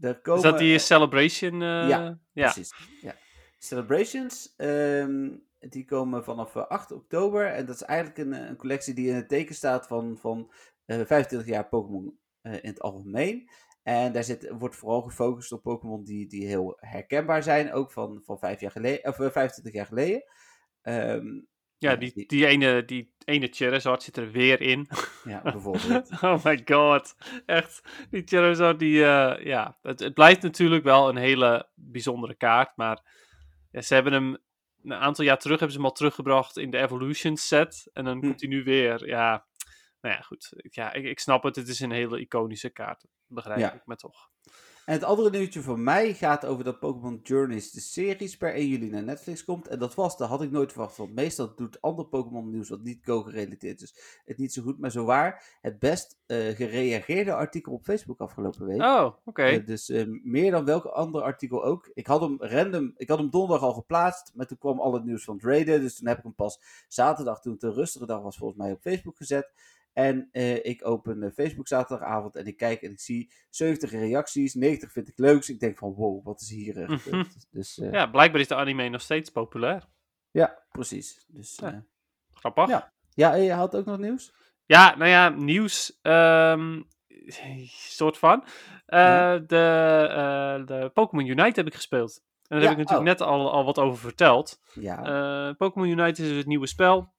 Er 0.00 0.20
komen, 0.20 0.44
Is 0.44 0.50
dat 0.50 0.58
die 0.58 0.74
eh, 0.74 0.80
Celebration? 0.80 1.52
eh, 1.52 1.88
ja, 1.88 2.18
ja. 2.32 2.52
Precies. 2.52 2.74
Ja. 3.00 3.14
Celebrations, 3.58 4.54
ehm, 4.56 5.30
die 5.58 5.84
komen 5.84 6.24
vanaf 6.24 6.56
eh, 6.56 6.66
8 6.66 6.92
oktober. 6.92 7.46
En 7.46 7.66
dat 7.66 7.74
is 7.74 7.82
eigenlijk 7.82 8.18
een, 8.18 8.32
eh, 8.32 8.48
een 8.48 8.56
collectie 8.56 8.94
die 8.94 9.08
in 9.08 9.14
het 9.14 9.28
teken 9.28 9.54
staat 9.54 9.86
van, 9.86 10.18
van 10.18 10.52
eh 10.84 10.96
25 11.06 11.48
jaar 11.48 11.68
Pokémon 11.68 12.18
eh, 12.40 12.52
in 12.52 12.68
het 12.70 12.80
algemeen. 12.80 13.48
En 13.82 14.12
daar 14.12 14.24
zit, 14.24 14.50
wordt 14.58 14.76
vooral 14.76 15.00
gefocust 15.02 15.52
op 15.52 15.62
Pokémon 15.62 16.04
die, 16.04 16.26
die 16.28 16.46
heel 16.46 16.76
herkenbaar 16.80 17.42
zijn. 17.42 17.72
Ook 17.72 17.92
van, 17.92 18.22
van 18.24 18.38
vijf 18.38 18.60
jaar 18.60 18.70
geleden, 18.70 19.04
of, 19.08 19.18
eh, 19.18 19.30
25 19.30 19.72
jaar 19.72 19.86
geleden. 19.86 20.24
Ehm, 20.82 21.26
Ja, 21.78 21.96
die, 21.96 22.26
die- 22.26 22.46
ene, 22.46 22.84
die 22.84 23.14
ene 23.24 23.48
Charizard 23.50 24.02
zit 24.02 24.16
er 24.16 24.30
weer 24.30 24.60
in. 24.60 24.88
ja, 25.24 25.42
bijvoorbeeld. 25.42 26.10
oh 26.22 26.44
my 26.44 26.62
god. 26.64 27.14
Echt. 27.46 27.80
Die 28.10 28.22
Charizard, 28.24 28.78
die, 28.78 29.04
eh, 29.04 29.44
ja. 29.44 29.78
Het, 29.82 30.00
het 30.00 30.14
blijft 30.14 30.42
natuurlijk 30.42 30.84
wel 30.84 31.08
een 31.08 31.16
hele 31.16 31.68
bijzondere 31.74 32.34
kaart. 32.34 32.76
Maar 32.76 33.02
ja, 33.70 33.80
ze 33.80 33.94
hebben 33.94 34.12
hem 34.12 34.36
een 34.82 34.94
aantal 34.94 35.24
jaar 35.24 35.38
terug 35.38 35.58
hebben 35.58 35.70
ze 35.76 35.82
hem 35.82 35.88
al 35.90 35.94
teruggebracht 35.96 36.56
in 36.58 36.70
de 36.70 36.78
Evolution 36.78 37.36
set. 37.36 37.90
En 37.92 38.04
dan 38.04 38.18
Hm. 38.18 38.20
komt 38.26 38.40
hij 38.40 38.48
nu 38.50 38.62
weer. 38.62 39.06
Ja, 39.06 39.46
nou 40.00 40.14
ja, 40.14 40.20
goed. 40.20 40.52
Ja, 40.70 40.92
ik, 40.92 41.04
ik 41.04 41.18
snap 41.18 41.42
het. 41.42 41.56
Het 41.56 41.68
is 41.68 41.80
een 41.80 41.90
hele 41.90 42.20
iconische 42.20 42.70
kaart. 42.70 43.04
Begrijp 43.26 43.58
Ja. 43.58 43.72
ik, 43.72 43.82
maar 43.84 43.96
toch. 43.96 44.30
En 44.84 44.96
het 44.96 45.04
andere 45.04 45.30
nieuwtje 45.30 45.62
van 45.62 45.82
mij 45.82 46.14
gaat 46.14 46.46
over 46.46 46.64
dat 46.64 46.78
Pokémon 46.78 47.20
Journeys, 47.22 47.70
de 47.70 47.80
series, 47.80 48.36
per 48.36 48.54
1 48.54 48.68
juli 48.68 48.90
naar 48.90 49.02
Netflix 49.02 49.44
komt. 49.44 49.68
En 49.68 49.78
dat 49.78 49.94
was, 49.94 50.16
dat 50.16 50.28
had 50.28 50.42
ik 50.42 50.50
nooit 50.50 50.72
verwacht, 50.72 50.96
want 50.96 51.14
meestal 51.14 51.54
doet 51.54 51.80
ander 51.80 52.06
Pokémon 52.06 52.50
nieuws 52.50 52.68
wat 52.68 52.82
niet 52.82 53.04
Go-gerelateerd 53.04 53.82
is. 53.82 54.20
Het 54.24 54.38
niet 54.38 54.52
zo 54.52 54.62
goed, 54.62 54.78
maar 54.78 54.90
zo 54.90 55.04
waar. 55.04 55.58
Het 55.60 55.78
best 55.78 56.18
eh, 56.26 56.36
gereageerde 56.36 57.34
artikel 57.34 57.72
op 57.72 57.84
Facebook 57.84 58.20
afgelopen 58.20 58.66
week. 58.66 58.82
Oh, 58.82 59.16
oké. 59.24 59.42
Eh, 59.42 59.66
dus 59.66 59.88
eh, 59.88 60.04
meer 60.22 60.50
dan 60.50 60.64
welk 60.64 60.84
ander 60.84 61.22
artikel 61.22 61.64
ook. 61.64 61.90
Ik 61.94 62.06
had 62.06 62.20
hem 62.20 62.36
random, 62.38 62.92
ik 62.96 63.08
had 63.08 63.18
hem 63.18 63.30
donderdag 63.30 63.66
al 63.66 63.74
geplaatst, 63.74 64.32
maar 64.34 64.46
toen 64.46 64.58
kwam 64.58 64.80
al 64.80 64.94
het 64.94 65.04
nieuws 65.04 65.24
van 65.24 65.38
Traden. 65.38 65.80
Dus 65.80 65.96
toen 65.96 66.08
heb 66.08 66.18
ik 66.18 66.22
hem 66.24 66.34
pas 66.34 66.60
zaterdag, 66.88 67.40
toen 67.40 67.52
het 67.52 67.62
een 67.62 67.74
rustige 67.74 68.06
dag 68.06 68.22
was, 68.22 68.36
volgens 68.36 68.58
mij 68.58 68.72
op 68.72 68.80
Facebook 68.80 69.16
gezet. 69.16 69.52
En 69.92 70.28
eh, 70.32 70.64
ik 70.64 70.86
open 70.86 71.22
eh, 71.22 71.30
Facebook 71.30 71.68
zaterdagavond 71.68 72.36
en 72.36 72.46
ik 72.46 72.56
kijk 72.56 72.82
en 72.82 72.90
ik 72.90 73.00
zie 73.00 73.32
70 73.48 73.90
reacties, 73.90 74.54
90 74.54 74.92
vind 74.92 75.08
ik 75.08 75.18
leuks. 75.18 75.48
Ik 75.48 75.60
denk 75.60 75.78
van 75.78 75.94
wow, 75.94 76.24
wat 76.24 76.40
is 76.40 76.50
hier 76.50 76.74
gebeurd. 76.74 77.46
Dus 77.50 77.78
eh, 77.78 77.92
ja. 77.92 77.98
Ja, 77.98 78.06
blijkbaar 78.06 78.40
is 78.40 78.48
de 78.48 78.54
anime 78.54 78.88
nog 78.88 79.00
steeds 79.00 79.30
populair. 79.30 79.88
precies. 80.70 81.24
Dus, 81.28 81.56
Ja. 81.56 81.84
Grappig. 82.32 82.68
Ja. 82.68 82.92
ja, 83.14 83.34
en 83.34 83.42
je 83.42 83.52
had 83.52 83.76
ook 83.76 83.84
nog 83.84 83.98
nieuws? 83.98 84.34
Ja, 84.66 84.96
nou 84.96 85.10
ja, 85.10 85.28
nieuws. 85.28 85.98
ehm 86.02 86.82
soort 87.98 88.18
van. 88.18 88.44
Ja. 88.86 89.38
De, 89.38 90.62
de 90.66 90.90
Pokémon 90.94 91.26
Unite 91.26 91.60
heb 91.60 91.66
ik 91.66 91.74
gespeeld. 91.74 92.22
En 92.48 92.56
daar 92.56 92.60
Ja, 92.60 92.68
heb 92.68 92.78
ik 92.78 92.88
natuurlijk 92.88 93.20
oh. 93.20 93.26
net 93.26 93.28
al, 93.28 93.52
al 93.52 93.64
wat 93.64 93.78
over 93.78 93.98
verteld. 93.98 94.60
Ja. 94.74 95.52
Pokémon 95.52 95.88
Unite 95.88 96.22
is 96.22 96.28
dus 96.28 96.36
het 96.36 96.46
nieuwe 96.46 96.66
spel. 96.66 97.14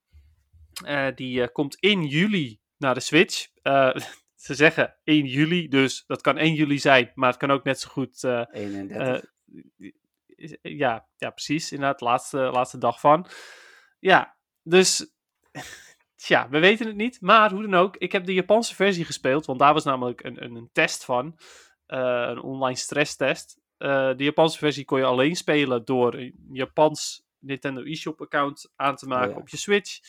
Die 1.16 1.52
komt 1.52 1.76
in 1.76 2.04
juli 2.04 2.61
naar 2.82 2.94
de 2.94 3.00
Switch. 3.00 3.48
Eh, 3.62 3.96
ze 4.46 4.56
zeggen 4.56 4.96
1 5.04 5.26
juli, 5.26 5.68
dus 5.68 6.04
dat 6.08 6.22
kan 6.22 6.38
1 6.38 6.54
juli 6.54 6.80
zijn. 6.80 7.12
Maar 7.16 7.30
het 7.30 7.40
kan 7.40 7.52
ook 7.52 7.64
net 7.64 7.80
zo 7.80 7.90
goed 7.90 8.24
eh, 8.24 8.44
31. 8.52 9.24
eh, 10.36 10.58
ja, 10.62 11.08
ja, 11.18 11.30
precies. 11.30 11.72
Inderdaad, 11.72 12.00
de 12.00 12.06
laatste, 12.06 12.38
laatste 12.38 12.78
dag 12.78 13.00
van. 13.00 13.28
Ja, 14.00 14.36
dus. 14.64 15.12
Tja, 16.16 16.50
we 16.50 16.60
weten 16.60 16.88
het 16.88 16.96
niet. 16.96 17.22
Maar 17.22 17.52
hoe 17.52 17.62
dan 17.62 17.74
ook, 17.74 17.98
ik 17.98 18.12
heb 18.12 18.26
de 18.26 18.34
Japanse 18.34 18.76
versie 18.76 19.06
gespeeld. 19.06 19.46
Want 19.46 19.60
daar 19.60 19.74
was 19.74 19.84
namelijk 19.84 20.24
een, 20.24 20.44
een, 20.44 20.56
een 20.56 20.70
test 20.72 21.06
van. 21.06 21.40
eh, 21.86 22.26
een 22.28 22.42
online 22.42 22.78
stresstest. 22.78 23.60
Eh 23.78 24.12
de 24.18 24.24
Japanse 24.24 24.58
versie 24.58 24.86
kon 24.86 24.98
je 25.00 25.06
alleen 25.06 25.36
spelen 25.36 25.86
door 25.86 26.14
een 26.14 26.48
Japans 26.52 27.24
Nintendo 27.40 27.84
eShop 27.84 28.22
account 28.22 28.72
aan 28.76 28.96
te 28.96 29.08
maken 29.08 29.30
ja. 29.34 29.38
op 29.40 29.50
je 29.50 29.58
Switch. 29.58 30.00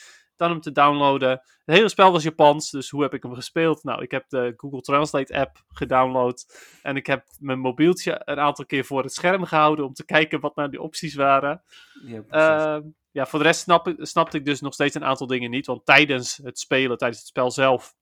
Dan 0.42 0.50
hem 0.50 0.60
te 0.60 0.72
downloaden. 0.72 1.28
Het 1.30 1.76
hele 1.76 1.88
spel 1.88 2.12
was 2.12 2.22
Japans, 2.22 2.70
dus 2.70 2.90
hoe 2.90 3.02
heb 3.02 3.14
ik 3.14 3.22
hem 3.22 3.34
gespeeld? 3.34 3.84
Nou, 3.84 4.02
ik 4.02 4.10
heb 4.10 4.28
de 4.28 4.54
Google 4.56 4.80
Translate 4.80 5.34
app 5.38 5.62
gedownload. 5.68 6.44
En 6.82 6.96
ik 6.96 7.06
heb 7.06 7.24
mijn 7.38 7.58
mobieltje 7.58 8.22
een 8.24 8.38
aantal 8.40 8.66
keer 8.66 8.84
voor 8.84 9.02
het 9.02 9.12
scherm 9.12 9.44
gehouden 9.44 9.84
om 9.84 9.92
te 9.92 10.04
kijken 10.04 10.40
wat 10.40 10.56
nou 10.56 10.70
die 10.70 10.80
opties 10.80 11.14
waren. 11.14 11.62
ja. 12.04 12.22
Ehm, 12.28 12.82
ja, 13.10 13.26
voor 13.26 13.38
de 13.38 13.44
rest 13.44 13.60
snap 13.60 13.88
ik, 13.88 13.96
snapte 13.98 14.36
ik 14.36 14.44
dus 14.44 14.60
nog 14.60 14.74
steeds 14.74 14.94
een 14.94 15.04
aantal 15.04 15.26
dingen 15.26 15.50
niet. 15.50 15.66
Want 15.66 15.84
tijdens 15.84 16.36
het 16.36 16.58
spelen, 16.58 16.98
tijdens 16.98 17.18
het 17.20 17.28
spel 17.28 17.50
zelf, 17.50 17.94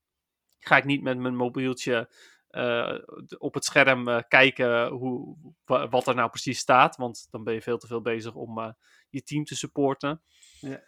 ga 0.59 0.77
ik 0.77 0.85
niet 0.85 1.03
met 1.03 1.19
mijn 1.19 1.37
mobieltje 1.37 2.11
eh, 2.49 2.95
op 3.39 3.55
het 3.55 3.65
scherm 3.65 4.09
eh, 4.09 4.19
kijken 4.29 4.89
hoe, 4.89 5.37
wa- 5.65 5.89
wat 5.89 6.07
er 6.07 6.15
nou 6.15 6.31
precies 6.31 6.59
staat. 6.59 6.97
Want 6.97 7.27
dan 7.31 7.45
ben 7.45 7.55
je 7.55 7.63
veel 7.63 7.79
te 7.79 7.87
veel 7.87 8.01
bezig 8.03 8.35
om 8.35 8.59
eh, 8.59 8.71
je 9.11 9.23
team 9.23 9.45
te 9.45 9.57
supporten. 9.57 10.23
Ja. 10.61 10.83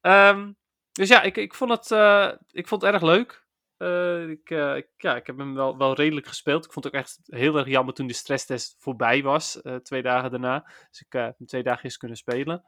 Ehm, 0.00 0.52
dus 0.92 1.08
ja, 1.08 1.22
ik, 1.22 1.36
ik, 1.36 1.54
vond 1.54 1.70
het, 1.70 1.90
eh, 1.90 2.32
ik 2.50 2.68
vond 2.68 2.82
het 2.82 2.92
erg 2.92 3.02
leuk. 3.02 3.46
Eh, 3.76 4.28
ik, 4.28 4.50
eh, 4.50 4.76
ik- 4.76 4.90
ja, 4.96 5.16
ik 5.16 5.26
heb 5.26 5.38
hem 5.38 5.54
wel, 5.54 5.76
wel 5.76 5.94
redelijk 5.94 6.26
gespeeld. 6.26 6.64
Ik 6.64 6.72
vond 6.72 6.84
het 6.84 6.94
ook 6.94 7.00
echt 7.00 7.18
heel 7.24 7.56
erg 7.56 7.66
jammer 7.68 7.94
toen 7.94 8.06
de 8.06 8.12
stresstest 8.12 8.76
voorbij 8.78 9.22
was, 9.22 9.60
twee 9.82 10.02
dagen 10.02 10.30
daarna. 10.30 10.60
Dus 10.90 11.00
ik 11.00 11.12
heb 11.12 11.38
hem 11.38 11.46
twee 11.46 11.62
dagjes 11.62 11.96
kunnen 11.96 12.16
spelen. 12.16 12.64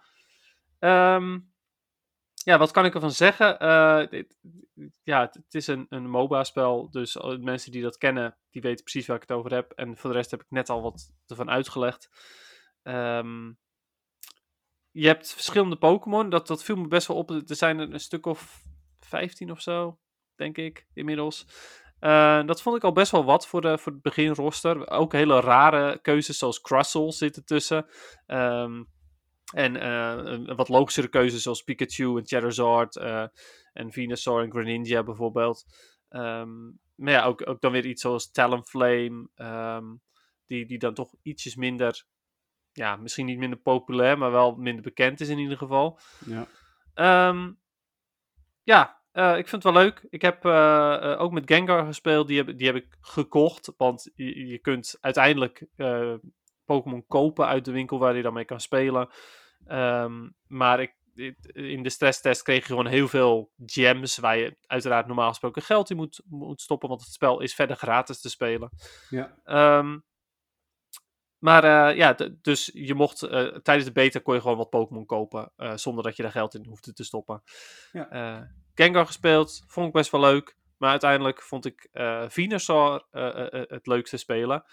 Ehm, 0.79 1.39
ja, 2.45 2.59
wat 2.59 2.71
kan 2.71 2.85
ik 2.85 2.95
ervan 2.95 3.11
zeggen? 3.11 3.57
Ja, 5.03 5.21
het, 5.21 5.55
is 5.55 5.67
een, 5.67 5.87
een 5.89 6.11
MOBA-spel, 6.11 6.91
dus 6.91 7.17
mensen 7.41 7.73
die 7.73 7.83
dat 7.83 7.97
kennen, 7.99 8.37
die 8.51 8.63
weten 8.63 8.83
precies 8.85 9.07
waar 9.07 9.17
ik 9.17 9.23
het 9.29 9.37
over 9.39 9.53
heb. 9.55 9.71
En 9.73 9.97
voor 9.97 10.11
de 10.11 10.17
rest 10.17 10.31
heb 10.31 10.41
ik 10.41 10.51
net 10.51 10.69
al 10.71 10.83
wat 10.83 11.13
ervan 11.27 11.51
uitgelegd. 11.51 12.09
Ehm, 12.83 13.53
je 14.93 15.07
hebt 15.07 15.33
verschillende 15.33 15.77
Pokémon, 15.77 16.31
dat, 16.31 16.47
dat 16.47 16.65
viel 16.65 16.77
me 16.77 16.89
best 16.89 17.07
wel 17.07 17.17
op. 17.17 17.31
Er 17.31 17.43
zijn 17.47 17.79
er 17.79 17.93
een 17.93 18.01
stuk 18.01 18.27
of 18.27 18.63
15 19.01 19.51
of 19.51 19.61
zo, 19.61 19.99
denk 20.37 20.57
ik, 20.57 20.87
inmiddels. 20.95 21.47
Eh, 21.99 22.47
dat 22.47 22.63
vond 22.63 22.77
ik 22.77 22.85
al 22.85 22.93
best 22.93 23.11
wel 23.11 23.25
wat 23.25 23.47
voor, 23.47 23.61
de, 23.61 23.79
voor 23.79 23.93
het 23.93 24.03
beginroster. 24.03 24.91
Ook 24.91 25.13
hele 25.13 25.41
rare 25.41 25.99
keuzes 26.01 26.39
zoals 26.39 26.61
Crustle 26.61 27.13
zitten 27.13 27.45
tussen. 27.45 27.87
Ehm, 28.27 28.83
en 29.55 29.77
eh, 29.77 30.57
wat 30.57 30.69
logischere 30.69 31.09
keuzes 31.09 31.43
zoals 31.43 31.63
Pikachu 31.63 32.17
en 32.19 32.27
Charizard 32.27 32.97
eh, 32.97 33.27
en 33.73 33.93
Venusaur 33.93 34.43
en 34.43 34.51
Greninja 34.51 35.03
bijvoorbeeld. 35.03 35.65
Ehm, 36.09 36.65
maar 36.95 37.13
ja, 37.13 37.25
ook, 37.25 37.49
ook 37.49 37.61
dan 37.61 37.73
weer 37.73 37.87
iets 37.87 38.03
zoals 38.03 38.31
Talonflame, 38.31 39.29
ehm, 39.35 39.85
die, 40.47 40.67
die 40.67 40.79
dan 40.79 40.95
toch 40.95 41.15
ietsjes 41.23 41.57
minder, 41.57 42.05
ja, 42.73 42.97
misschien 42.97 43.27
niet 43.27 43.39
minder 43.39 43.59
populair, 43.59 44.19
maar 44.19 44.31
wel 44.31 44.55
minder 44.55 44.83
bekend 44.83 45.21
is 45.21 45.29
in 45.29 45.39
ieder 45.39 45.57
geval. 45.57 45.99
ja. 46.27 46.47
Ehm, 46.95 47.51
ja, 48.63 49.03
eh, 49.13 49.37
ik 49.37 49.49
vind 49.49 49.63
het 49.63 49.75
wel 49.75 49.83
leuk. 49.83 50.07
Ik 50.11 50.23
heb 50.23 50.45
eh, 50.45 51.13
eh, 51.13 51.21
ook 51.21 51.33
met 51.33 51.53
Gengar 51.53 51.87
gespeeld. 51.87 52.29
Die 52.29 52.37
heb, 52.37 52.59
die 52.59 52.67
heb 52.67 52.77
ik 52.77 52.97
gekocht. 53.01 53.73
Want 53.77 54.11
je, 54.15 54.47
je 54.47 54.59
kunt 54.59 54.97
uiteindelijk 55.01 55.67
Pokémon 56.65 57.07
kopen 57.07 57.47
uit 57.47 57.65
de 57.65 57.73
winkel 57.73 57.99
waar 57.99 58.17
je 58.17 58.23
dan 58.23 58.33
mee 58.33 58.45
kan 58.45 58.61
spelen. 58.61 59.09
Ehm, 59.67 60.29
maar 60.47 60.81
ik, 60.81 60.95
in 61.53 61.83
de 61.83 61.91
stresstest 61.91 62.43
kreeg 62.43 62.59
je 62.59 62.67
gewoon 62.67 62.87
heel 62.87 63.09
veel 63.09 63.51
gems. 63.67 64.19
Waar 64.19 64.39
je 64.39 64.57
uiteraard 64.67 65.07
normaal 65.07 65.29
gesproken 65.29 65.63
geld 65.63 65.91
in 65.91 65.97
moet, 65.97 66.23
moet 66.29 66.61
stoppen. 66.61 66.89
Want 66.89 67.01
het 67.01 67.13
spel 67.13 67.41
is 67.41 67.55
verder 67.55 67.77
gratis 67.77 68.21
te 68.21 68.31
spelen. 68.31 68.71
ja. 69.11 69.37
Ehm, 69.45 69.99
maar 71.43 71.65
eh, 71.65 71.97
ja, 71.97 72.17
dus 72.43 72.71
je 72.75 72.95
mocht 72.95 73.23
eh, 73.23 73.47
tijdens 73.47 73.87
de 73.87 73.93
beta 73.93 74.19
kon 74.19 74.35
je 74.35 74.41
gewoon 74.41 74.57
wat 74.57 74.71
Pokémon 74.71 75.07
kopen. 75.07 75.53
eh, 75.57 75.77
zonder 75.77 76.05
dat 76.05 76.17
je 76.17 76.23
daar 76.23 76.33
geld 76.33 76.55
in 76.55 76.67
hoefde 76.67 76.93
te 76.93 77.05
stoppen. 77.05 77.43
Ja. 77.93 78.51
Gengar 78.75 79.07
gespeeld, 79.07 79.65
vond 79.67 79.87
ik 79.87 79.93
best 79.93 80.11
wel 80.11 80.21
leuk. 80.21 80.57
Maar 80.77 80.91
uiteindelijk 80.91 81.43
vond 81.43 81.65
ik 81.65 81.89
Venusaur 82.29 83.05
het 83.69 83.87
leukste 83.87 84.17
spelen. 84.17 84.65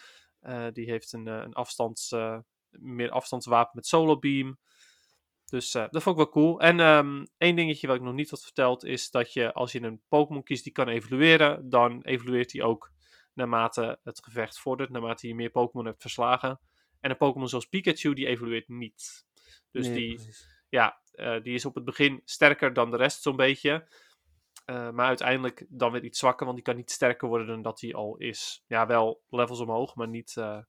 Die 0.73 0.89
heeft 0.89 1.13
een, 1.13 1.25
een 1.25 1.53
afstands, 1.53 2.15
meer 2.69 3.09
afstandswapen 3.09 3.71
met 3.73 3.87
Solo 3.87 4.19
Beam. 4.19 4.59
Dus 5.45 5.71
dat 5.71 6.03
vond 6.03 6.05
ik 6.05 6.15
wel 6.15 6.29
cool. 6.29 6.59
En 6.59 6.79
ehm 6.79 7.25
één 7.37 7.55
dingetje 7.55 7.87
wat 7.87 7.95
ik 7.95 8.01
nog 8.01 8.13
niet 8.13 8.29
had 8.29 8.43
verteld 8.43 8.85
is 8.85 9.11
dat 9.11 9.33
je 9.33 9.53
als 9.53 9.71
je 9.71 9.81
een 9.81 10.01
Pokémon 10.07 10.43
kiest 10.43 10.63
die 10.63 10.73
kan 10.73 10.87
evolueren, 10.87 11.69
dan 11.69 12.01
evolueert 12.01 12.51
hij 12.51 12.63
ook 12.63 12.91
naarmate 13.39 13.99
het 14.03 14.23
gevecht 14.23 14.59
vordert, 14.59 14.89
naarmate 14.89 15.27
je 15.27 15.35
meer 15.35 15.49
Pokémon 15.49 15.85
hebt 15.85 16.01
verslagen. 16.01 16.59
En 16.99 17.09
een 17.09 17.17
Pokémon 17.17 17.47
zoals 17.47 17.65
Pikachu, 17.65 18.13
die 18.13 18.27
evolueert 18.27 18.67
niet. 18.67 19.25
Dus 19.71 19.87
Nee, 19.87 19.95
die, 19.95 20.15
precies. 20.15 20.47
ja, 20.69 21.01
eh, 21.11 21.41
die 21.41 21.53
is 21.53 21.65
op 21.65 21.75
het 21.75 21.83
begin 21.83 22.21
sterker 22.25 22.73
dan 22.73 22.91
de 22.91 22.97
rest 22.97 23.21
zo'n 23.21 23.35
beetje. 23.35 23.87
Eh, 24.65 24.89
maar 24.89 25.07
uiteindelijk 25.07 25.65
dan 25.69 25.91
weer 25.91 26.03
iets 26.03 26.19
zwakker, 26.19 26.45
want 26.45 26.57
die 26.57 26.65
kan 26.65 26.75
niet 26.75 26.91
sterker 26.91 27.27
worden 27.27 27.47
dan 27.47 27.61
dat 27.61 27.81
hij 27.81 27.93
al 27.93 28.17
is. 28.17 28.63
Ja, 28.67 28.87
wel 28.87 29.23
levels 29.29 29.59
omhoog, 29.59 29.95
maar 29.95 30.07
niet, 30.07 30.37
eh, 30.37 30.59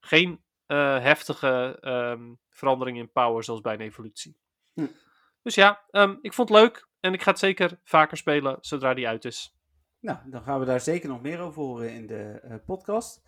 geen 0.00 0.46
heftige 1.02 1.78
ehm, 1.80 2.34
verandering 2.48 2.98
in 2.98 3.12
power 3.12 3.44
zoals 3.44 3.60
bij 3.60 3.74
een 3.74 3.80
evolutie. 3.80 4.36
Hm. 4.74 4.86
Dus 5.42 5.54
ja, 5.54 5.84
ehm, 5.90 6.16
ik 6.20 6.32
vond 6.32 6.48
het 6.48 6.58
leuk 6.58 6.88
en 7.00 7.12
ik 7.12 7.22
ga 7.22 7.30
het 7.30 7.38
zeker 7.38 7.80
vaker 7.84 8.16
spelen 8.16 8.56
zodra 8.60 8.94
die 8.94 9.08
uit 9.08 9.24
is. 9.24 9.57
Nou, 10.00 10.18
dan 10.30 10.42
gaan 10.42 10.60
we 10.60 10.66
daar 10.66 10.80
zeker 10.80 11.08
nog 11.08 11.22
meer 11.22 11.40
over 11.40 11.62
horen 11.62 11.92
in 11.92 12.06
de 12.06 12.40
eh, 12.42 12.54
podcast. 12.66 13.22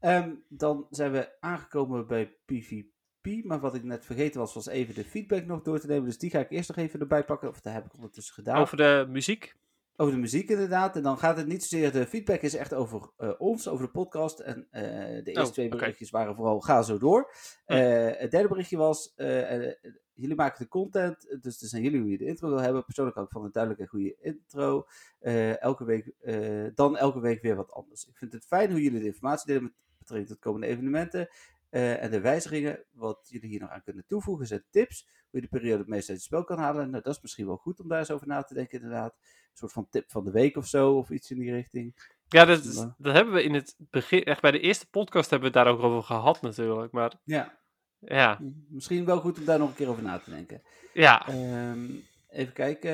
Ehm, 0.00 0.34
dan 0.48 0.86
zijn 0.90 1.12
we 1.12 1.40
aangekomen 1.40 2.06
bij 2.06 2.36
PvP. 2.44 3.44
Maar 3.44 3.60
wat 3.60 3.74
ik 3.74 3.84
net 3.84 4.04
vergeten 4.04 4.40
was, 4.40 4.54
was 4.54 4.66
even 4.66 4.94
de 4.94 5.04
feedback 5.04 5.44
nog 5.44 5.62
door 5.62 5.78
te 5.78 5.86
nemen. 5.86 6.04
Dus 6.04 6.18
die 6.18 6.30
ga 6.30 6.38
ik 6.38 6.50
eerst 6.50 6.68
nog 6.68 6.78
even 6.78 7.00
erbij 7.00 7.24
pakken. 7.24 7.48
Of 7.48 7.60
dat 7.60 7.72
heb 7.72 7.84
ik 7.84 7.94
ondertussen 7.94 8.34
gedaan. 8.34 8.60
Over 8.60 8.76
de 8.76 9.06
muziek. 9.08 9.56
Over 9.96 10.14
de 10.14 10.20
muziek 10.20 10.48
inderdaad. 10.50 10.96
En 10.96 11.02
dan 11.02 11.18
gaat 11.18 11.36
het 11.36 11.46
niet 11.46 11.62
zozeer, 11.64 11.92
de 11.92 12.06
feedback 12.06 12.40
is 12.40 12.54
echt 12.54 12.74
over 12.74 13.10
eh, 13.16 13.32
ons, 13.38 13.68
over 13.68 13.84
de 13.84 13.90
podcast. 13.90 14.40
En 14.40 14.66
eh, 14.70 14.82
de 14.82 15.22
eerste 15.24 15.40
Oh, 15.40 15.46
twee 15.46 15.66
oké. 15.66 15.76
berichtjes 15.76 16.10
waren 16.10 16.34
vooral 16.34 16.60
ga 16.60 16.82
zo 16.82 16.98
door. 16.98 17.34
Eh, 17.64 18.10
het 18.12 18.30
derde 18.30 18.48
berichtje 18.48 18.76
was, 18.76 19.12
jullie 20.14 20.36
maken 20.36 20.58
de 20.58 20.68
content, 20.68 21.38
dus 21.40 21.60
het 21.60 21.74
aan 21.74 21.82
jullie 21.82 22.00
hoe 22.00 22.10
je 22.10 22.18
de 22.18 22.24
intro 22.24 22.48
wil 22.48 22.60
hebben. 22.60 22.84
Persoonlijk 22.84 23.16
ook 23.16 23.30
van 23.30 23.44
een 23.44 23.52
duidelijke 23.52 23.86
goede 23.86 24.16
intro. 24.20 24.86
Elke 25.58 25.84
week, 25.84 26.14
dan 26.74 26.96
elke 26.96 27.20
week 27.20 27.42
weer 27.42 27.56
wat 27.56 27.72
anders. 27.72 28.04
Ik 28.06 28.16
vind 28.16 28.32
het 28.32 28.46
fijn 28.46 28.70
hoe 28.70 28.82
jullie 28.82 29.00
de 29.00 29.06
informatie 29.06 29.46
delen 29.46 29.62
met 29.62 29.72
betrekking 29.98 30.28
tot 30.28 30.38
komende 30.38 30.66
evenementen. 30.66 31.28
Eh, 31.72 32.02
en 32.02 32.10
de 32.10 32.20
wijzigingen, 32.20 32.84
wat 32.90 33.26
jullie 33.28 33.48
hier 33.48 33.60
nog 33.60 33.70
aan 33.70 33.82
kunnen 33.82 34.04
toevoegen, 34.06 34.46
zijn 34.46 34.64
tips. 34.70 35.06
Hoe 35.30 35.40
je 35.40 35.46
de 35.50 35.56
periode 35.58 35.78
het 35.78 35.88
meest 35.88 36.08
uit 36.08 36.18
het 36.18 36.26
spel 36.26 36.44
kan 36.44 36.58
halen. 36.58 36.90
Nou, 36.90 37.02
dat 37.02 37.14
is 37.16 37.22
misschien 37.22 37.46
wel 37.46 37.56
goed 37.56 37.80
om 37.80 37.88
daar 37.88 37.98
eens 37.98 38.10
over 38.10 38.26
na 38.26 38.42
te 38.42 38.54
denken, 38.54 38.78
inderdaad. 38.80 39.14
Een 39.14 39.58
soort 39.58 39.72
van 39.72 39.86
tip 39.90 40.10
van 40.10 40.24
de 40.24 40.30
week 40.30 40.56
of 40.56 40.66
zo, 40.66 40.92
of 40.96 41.10
iets 41.10 41.30
in 41.30 41.38
die 41.38 41.52
richting. 41.52 42.10
Ja, 42.28 42.44
dat, 42.44 42.64
is- 42.64 42.74
dat 42.98 43.14
hebben 43.14 43.34
we 43.34 43.42
in 43.42 43.54
het 43.54 43.76
begin, 43.78 44.24
echt 44.24 44.40
bij 44.40 44.50
de 44.50 44.60
eerste 44.60 44.88
podcast 44.90 45.30
hebben 45.30 45.52
we 45.52 45.58
het 45.58 45.66
daar 45.66 45.74
ook 45.74 45.82
over 45.82 46.02
gehad 46.02 46.40
natuurlijk. 46.42 46.92
Maar 46.92 47.12
Ja, 47.24 47.58
ja, 47.98 48.40
misschien 48.68 49.04
wel 49.04 49.20
goed 49.20 49.38
om 49.38 49.44
daar 49.44 49.58
nog 49.58 49.68
een 49.68 49.74
keer 49.74 49.88
over 49.88 50.02
na 50.02 50.18
te 50.18 50.30
denken. 50.30 50.62
ja, 50.92 51.26
Ehm, 51.28 51.84
even 52.28 52.52
kijken. 52.52 52.90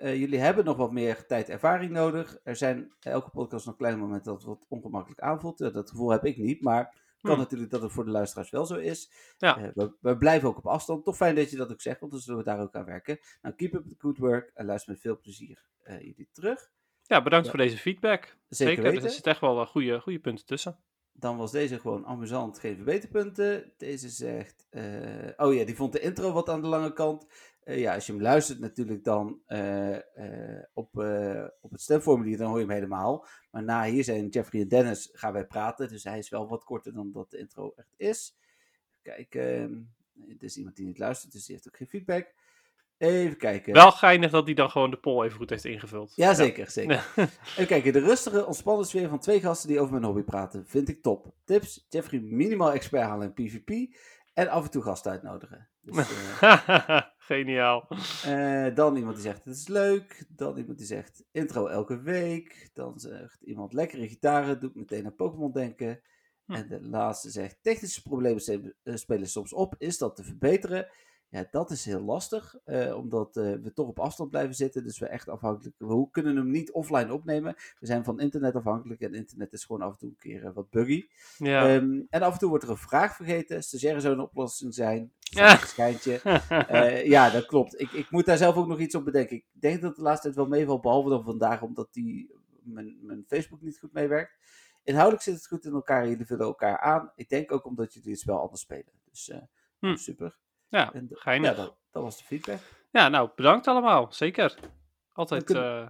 Eh, 0.00 0.16
jullie 0.16 0.38
hebben 0.38 0.64
nog 0.64 0.76
wat 0.76 0.92
meer 0.92 1.26
tijd 1.26 1.48
ervaring 1.48 1.90
nodig. 1.90 2.38
Er 2.44 2.56
zijn 2.56 2.92
elke 3.00 3.30
podcast 3.30 3.66
nog 3.66 3.76
kleine 3.76 4.00
momenten 4.00 4.24
dat 4.32 4.36
het 4.40 4.46
wat 4.48 4.66
ongemakkelijk 4.68 5.20
aanvoelt. 5.20 5.58
Dat 5.58 5.90
gevoel 5.90 6.10
heb 6.10 6.24
ik 6.24 6.36
niet, 6.36 6.62
maar 6.62 7.00
kan 7.22 7.32
Hm. 7.34 7.38
natuurlijk 7.38 7.70
dat 7.70 7.82
het 7.82 7.92
voor 7.92 8.04
de 8.04 8.10
luisteraars 8.10 8.50
wel 8.50 8.66
zo 8.66 8.74
is. 8.74 9.12
Ja. 9.38 9.58
Eh, 9.58 9.68
we, 9.74 9.92
we 10.00 10.16
blijven 10.16 10.48
ook 10.48 10.56
op 10.58 10.66
afstand. 10.66 11.04
Toch 11.04 11.16
fijn 11.16 11.34
dat 11.34 11.50
je 11.50 11.56
dat 11.56 11.72
ook 11.72 11.80
zegt, 11.80 12.00
want 12.00 12.12
dan 12.12 12.20
zullen 12.20 12.38
we 12.38 12.44
daar 12.44 12.60
ook 12.60 12.74
aan 12.74 12.84
werken. 12.84 13.18
Nou, 13.42 13.54
keep 13.54 13.74
up 13.74 13.88
the 13.88 13.94
good 13.98 14.18
work 14.18 14.50
en 14.54 14.66
luister 14.66 14.92
met 14.92 15.00
veel 15.00 15.18
plezier 15.20 15.64
eh, 15.82 16.00
jullie 16.00 16.28
terug. 16.32 16.70
ja, 17.02 17.22
bedankt 17.22 17.44
Ja. 17.46 17.50
voor 17.52 17.60
deze 17.60 17.78
feedback. 17.78 18.36
Zeker 18.48 18.84
er 18.84 18.90
weten. 18.92 19.10
zitten 19.10 19.32
echt 19.32 19.40
wel 19.40 19.60
eh, 19.60 19.66
goede, 19.66 20.00
goede 20.00 20.18
punten 20.18 20.46
tussen. 20.46 20.78
Dan 21.12 21.36
was 21.36 21.50
deze 21.50 21.80
gewoon 21.80 22.06
amusant, 22.06 22.58
geen 22.58 22.76
verbeterpunten. 22.76 23.72
Deze 23.76 24.08
zegt, 24.08 24.66
eh, 24.70 25.28
oh 25.36 25.54
ja, 25.54 25.64
die 25.64 25.76
vond 25.76 25.92
de 25.92 26.00
intro 26.00 26.32
wat 26.32 26.48
aan 26.48 26.60
de 26.60 26.66
lange 26.66 26.92
kant. 26.92 27.26
Eh, 27.64 27.78
ja, 27.78 27.94
als 27.94 28.06
je 28.06 28.12
hem 28.12 28.22
luistert 28.22 28.58
natuurlijk 28.58 29.04
dan 29.04 29.40
eh, 29.46 29.96
op, 30.72 30.96
op 31.60 31.70
het 31.70 31.80
stemformulier, 31.80 32.36
dan 32.36 32.46
hoor 32.48 32.58
je 32.58 32.64
hem 32.64 32.74
helemaal. 32.74 33.26
Maar 33.50 33.62
na 33.62 33.84
hier 33.84 34.04
zijn 34.04 34.28
Jeffrey 34.28 34.60
en 34.60 34.68
Dennis 34.68 35.10
gaan 35.12 35.32
wij 35.32 35.46
praten, 35.46 35.88
dus 35.88 36.04
hij 36.04 36.18
is 36.18 36.28
wel 36.28 36.48
wat 36.48 36.64
korter 36.64 36.92
dan 36.92 37.12
dat 37.12 37.30
de 37.30 37.38
intro 37.38 37.72
echt 37.76 37.94
is. 37.96 38.36
Kijk, 39.02 39.32
dit 40.12 40.42
is 40.42 40.56
iemand 40.56 40.76
die 40.76 40.86
niet 40.86 40.98
luistert, 40.98 41.32
dus 41.32 41.44
die 41.44 41.54
heeft 41.54 41.68
ook 41.68 41.76
geen 41.76 41.88
feedback. 41.88 42.34
Even 43.02 43.36
kijken. 43.36 43.72
Wel 43.72 43.90
geinig 43.90 44.30
dat 44.30 44.44
hij 44.44 44.54
dan 44.54 44.70
gewoon 44.70 44.90
de 44.90 44.96
poll 44.96 45.24
even 45.24 45.36
goed 45.36 45.50
heeft 45.50 45.64
ingevuld. 45.64 46.12
Ja, 46.14 46.34
zeker, 46.34 46.70
zeker. 46.70 47.06
Ja. 47.16 47.22
Even 47.52 47.66
kijken, 47.66 47.92
de 47.92 47.98
rustige, 47.98 48.46
ontspannen 48.46 48.86
sfeer 48.86 49.08
van 49.08 49.18
twee 49.18 49.40
gasten 49.40 49.68
die 49.68 49.80
over 49.80 49.92
mijn 49.92 50.04
hobby 50.04 50.22
praten. 50.22 50.66
Vind 50.66 50.88
ik 50.88 51.02
top. 51.02 51.34
Tips, 51.44 51.86
Jeffrey 51.88 52.20
minimaal 52.20 52.72
expert 52.72 53.02
halen 53.02 53.32
in 53.34 53.46
PvP. 53.48 53.94
En 54.34 54.48
af 54.48 54.64
en 54.64 54.70
toe 54.70 54.82
gasten 54.82 55.10
uitnodigen. 55.10 55.68
Dus, 55.80 55.96
eh, 56.40 57.00
Geniaal. 57.18 57.88
eh, 58.24 58.74
dan 58.74 58.96
iemand 58.96 59.14
die 59.14 59.24
zegt, 59.24 59.44
het 59.44 59.56
is 59.56 59.68
leuk. 59.68 60.24
Dan 60.28 60.56
iemand 60.56 60.78
die 60.78 60.86
zegt, 60.86 61.24
intro 61.32 61.66
elke 61.66 62.00
week. 62.00 62.70
Dan 62.72 62.98
zegt 62.98 63.42
iemand, 63.42 63.72
lekkere 63.72 64.08
gitaren, 64.08 64.60
doet 64.60 64.74
meteen 64.74 65.04
aan 65.04 65.14
Pokémon 65.14 65.52
denken. 65.52 66.00
Hm. 66.44 66.52
En 66.52 66.68
de 66.68 66.82
laatste 66.82 67.30
zegt, 67.30 67.58
technische 67.62 68.02
problemen 68.02 68.74
eh, 68.82 68.94
spelen 68.94 69.28
soms 69.28 69.52
op. 69.52 69.74
Is 69.78 69.98
dat 69.98 70.16
te 70.16 70.24
verbeteren? 70.24 70.88
Ja, 71.32 71.46
dat 71.50 71.70
is 71.70 71.84
heel 71.84 72.00
lastig, 72.00 72.56
eh, 72.64 72.96
omdat 72.96 73.36
eh, 73.36 73.52
we 73.52 73.72
toch 73.72 73.88
op 73.88 73.98
afstand 73.98 74.30
blijven 74.30 74.54
zitten. 74.54 74.84
Dus 74.84 74.98
we 74.98 75.06
echt 75.06 75.28
afhankelijk, 75.28 75.74
we 75.78 76.08
kunnen 76.10 76.36
hem 76.36 76.50
niet 76.50 76.72
offline 76.72 77.12
opnemen. 77.12 77.54
We 77.78 77.86
zijn 77.86 78.04
van 78.04 78.20
internet 78.20 78.54
afhankelijk 78.54 79.00
en 79.00 79.14
internet 79.14 79.52
is 79.52 79.64
gewoon 79.64 79.82
af 79.82 79.92
en 79.92 79.98
toe 79.98 80.08
een 80.08 80.16
keer 80.18 80.44
eh, 80.44 80.54
wat 80.54 80.70
buggy. 80.70 81.06
Ja. 81.38 81.68
Ehm, 81.68 82.00
en 82.10 82.22
af 82.22 82.32
en 82.32 82.38
toe 82.38 82.48
wordt 82.48 82.64
er 82.64 82.70
een 82.70 82.76
vraag 82.76 83.16
vergeten. 83.16 83.62
Stagiaire 83.62 84.00
zou 84.00 84.14
een 84.14 84.20
oplossing 84.20 84.74
zijn. 84.74 85.12
Ja. 85.32 85.60
Een 85.60 85.66
schijntje. 85.66 86.20
Ja, 87.04 87.30
dat 87.30 87.46
klopt. 87.46 87.80
Ik, 87.80 87.90
ik 87.92 88.10
moet 88.10 88.26
daar 88.26 88.36
zelf 88.36 88.56
ook 88.56 88.66
nog 88.66 88.78
iets 88.78 88.94
op 88.94 89.04
bedenken. 89.04 89.36
Ik 89.36 89.44
denk 89.52 89.80
dat 89.80 89.96
de 89.96 90.02
laatste 90.02 90.22
tijd 90.22 90.36
wel 90.36 90.46
meevalt, 90.46 90.82
behalve 90.82 91.08
dan 91.08 91.24
vandaag, 91.24 91.62
omdat 91.62 91.88
die, 91.92 92.34
mijn, 92.62 92.98
mijn 93.02 93.24
Facebook 93.26 93.60
niet 93.60 93.78
goed 93.78 93.92
meewerkt. 93.92 94.36
Inhoudelijk 94.82 95.22
zit 95.22 95.34
het 95.34 95.46
goed 95.46 95.64
in 95.64 95.72
elkaar, 95.72 96.08
jullie 96.08 96.26
vullen 96.26 96.46
elkaar 96.46 96.78
aan. 96.78 97.12
Ik 97.14 97.28
denk 97.28 97.52
ook 97.52 97.64
omdat 97.64 97.94
jullie 97.94 98.10
het 98.10 98.20
spel 98.20 98.40
anders 98.40 98.60
spelen. 98.60 98.92
Dus 99.10 99.32
Hm. 99.78 99.96
super. 99.96 100.36
Ja, 100.72 100.92
En, 100.92 101.08
geinig. 101.10 101.50
ja, 101.50 101.56
dat, 101.56 101.76
dat 101.90 102.02
was 102.02 102.18
de 102.18 102.24
feedback. 102.24 102.58
Ja, 102.90 103.08
nou, 103.08 103.30
bedankt 103.36 103.66
allemaal. 103.66 104.12
Zeker. 104.12 104.58
Altijd 105.12 105.44
kunnen- 105.44 105.82
eh. 105.82 105.88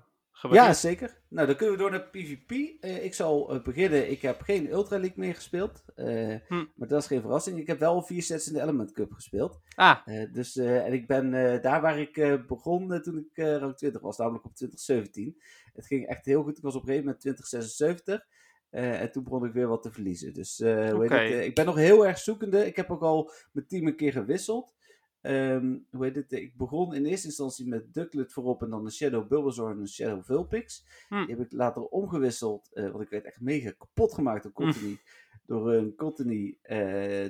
Ja, 0.51 0.72
zeker. 0.72 1.20
Nou, 1.28 1.47
dan 1.47 1.57
kunnen 1.57 1.74
we 1.74 1.80
door 1.80 1.91
naar 1.91 2.09
PvP. 2.11 2.51
Eh, 2.80 3.05
ik 3.05 3.14
zal 3.14 3.51
eh, 3.55 3.62
beginnen. 3.62 4.11
Ik 4.11 4.22
heb 4.22 4.41
geen 4.41 4.70
Ultra 4.70 4.99
League 4.99 5.18
meer 5.18 5.35
gespeeld. 5.35 5.85
Hm. 5.95 6.64
Maar 6.74 6.89
dat 6.89 7.01
is 7.01 7.07
geen 7.07 7.20
verrassing. 7.20 7.59
Ik 7.59 7.66
heb 7.66 7.78
wel 7.78 8.03
vier 8.03 8.22
sets 8.22 8.47
in 8.47 8.53
de 8.53 8.61
Element 8.61 8.93
Cup 8.93 9.12
gespeeld. 9.12 9.61
Ah, 9.74 10.07
dus, 10.33 10.57
en 10.57 10.93
ik 10.93 11.07
ben 11.07 11.30
daar 11.62 11.80
waar 11.80 11.99
ik 11.99 12.47
begon 12.47 13.01
toen 13.03 13.18
ik 13.18 13.45
rank 13.59 13.76
20 13.76 14.01
was, 14.01 14.16
namelijk 14.18 14.45
op 14.45 14.55
2017. 14.55 15.43
Het 15.72 15.87
ging 15.87 16.07
echt 16.07 16.24
heel 16.24 16.43
goed. 16.43 16.57
Ik 16.57 16.62
was 16.62 16.74
op 16.74 16.80
een 16.80 16.87
gegeven 16.87 17.05
moment 17.07 17.22
2076. 17.22 18.26
Eh, 18.73 19.01
en 19.01 19.12
toen 19.12 19.23
begon 19.23 19.45
ik 19.45 19.53
weer 19.53 19.68
wat 19.68 19.83
te 19.83 19.93
verliezen. 19.93 20.35
Dus 20.35 20.61
eh, 20.61 20.99
het, 20.99 21.11
eh, 21.11 21.45
ik 21.45 21.55
ben 21.55 21.66
nog 21.66 21.77
heel 21.77 22.07
erg 22.07 22.18
zoekende. 22.18 22.66
Ik 22.66 22.77
heb 22.77 22.91
ook 22.91 23.03
al 23.03 23.31
mijn 23.53 23.66
team 23.66 23.87
een 23.87 23.97
keer 23.97 24.12
gewisseld. 24.12 24.75
Ehm, 25.20 25.77
hoe 25.91 26.05
heet 26.05 26.14
het? 26.14 26.33
Ik 26.33 26.57
begon 26.57 26.95
in 26.95 27.05
eerste 27.05 27.27
instantie 27.27 27.68
met 27.68 27.95
Ducklet 27.95 28.33
voorop 28.33 28.62
en 28.62 28.70
dan 28.70 28.85
een 28.85 28.93
Shadow 28.93 29.29
Bulbasaur 29.29 29.70
en 29.70 29.79
een 29.79 29.89
Shadow 29.89 30.25
Vulpix. 30.25 30.85
Hm. 31.09 31.27
Die 31.27 31.37
heb 31.37 31.45
ik 31.45 31.53
later 31.53 31.83
omgewisseld, 31.83 32.68
want 32.73 33.01
ik 33.01 33.09
werd 33.09 33.25
echt 33.25 33.41
mega 33.41 33.70
kapot 33.70 34.14
gemaakt 34.14 34.43
door 34.43 34.53
Cottony. 34.53 34.99
Door 35.47 35.73
een 35.73 35.95
Cottony, 35.95 36.59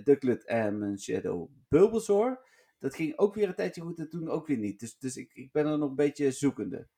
Ducklet 0.04 0.44
en 0.44 0.82
een 0.82 0.98
Shadow 0.98 1.48
Bulbasaur. 1.68 2.40
Dat 2.78 2.94
ging 2.94 3.18
ook 3.18 3.34
weer 3.34 3.48
een 3.48 3.54
tijdje 3.54 3.80
goed 3.80 3.98
en 3.98 4.08
toen 4.08 4.28
ook 4.28 4.46
weer 4.46 4.58
niet. 4.58 4.80
Dus, 4.80 4.98
dus 4.98 5.16
ik, 5.16 5.30
ik 5.34 5.52
ben 5.52 5.66
er 5.66 5.78
nog 5.78 5.88
een 5.88 5.96
beetje 5.96 6.30
zoekende. 6.30 6.88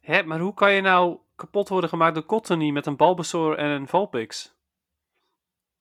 Hè, 0.00 0.22
maar 0.22 0.38
hoe 0.40 0.54
kan 0.54 0.72
je 0.72 0.80
nou 0.80 1.18
kapot 1.36 1.68
worden 1.68 1.88
gemaakt 1.90 2.14
door 2.14 2.24
Cottony 2.26 2.70
met 2.70 2.86
een 2.86 2.96
Bulbasaur 2.96 3.58
en 3.58 3.70
een 3.70 3.86
Vulpix? 3.88 4.54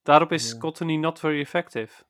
Daarop 0.04 0.32
is 0.32 0.52
Ja. 0.52 0.58
Cottony 0.58 0.96
not 0.96 1.20
very 1.20 1.40
effective. 1.40 2.04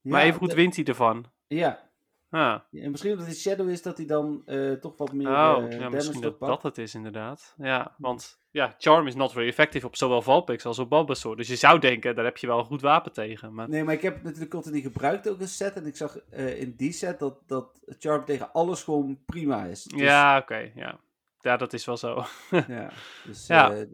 maar 0.00 0.22
even 0.22 0.38
goed 0.38 0.50
de- 0.50 0.54
wint 0.56 0.76
hij 0.76 0.84
ervan. 0.84 1.26
Ja. 1.46 1.90
Ah. 2.30 2.60
Ja, 2.70 2.82
en 2.82 2.90
misschien 2.90 3.10
omdat 3.12 3.26
hij 3.26 3.36
Shadow 3.36 3.68
is, 3.68 3.82
dat 3.82 3.96
hij 3.96 4.06
dan 4.06 4.42
eh, 4.46 4.72
toch 4.72 4.96
wat 4.96 5.12
meer 5.12 5.28
Oh, 5.28 5.64
eh, 5.64 5.78
ja, 5.78 5.88
misschien 5.88 6.20
dat 6.20 6.38
dat 6.40 6.62
het 6.62 6.78
is 6.78 6.94
inderdaad. 6.94 7.54
Ja, 7.58 7.94
want 7.98 8.40
ja, 8.52 8.74
Charm 8.78 9.06
is 9.06 9.14
not 9.14 9.32
very 9.32 9.48
effective 9.48 9.86
op 9.86 9.96
zowel 9.96 10.22
Vulpix 10.22 10.64
als 10.64 10.78
op 10.78 10.88
Bulbasaur. 10.90 11.36
Dus 11.36 11.48
je 11.48 11.56
zou 11.56 11.78
denken, 11.78 12.14
daar 12.14 12.24
heb 12.24 12.36
je 12.36 12.46
wel 12.46 12.58
een 12.58 12.64
goed 12.64 12.80
wapen 12.80 13.12
tegen. 13.12 13.54
Maar... 13.54 13.68
Nee, 13.68 13.84
maar 13.84 13.94
ik 13.94 14.02
heb 14.02 14.22
natuurlijk 14.22 14.50
Cottony 14.50 14.80
gebruikt 14.80 15.28
ook 15.28 15.40
een 15.40 15.48
set. 15.48 15.74
En 15.74 15.86
ik 15.86 15.96
zag 15.96 16.18
eh, 16.30 16.60
in 16.60 16.74
die 16.76 16.92
set 16.92 17.18
dat, 17.18 17.38
dat 17.46 17.80
Charm 17.98 18.24
tegen 18.24 18.52
alles 18.52 18.82
gewoon 18.82 19.18
prima 19.26 19.64
is. 19.64 19.82
Dus- 19.84 20.00
Ja, 20.00 20.38
oké, 20.38 20.70
ja. 20.74 21.00
Ja, 21.40 21.56
dat 21.56 21.72
is 21.72 21.84
wel 21.84 21.96
zo. 21.96 22.24
Ja, 22.68 22.90
dus, 23.24 23.46
Ja. 23.46 23.72
eh, 23.74 23.86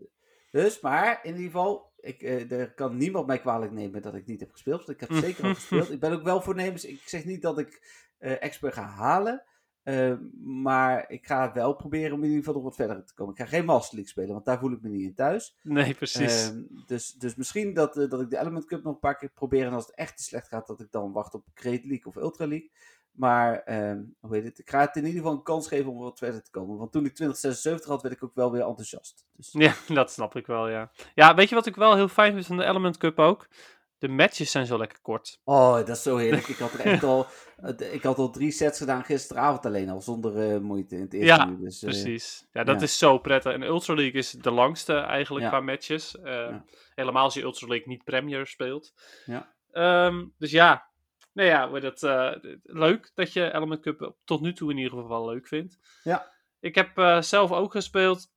dus, 0.50 0.80
maar 0.80 1.18
in 1.22 1.30
ieder 1.32 1.44
geval, 1.46 1.92
ik, 2.00 2.22
eh, 2.22 2.50
er 2.52 2.72
kan 2.74 2.96
niemand 2.96 3.26
mij 3.26 3.38
kwalijk 3.38 3.72
nemen 3.72 4.02
dat 4.02 4.14
ik 4.14 4.26
niet 4.26 4.40
heb 4.40 4.50
gespeeld. 4.52 4.86
Want 4.86 5.02
ik 5.02 5.08
heb 5.08 5.18
zeker 5.24 5.44
al 5.44 5.54
gespeeld. 5.60 5.90
Ik 5.90 6.00
ben 6.00 6.12
ook 6.12 6.22
wel 6.22 6.40
voornemens. 6.42 6.84
Ik 6.84 7.02
zeg 7.04 7.24
niet 7.24 7.42
dat 7.42 7.58
ik 7.58 7.80
expert 8.18 8.74
ga 8.74 8.82
halen. 8.82 9.42
Eh, 9.88 10.12
maar 10.42 11.10
ik 11.10 11.26
ga 11.26 11.52
wel 11.52 11.72
proberen 11.72 12.12
om 12.12 12.18
in 12.18 12.28
ieder 12.28 12.38
geval 12.38 12.54
nog 12.54 12.62
wat 12.62 12.74
verder 12.74 13.04
te 13.04 13.14
komen. 13.14 13.34
Ik 13.34 13.40
ga 13.40 13.46
geen 13.46 13.64
Master 13.64 13.94
League 13.94 14.10
spelen, 14.12 14.32
want 14.32 14.44
daar 14.44 14.58
voel 14.58 14.72
ik 14.72 14.82
me 14.82 14.88
niet 14.88 15.02
in 15.02 15.14
thuis. 15.14 15.56
Nee, 15.62 15.94
precies. 15.94 16.48
Ehm, 16.48 16.62
dus, 16.86 17.12
dus 17.12 17.34
misschien 17.34 17.74
dat, 17.74 17.96
eh, 17.96 18.08
dat 18.08 18.20
ik 18.20 18.30
de 18.30 18.38
Element 18.38 18.64
Cup 18.64 18.82
nog 18.82 18.92
een 18.92 18.98
paar 18.98 19.16
keer 19.16 19.28
probeer. 19.28 19.66
En 19.66 19.72
als 19.72 19.86
het 19.86 19.94
echt 19.94 20.16
te 20.16 20.22
slecht 20.22 20.48
gaat, 20.48 20.66
dat 20.66 20.80
ik 20.80 20.90
dan 20.90 21.12
wacht 21.12 21.34
op 21.34 21.44
Great 21.54 21.84
League 21.84 22.04
of 22.04 22.16
Ultra 22.16 22.46
League. 22.46 22.70
Maar 23.12 23.62
ehm, 23.62 24.02
hoe 24.20 24.34
heet 24.34 24.44
het? 24.44 24.58
ik 24.58 24.70
ga 24.70 24.80
het 24.80 24.96
in 24.96 25.04
ieder 25.04 25.20
geval 25.20 25.36
een 25.36 25.42
kans 25.42 25.68
geven 25.68 25.90
om 25.90 25.98
wat 25.98 26.18
verder 26.18 26.42
te 26.42 26.50
komen. 26.50 26.76
Want 26.76 26.92
toen 26.92 27.04
ik 27.04 27.14
2076 27.14 27.88
had, 27.88 28.02
werd 28.02 28.14
ik 28.14 28.24
ook 28.24 28.34
wel 28.34 28.52
weer 28.52 28.66
enthousiast. 28.66 29.26
Dus, 29.32 29.52
Ja, 29.52 29.74
dat 29.94 30.12
snap 30.12 30.36
ik 30.36 30.46
wel, 30.46 30.68
ja. 30.68 30.90
Ja, 31.14 31.34
weet 31.34 31.48
je 31.48 31.54
wat 31.54 31.66
ik 31.66 31.76
wel 31.76 31.94
heel 31.94 32.08
fijn 32.08 32.32
vind 32.32 32.46
van 32.46 32.56
de 32.56 32.64
Element 32.64 32.96
Cup 32.96 33.18
ook? 33.18 33.48
De 33.98 34.08
matches 34.08 34.50
zijn 34.50 34.66
zo 34.66 34.78
lekker 34.78 34.98
kort. 35.02 35.40
Oh, 35.44 35.74
dat 35.76 35.88
is 35.88 36.02
zo 36.02 36.16
heerlijk. 36.16 36.48
Ik 36.54 36.56
had 36.56 36.72
er 36.72 36.80
echt 36.80 37.02
al, 37.02 37.26
ik 37.92 38.02
had 38.02 38.18
al 38.18 38.30
drie 38.30 38.50
sets 38.50 38.78
gedaan 38.78 39.04
gisteravond 39.04 39.66
alleen 39.66 39.88
al, 39.88 40.00
zonder 40.00 40.52
eh, 40.52 40.58
moeite 40.60 40.94
in 40.94 41.00
het 41.00 41.12
eerste 41.12 41.26
Ja, 41.34 41.48
uur. 41.48 41.58
Dus, 41.60 41.82
eh, 41.82 41.88
Precies. 41.88 42.46
Ja, 42.52 42.64
dat 42.64 42.76
ja. 42.76 42.82
is 42.82 42.98
zo 42.98 43.18
prettig. 43.18 43.52
En 43.52 43.62
Ultra 43.62 43.94
League 43.94 44.20
is 44.20 44.30
de 44.30 44.50
langste 44.50 44.94
eigenlijk 44.94 45.44
Ja. 45.44 45.50
qua 45.50 45.60
matches. 45.60 46.20
Eh. 46.20 46.56
Helemaal 46.94 47.24
als 47.24 47.34
je 47.34 47.42
Ultra 47.42 47.66
League 47.66 47.88
niet 47.88 48.04
Premier 48.04 48.46
speelt. 48.46 48.92
Ja. 49.26 49.52
Ehm, 49.72 50.24
dus 50.38 50.50
ja, 50.50 50.86
nou 51.32 51.48
ja, 51.48 51.80
dat, 51.80 52.00
leuk 52.62 53.10
dat 53.14 53.32
je 53.32 53.52
Element 53.54 53.80
Cup 53.80 54.14
tot 54.24 54.40
nu 54.40 54.52
toe 54.52 54.70
in 54.70 54.76
ieder 54.78 54.98
geval 54.98 55.28
leuk 55.28 55.46
vindt. 55.46 55.78
Ja. 56.02 56.30
Ik 56.60 56.74
heb 56.74 57.22
zelf 57.24 57.52
ook 57.52 57.72
gespeeld. 57.72 58.30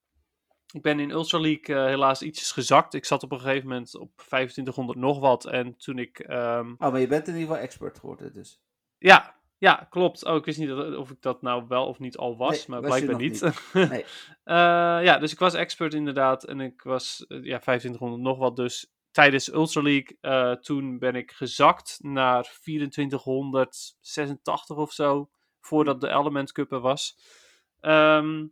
Ik 0.71 0.81
ben 0.81 0.99
in 0.99 1.11
Ultra 1.11 1.39
League 1.39 1.75
eh, 1.75 1.85
helaas 1.85 2.21
ietsjes 2.21 2.51
gezakt. 2.51 2.93
Ik 2.93 3.05
zat 3.05 3.23
op 3.23 3.31
een 3.31 3.39
gegeven 3.39 3.67
moment 3.67 3.97
op 3.97 4.11
2500 4.15 4.99
nog 4.99 5.19
wat. 5.19 5.45
En 5.45 5.77
toen 5.77 5.99
ik... 5.99 6.19
ehm, 6.19 6.71
Oh, 6.77 6.91
maar 6.91 6.99
je 6.99 7.07
bent 7.07 7.27
in 7.27 7.33
ieder 7.33 7.47
geval 7.47 7.63
expert 7.63 7.99
geworden, 7.99 8.33
dus. 8.33 8.61
ja, 8.97 9.39
ja, 9.61 9.87
klopt. 9.89 10.25
Oh, 10.25 10.35
ik 10.35 10.45
wist 10.45 10.59
niet 10.59 10.67
dat, 10.67 10.95
of 10.95 11.11
ik 11.11 11.21
dat 11.21 11.41
nou 11.41 11.65
wel 11.67 11.87
of 11.87 11.99
niet 11.99 12.17
al 12.17 12.37
was, 12.37 12.57
Nee, 12.57 12.65
maar 12.67 12.81
was 12.81 12.89
blijkbaar 12.89 13.11
nog 13.11 13.21
niet. 13.21 13.41
Nee. 13.89 14.05
Eh, 14.43 14.55
ja, 15.03 15.17
dus 15.17 15.31
ik 15.31 15.39
was 15.39 15.53
expert 15.53 15.93
inderdaad. 15.93 16.43
En 16.43 16.59
ik 16.59 16.81
was 16.81 17.25
eh, 17.27 17.43
ja, 17.43 17.59
2500 17.59 18.21
nog 18.21 18.37
wat. 18.37 18.55
Dus 18.55 18.93
tijdens 19.11 19.53
Ultra 19.53 19.81
League, 19.81 20.17
eh, 20.21 20.51
toen 20.51 20.99
ben 20.99 21.15
ik 21.15 21.31
gezakt 21.31 21.97
naar 22.01 22.57
2486 22.61 24.77
of 24.77 24.91
zo. 24.91 25.29
Voordat 25.59 26.01
de 26.01 26.09
Element 26.09 26.51
Cup 26.51 26.71
er 26.71 26.79
was. 26.79 27.17
Ehm, 27.79 28.45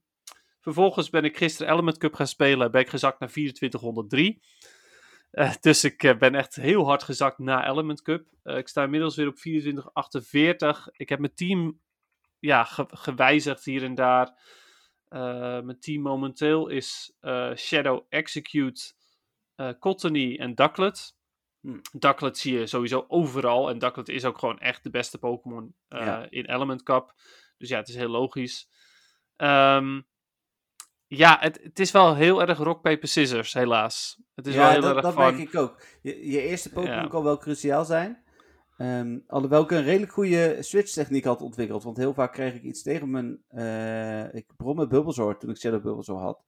vervolgens 0.62 1.10
ben 1.10 1.24
ik 1.24 1.38
gisteren 1.38 1.74
Element 1.74 1.98
Cup 1.98 2.14
gaan 2.14 2.28
spelen. 2.28 2.72
Ben 2.72 2.82
ik 2.82 2.90
gezakt 2.90 3.20
naar 3.20 3.30
2403. 3.30 4.42
Eh, 5.32 5.54
dus 5.60 5.84
ik 5.84 6.04
eh, 6.04 6.18
ben 6.18 6.36
echt 6.36 6.56
heel 6.56 6.86
hard 6.86 7.04
gezakt 7.04 7.38
na 7.38 7.68
Element 7.70 8.02
Cup. 8.02 8.28
Eh, 8.44 8.58
ik 8.58 8.68
sta 8.68 8.84
inmiddels 8.84 9.16
weer 9.16 9.28
op 9.28 9.38
24,48. 9.38 10.88
Ik 10.92 11.10
heb 11.10 11.20
mijn 11.20 11.34
team 11.36 11.80
ja, 12.40 12.64
ge- 12.64 12.88
gewijzigd 12.90 13.66
hier 13.66 13.84
en 13.84 13.96
daar. 13.96 14.58
Mijn 15.64 15.80
team 15.80 16.02
momenteel 16.02 16.68
is 16.68 17.18
Shadow 17.56 18.06
Execute, 18.10 18.94
Cottony 19.80 20.36
en 20.38 20.56
Ducklet. 20.56 21.18
Hm. 21.62 21.78
Ducklet 21.92 22.38
zie 22.38 22.60
je 22.60 22.68
sowieso 22.68 23.06
overal. 23.08 23.70
En 23.70 23.80
Ducklet 23.80 24.10
is 24.10 24.26
ook 24.26 24.38
gewoon 24.38 24.60
echt 24.60 24.84
de 24.84 24.90
beste 24.90 25.18
Pokémon 25.18 25.76
Ja. 25.88 26.28
in 26.30 26.46
Element 26.46 26.84
Cup. 26.84 27.14
Dus 27.58 27.70
ja, 27.70 27.78
het 27.78 27.88
is 27.88 27.96
heel 27.96 28.10
logisch. 28.10 28.70
Ehm, 29.36 30.02
ja, 31.10 31.38
het, 31.40 31.60
het 31.64 31.80
is 31.80 31.92
wel 31.92 32.16
heel 32.16 32.42
erg 32.42 32.58
rock, 32.58 32.82
paper, 32.82 33.08
scissors, 33.08 33.54
helaas. 33.54 34.20
Het 34.36 34.48
is 34.48 34.56
wel 34.56 34.70
heel 34.70 34.82
dat, 34.82 34.94
erg 34.96 35.02
dat 35.02 35.14
van... 35.14 35.24
merk 35.24 35.38
ik 35.38 35.56
ook. 35.56 35.82
Je, 36.02 36.32
je 36.32 36.42
eerste 36.42 36.70
Pokémon 36.72 36.96
Ja. 37.02 37.08
kan 37.08 37.24
wel 37.24 37.38
cruciaal 37.38 37.86
zijn. 37.86 38.24
Ehm, 38.78 39.18
alhoewel 39.28 39.64
ik 39.64 39.72
een 39.72 39.84
redelijk 39.84 40.12
goede 40.12 40.58
switch-techniek 40.60 41.24
had 41.24 41.42
ontwikkeld. 41.42 41.84
Want 41.84 41.98
heel 41.98 42.14
vaak 42.14 42.34
kreeg 42.34 42.54
ik 42.54 42.64
iets 42.64 42.82
tegen 42.82 43.10
mijn... 43.10 43.42
eh, 43.48 44.34
ik 44.34 44.46
begon 44.58 44.76
met 44.76 44.90
Bulbasaur 44.90 45.38
toen 45.38 45.50
ik 45.50 45.58
Shadow 45.58 45.82
Bulbasaur 45.82 46.18
had. 46.20 46.44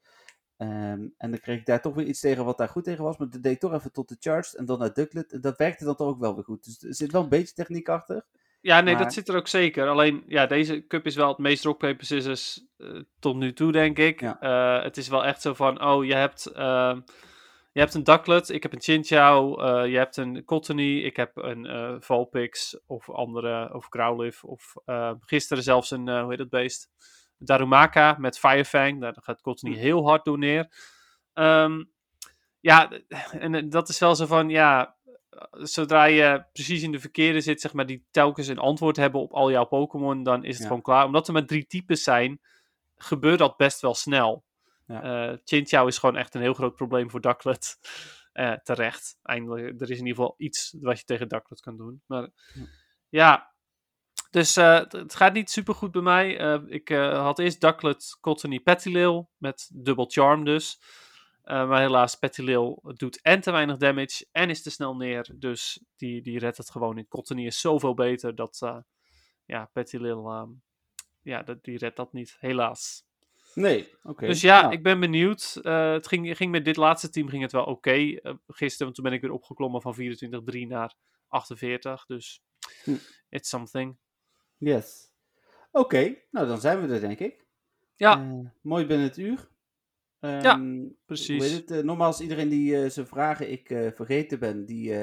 Ehm, 0.58 1.08
en 1.18 1.32
dan 1.32 1.40
kreeg 1.40 1.60
ik 1.60 1.66
daar 1.66 1.82
toch 1.82 1.94
weer 1.96 2.06
iets 2.06 2.20
tegen 2.20 2.46
wat 2.46 2.58
daar 2.58 2.70
goed 2.70 2.84
tegen 2.84 3.04
was. 3.04 3.18
Maar 3.18 3.30
dat 3.30 3.44
deed 3.44 3.54
ik 3.54 3.60
toch 3.60 3.74
even 3.74 3.92
tot 3.92 4.10
de 4.10 4.16
Charged 4.20 4.54
en 4.54 4.66
dan 4.66 4.80
naar 4.80 4.94
Ducklet. 4.94 5.32
En 5.32 5.42
dat 5.42 5.58
werkte 5.58 5.86
dan 5.86 5.96
toch 5.96 6.08
ook 6.08 6.20
wel 6.20 6.36
weer 6.36 6.44
goed. 6.44 6.64
Dus 6.66 6.84
er 6.84 6.96
zit 6.96 7.12
wel 7.12 7.24
een 7.24 7.30
beetje 7.30 7.54
techniek 7.54 7.90
achter. 7.90 8.26
Ja, 8.62 8.82
nee, 8.82 8.94
Maar- 8.94 9.04
dat 9.04 9.14
zit 9.14 9.28
er 9.30 9.36
ook 9.36 9.48
zeker. 9.48 9.88
Alleen, 9.88 10.24
ja, 10.28 10.46
deze 10.46 10.88
cup 10.88 11.06
is 11.06 11.16
wel 11.16 11.28
het 11.28 11.38
meest 11.38 11.64
rock, 11.64 11.78
paper, 11.80 12.06
scissors 12.06 12.66
eh, 12.78 13.00
tot 13.20 13.36
nu 13.36 13.54
toe, 13.54 13.72
denk 13.72 13.98
ik. 13.98 14.20
Ja. 14.20 14.40
Eh, 14.40 14.84
het 14.84 14.98
is 14.98 15.08
wel 15.08 15.26
echt 15.26 15.42
zo 15.42 15.54
van, 15.54 15.84
oh, 15.84 16.06
je 16.06 16.14
hebt, 16.16 16.46
ehm, 16.46 17.00
je 17.72 17.80
hebt 17.80 17.94
een 17.94 18.04
Ducklet, 18.04 18.50
ik 18.50 18.64
heb 18.64 18.74
een 18.74 18.82
Chinchou, 18.82 19.62
eh, 19.64 19.92
je 19.92 19.98
hebt 19.98 20.18
een 20.18 20.44
Cottony, 20.46 21.00
ik 21.00 21.16
heb 21.16 21.32
een 21.38 22.02
Vulpix 22.02 22.80
of 22.86 23.10
andere, 23.10 23.74
of 23.74 23.86
Growlithe, 23.90 24.48
of 24.48 24.74
gisteren 25.20 25.64
zelfs 25.64 25.92
een, 25.92 26.10
hoe 26.20 26.30
heet 26.30 26.38
dat 26.38 26.50
beest? 26.50 26.90
Darumaka 27.38 28.16
met 28.20 28.40
Firefang, 28.40 29.02
daar 29.02 29.16
gaat 29.22 29.42
Cottony 29.42 29.74
Hm. 29.74 29.80
heel 29.80 30.08
hard 30.08 30.26
door 30.26 30.38
neer. 30.38 30.68
Ehm, 31.34 31.84
ja, 32.60 32.92
en 33.32 33.70
dat 33.70 33.90
is 33.90 34.00
wel 34.00 34.16
zo 34.16 34.26
van, 34.26 34.50
ja, 34.50 34.96
zodra 35.52 36.04
je 36.04 36.46
precies 36.54 36.82
in 36.84 36.92
de 36.92 37.00
verkeerde 37.00 37.42
zit, 37.42 37.62
zeg 37.62 37.74
maar, 37.74 37.86
die 37.86 38.06
telkens 38.12 38.48
een 38.48 38.58
antwoord 38.58 38.96
hebben 38.96 39.22
op 39.22 39.32
al 39.34 39.52
jouw 39.52 39.66
Pokémon, 39.66 40.24
dan 40.24 40.44
is 40.44 40.50
het 40.54 40.62
Ja. 40.62 40.68
gewoon 40.68 40.82
klaar. 40.82 41.06
Omdat 41.06 41.28
er 41.28 41.34
maar 41.34 41.46
drie 41.46 41.66
types 41.66 42.04
zijn, 42.04 42.42
gebeurt 42.96 43.40
dat 43.40 43.58
best 43.58 43.82
wel 43.82 43.94
snel. 43.94 44.44
Ja. 44.88 45.30
Eh 45.32 45.38
Chinchou 45.46 45.88
is 45.88 45.98
gewoon 45.98 46.18
echt 46.18 46.36
een 46.36 46.42
heel 46.42 46.54
groot 46.54 46.76
probleem 46.76 47.10
voor 47.10 47.22
Ducklet. 47.22 47.78
Eh, 48.32 48.54
terecht. 48.54 49.18
Eindelijk, 49.24 49.82
er 49.82 49.92
is 49.92 50.00
in 50.00 50.06
ieder 50.06 50.16
geval 50.22 50.34
iets 50.38 50.76
wat 50.82 50.98
je 51.00 51.04
tegen 51.06 51.28
Ducklet 51.28 51.60
kan 51.60 51.78
doen. 51.78 52.02
Maar 52.06 52.22
Ja. 52.54 52.66
ja, 53.10 53.54
dus 54.30 54.56
eh, 54.58 54.80
het- 54.88 55.16
gaat 55.16 55.34
niet 55.34 55.50
super 55.50 55.76
goed 55.76 55.92
bij 55.92 56.02
mij. 56.02 56.38
Eh, 56.40 56.60
ik 56.68 56.90
eh, 56.90 57.22
had 57.24 57.40
eerst 57.40 57.62
Ducklet, 57.62 58.18
Cottony, 58.22 58.60
Petilil 58.60 59.30
met 59.38 59.70
dubbel 59.74 60.06
charm 60.10 60.46
dus. 60.46 60.80
Eh, 61.44 61.68
maar 61.68 61.82
helaas, 61.82 62.16
Petilil 62.16 62.82
doet 62.96 63.22
en 63.22 63.42
te 63.42 63.52
weinig 63.52 63.78
damage 63.78 64.26
en 64.32 64.50
is 64.50 64.62
te 64.62 64.70
snel 64.70 64.96
neer. 64.96 65.30
Dus 65.36 65.84
die, 65.96 66.22
die 66.22 66.40
redt 66.40 66.58
het 66.58 66.72
gewoon 66.72 66.96
niet. 66.96 67.08
Cottony 67.08 67.46
is 67.46 67.60
zoveel 67.60 67.94
beter 67.94 68.36
dat 68.36 68.60
eh, 68.62 68.78
ja, 69.46 69.70
Petilil 69.74 70.30
ehm, 70.30 70.50
ja, 71.22 71.44
dat, 71.44 71.64
die 71.64 71.78
redt 71.78 71.96
dat 71.96 72.14
niet, 72.14 72.38
helaas. 72.40 73.04
Nee, 73.54 73.94
oké. 74.04 74.28
Dus 74.28 74.42
ja, 74.42 74.62
Nou, 74.62 74.74
ik 74.74 74.84
ben 74.84 75.00
benieuwd. 75.00 75.60
Eh, 75.62 75.92
het 75.92 76.08
ging, 76.08 76.38
ging 76.38 76.52
met 76.52 76.66
dit 76.66 76.76
laatste 76.76 77.10
team 77.10 77.28
ging 77.28 77.42
het 77.42 77.52
wel 77.52 77.64
oké. 77.64 78.20
Gisteren, 78.48 78.86
want 78.86 78.96
toen 78.96 79.04
ben 79.04 79.14
ik 79.14 79.22
weer 79.22 79.32
opgeklommen 79.32 79.82
van 79.82 79.96
24-3 79.96 80.68
naar 80.68 80.96
48. 81.28 82.06
Dus 82.06 82.42
Hm. 82.84 82.96
it's 83.30 83.50
something. 83.50 83.98
Yes. 84.58 85.12
Oké, 85.72 86.16
nou 86.32 86.48
dan 86.48 86.60
zijn 86.60 86.82
we 86.82 86.94
er 86.94 87.00
denk 87.02 87.20
ik. 87.20 87.46
Ja. 87.96 88.42
Mooi 88.62 88.86
binnen 88.86 89.08
het 89.08 89.18
uur. 89.18 89.50
Ja, 90.22 90.54
Ehm, 90.54 90.84
precies. 91.06 91.52
Het? 91.52 91.72
eh, 91.72 91.84
nogmaals, 91.84 92.22
iedereen 92.22 92.50
die 92.50 92.84
eh, 92.84 92.90
zijn 92.90 93.08
vragen 93.08 93.52
ik 93.52 93.70
eh, 93.70 93.88
vergeten 93.96 94.40
ben, 94.40 94.66
die 94.66 94.94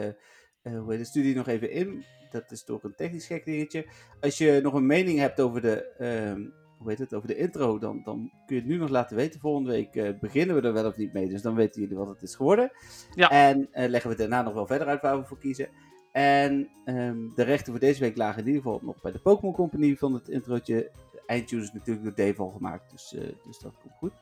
hoe 0.63 0.85
heet 0.91 0.99
het, 0.99 1.07
stuur 1.07 1.23
die 1.23 1.35
nog 1.35 1.49
even 1.49 1.71
in. 1.71 2.05
Dat 2.31 2.51
is 2.51 2.65
toch 2.65 2.83
een 2.83 2.95
technisch 2.95 3.27
gek 3.27 3.45
dingetje. 3.45 3.87
Als 4.21 4.39
je 4.39 4.61
nog 4.63 4.75
een 4.75 4.87
mening 4.87 5.19
hebt 5.19 5.41
over 5.41 5.61
de, 5.61 5.83
ehm, 5.99 6.45
hoe 6.79 6.89
heet 6.89 6.99
het, 6.99 7.15
over 7.15 7.29
de 7.29 7.37
intro, 7.37 7.79
dan, 7.79 8.01
dan 8.05 8.31
kun 8.47 8.57
je 8.57 8.63
het 8.63 8.71
nu 8.71 8.77
nog 8.77 8.89
laten 8.89 9.17
weten. 9.17 9.41
Volgende 9.41 9.71
week 9.71 10.21
beginnen 10.21 10.57
we 10.57 10.63
er 10.63 10.73
wel 10.73 10.87
of 10.87 10.97
niet 10.97 11.13
mee, 11.13 11.29
dus 11.29 11.43
dan 11.43 11.55
weten 11.55 11.81
jullie 11.81 11.97
wat 11.97 12.09
het 12.09 12.23
is 12.23 12.35
geworden. 12.35 12.71
Ja. 13.15 13.31
En 13.31 13.69
leggen 13.73 14.11
we 14.11 14.17
daarna 14.17 14.43
nog 14.43 14.55
wel 14.55 14.67
verder 14.67 14.87
uit 14.87 15.03
waar 15.03 15.19
we 15.21 15.27
voor 15.27 15.39
kiezen. 15.39 15.69
En 16.13 16.69
ehm, 16.85 17.17
de 17.35 17.43
rechten 17.43 17.73
voor 17.73 17.81
deze 17.81 18.01
week 18.01 18.17
lagen 18.17 18.41
in 18.41 18.47
ieder 18.47 18.63
geval 18.63 18.81
nog 18.83 19.01
bij 19.01 19.13
de 19.13 19.19
Pokémon 19.19 19.55
Company 19.55 19.97
van 19.97 20.15
het 20.15 20.29
introotje. 20.29 20.91
De 21.13 21.23
eindtune 21.27 21.63
is 21.63 21.73
natuurlijk 21.73 22.05
door 22.05 22.27
Dave 22.27 22.43
al 22.43 22.51
gemaakt, 22.51 22.91
dus, 22.91 23.17
dus 23.47 23.59
dat 23.59 23.75
komt 23.83 23.95
goed. 23.99 24.13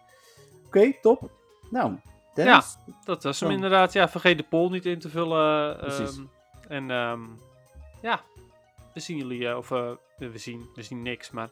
Oké, 0.66 0.92
top. 1.00 1.30
Nou, 1.70 1.92
Dennis, 2.34 2.76
Dat 3.04 3.22
was 3.22 3.40
hem 3.40 3.50
inderdaad. 3.50 3.92
Ja, 3.92 4.08
vergeet 4.08 4.38
de 4.38 4.44
poll 4.44 4.70
niet 4.70 4.86
in 4.86 4.98
te 4.98 5.08
vullen. 5.08 5.76
Precies. 5.76 6.16
ehm, 6.16 6.26
en 6.68 6.90
ehm, 6.90 7.20
ja, 8.02 8.20
we 8.94 9.00
zien 9.00 9.16
jullie, 9.16 9.48
eh, 9.48 9.56
of 9.56 9.70
eh, 9.70 9.90
we, 10.16 10.38
zien, 10.38 10.66
we 10.74 10.82
zien 10.82 11.02
niks, 11.02 11.30
maar 11.30 11.50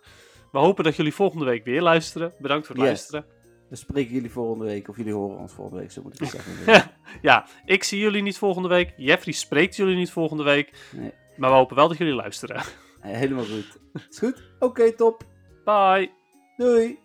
we 0.53 0.59
hopen 0.59 0.85
dat 0.85 0.97
jullie 0.97 1.15
volgende 1.15 1.45
week 1.45 1.65
weer 1.65 1.83
luisteren. 1.83 2.33
Bedankt 2.39 2.67
voor 2.67 2.77
het 2.77 2.85
Yes. 2.85 2.93
luisteren. 2.95 3.25
dan 3.69 3.77
spreken 3.79 4.13
jullie 4.15 4.31
volgende 4.31 4.65
week, 4.65 4.89
of 4.89 4.97
jullie 4.97 5.13
horen 5.13 5.39
ons 5.39 5.53
volgende 5.53 5.81
week, 5.81 5.91
zo 5.93 6.03
moet 6.03 6.15
ik 6.15 6.21
het 6.21 6.31
zeggen. 6.31 6.91
Ja, 7.23 7.47
ik 7.65 7.85
zie 7.85 7.99
jullie 7.99 8.23
niet 8.23 8.39
volgende 8.39 8.69
week. 8.69 8.95
Jeffrey 8.97 9.33
spreekt 9.35 9.77
jullie 9.77 9.97
niet 9.97 10.11
volgende 10.11 10.43
week. 10.43 10.73
Nee. 10.93 11.13
Maar 11.37 11.51
we 11.51 11.57
hopen 11.57 11.77
wel 11.77 11.89
dat 11.89 11.99
jullie 11.99 12.15
luisteren. 12.15 12.63
Helemaal 13.01 13.45
goed. 13.45 13.79
Is 14.11 14.19
goed? 14.19 14.43
Oké, 14.59 14.93
top. 14.93 15.23
Bye! 15.65 16.11
Doei. 16.57 16.99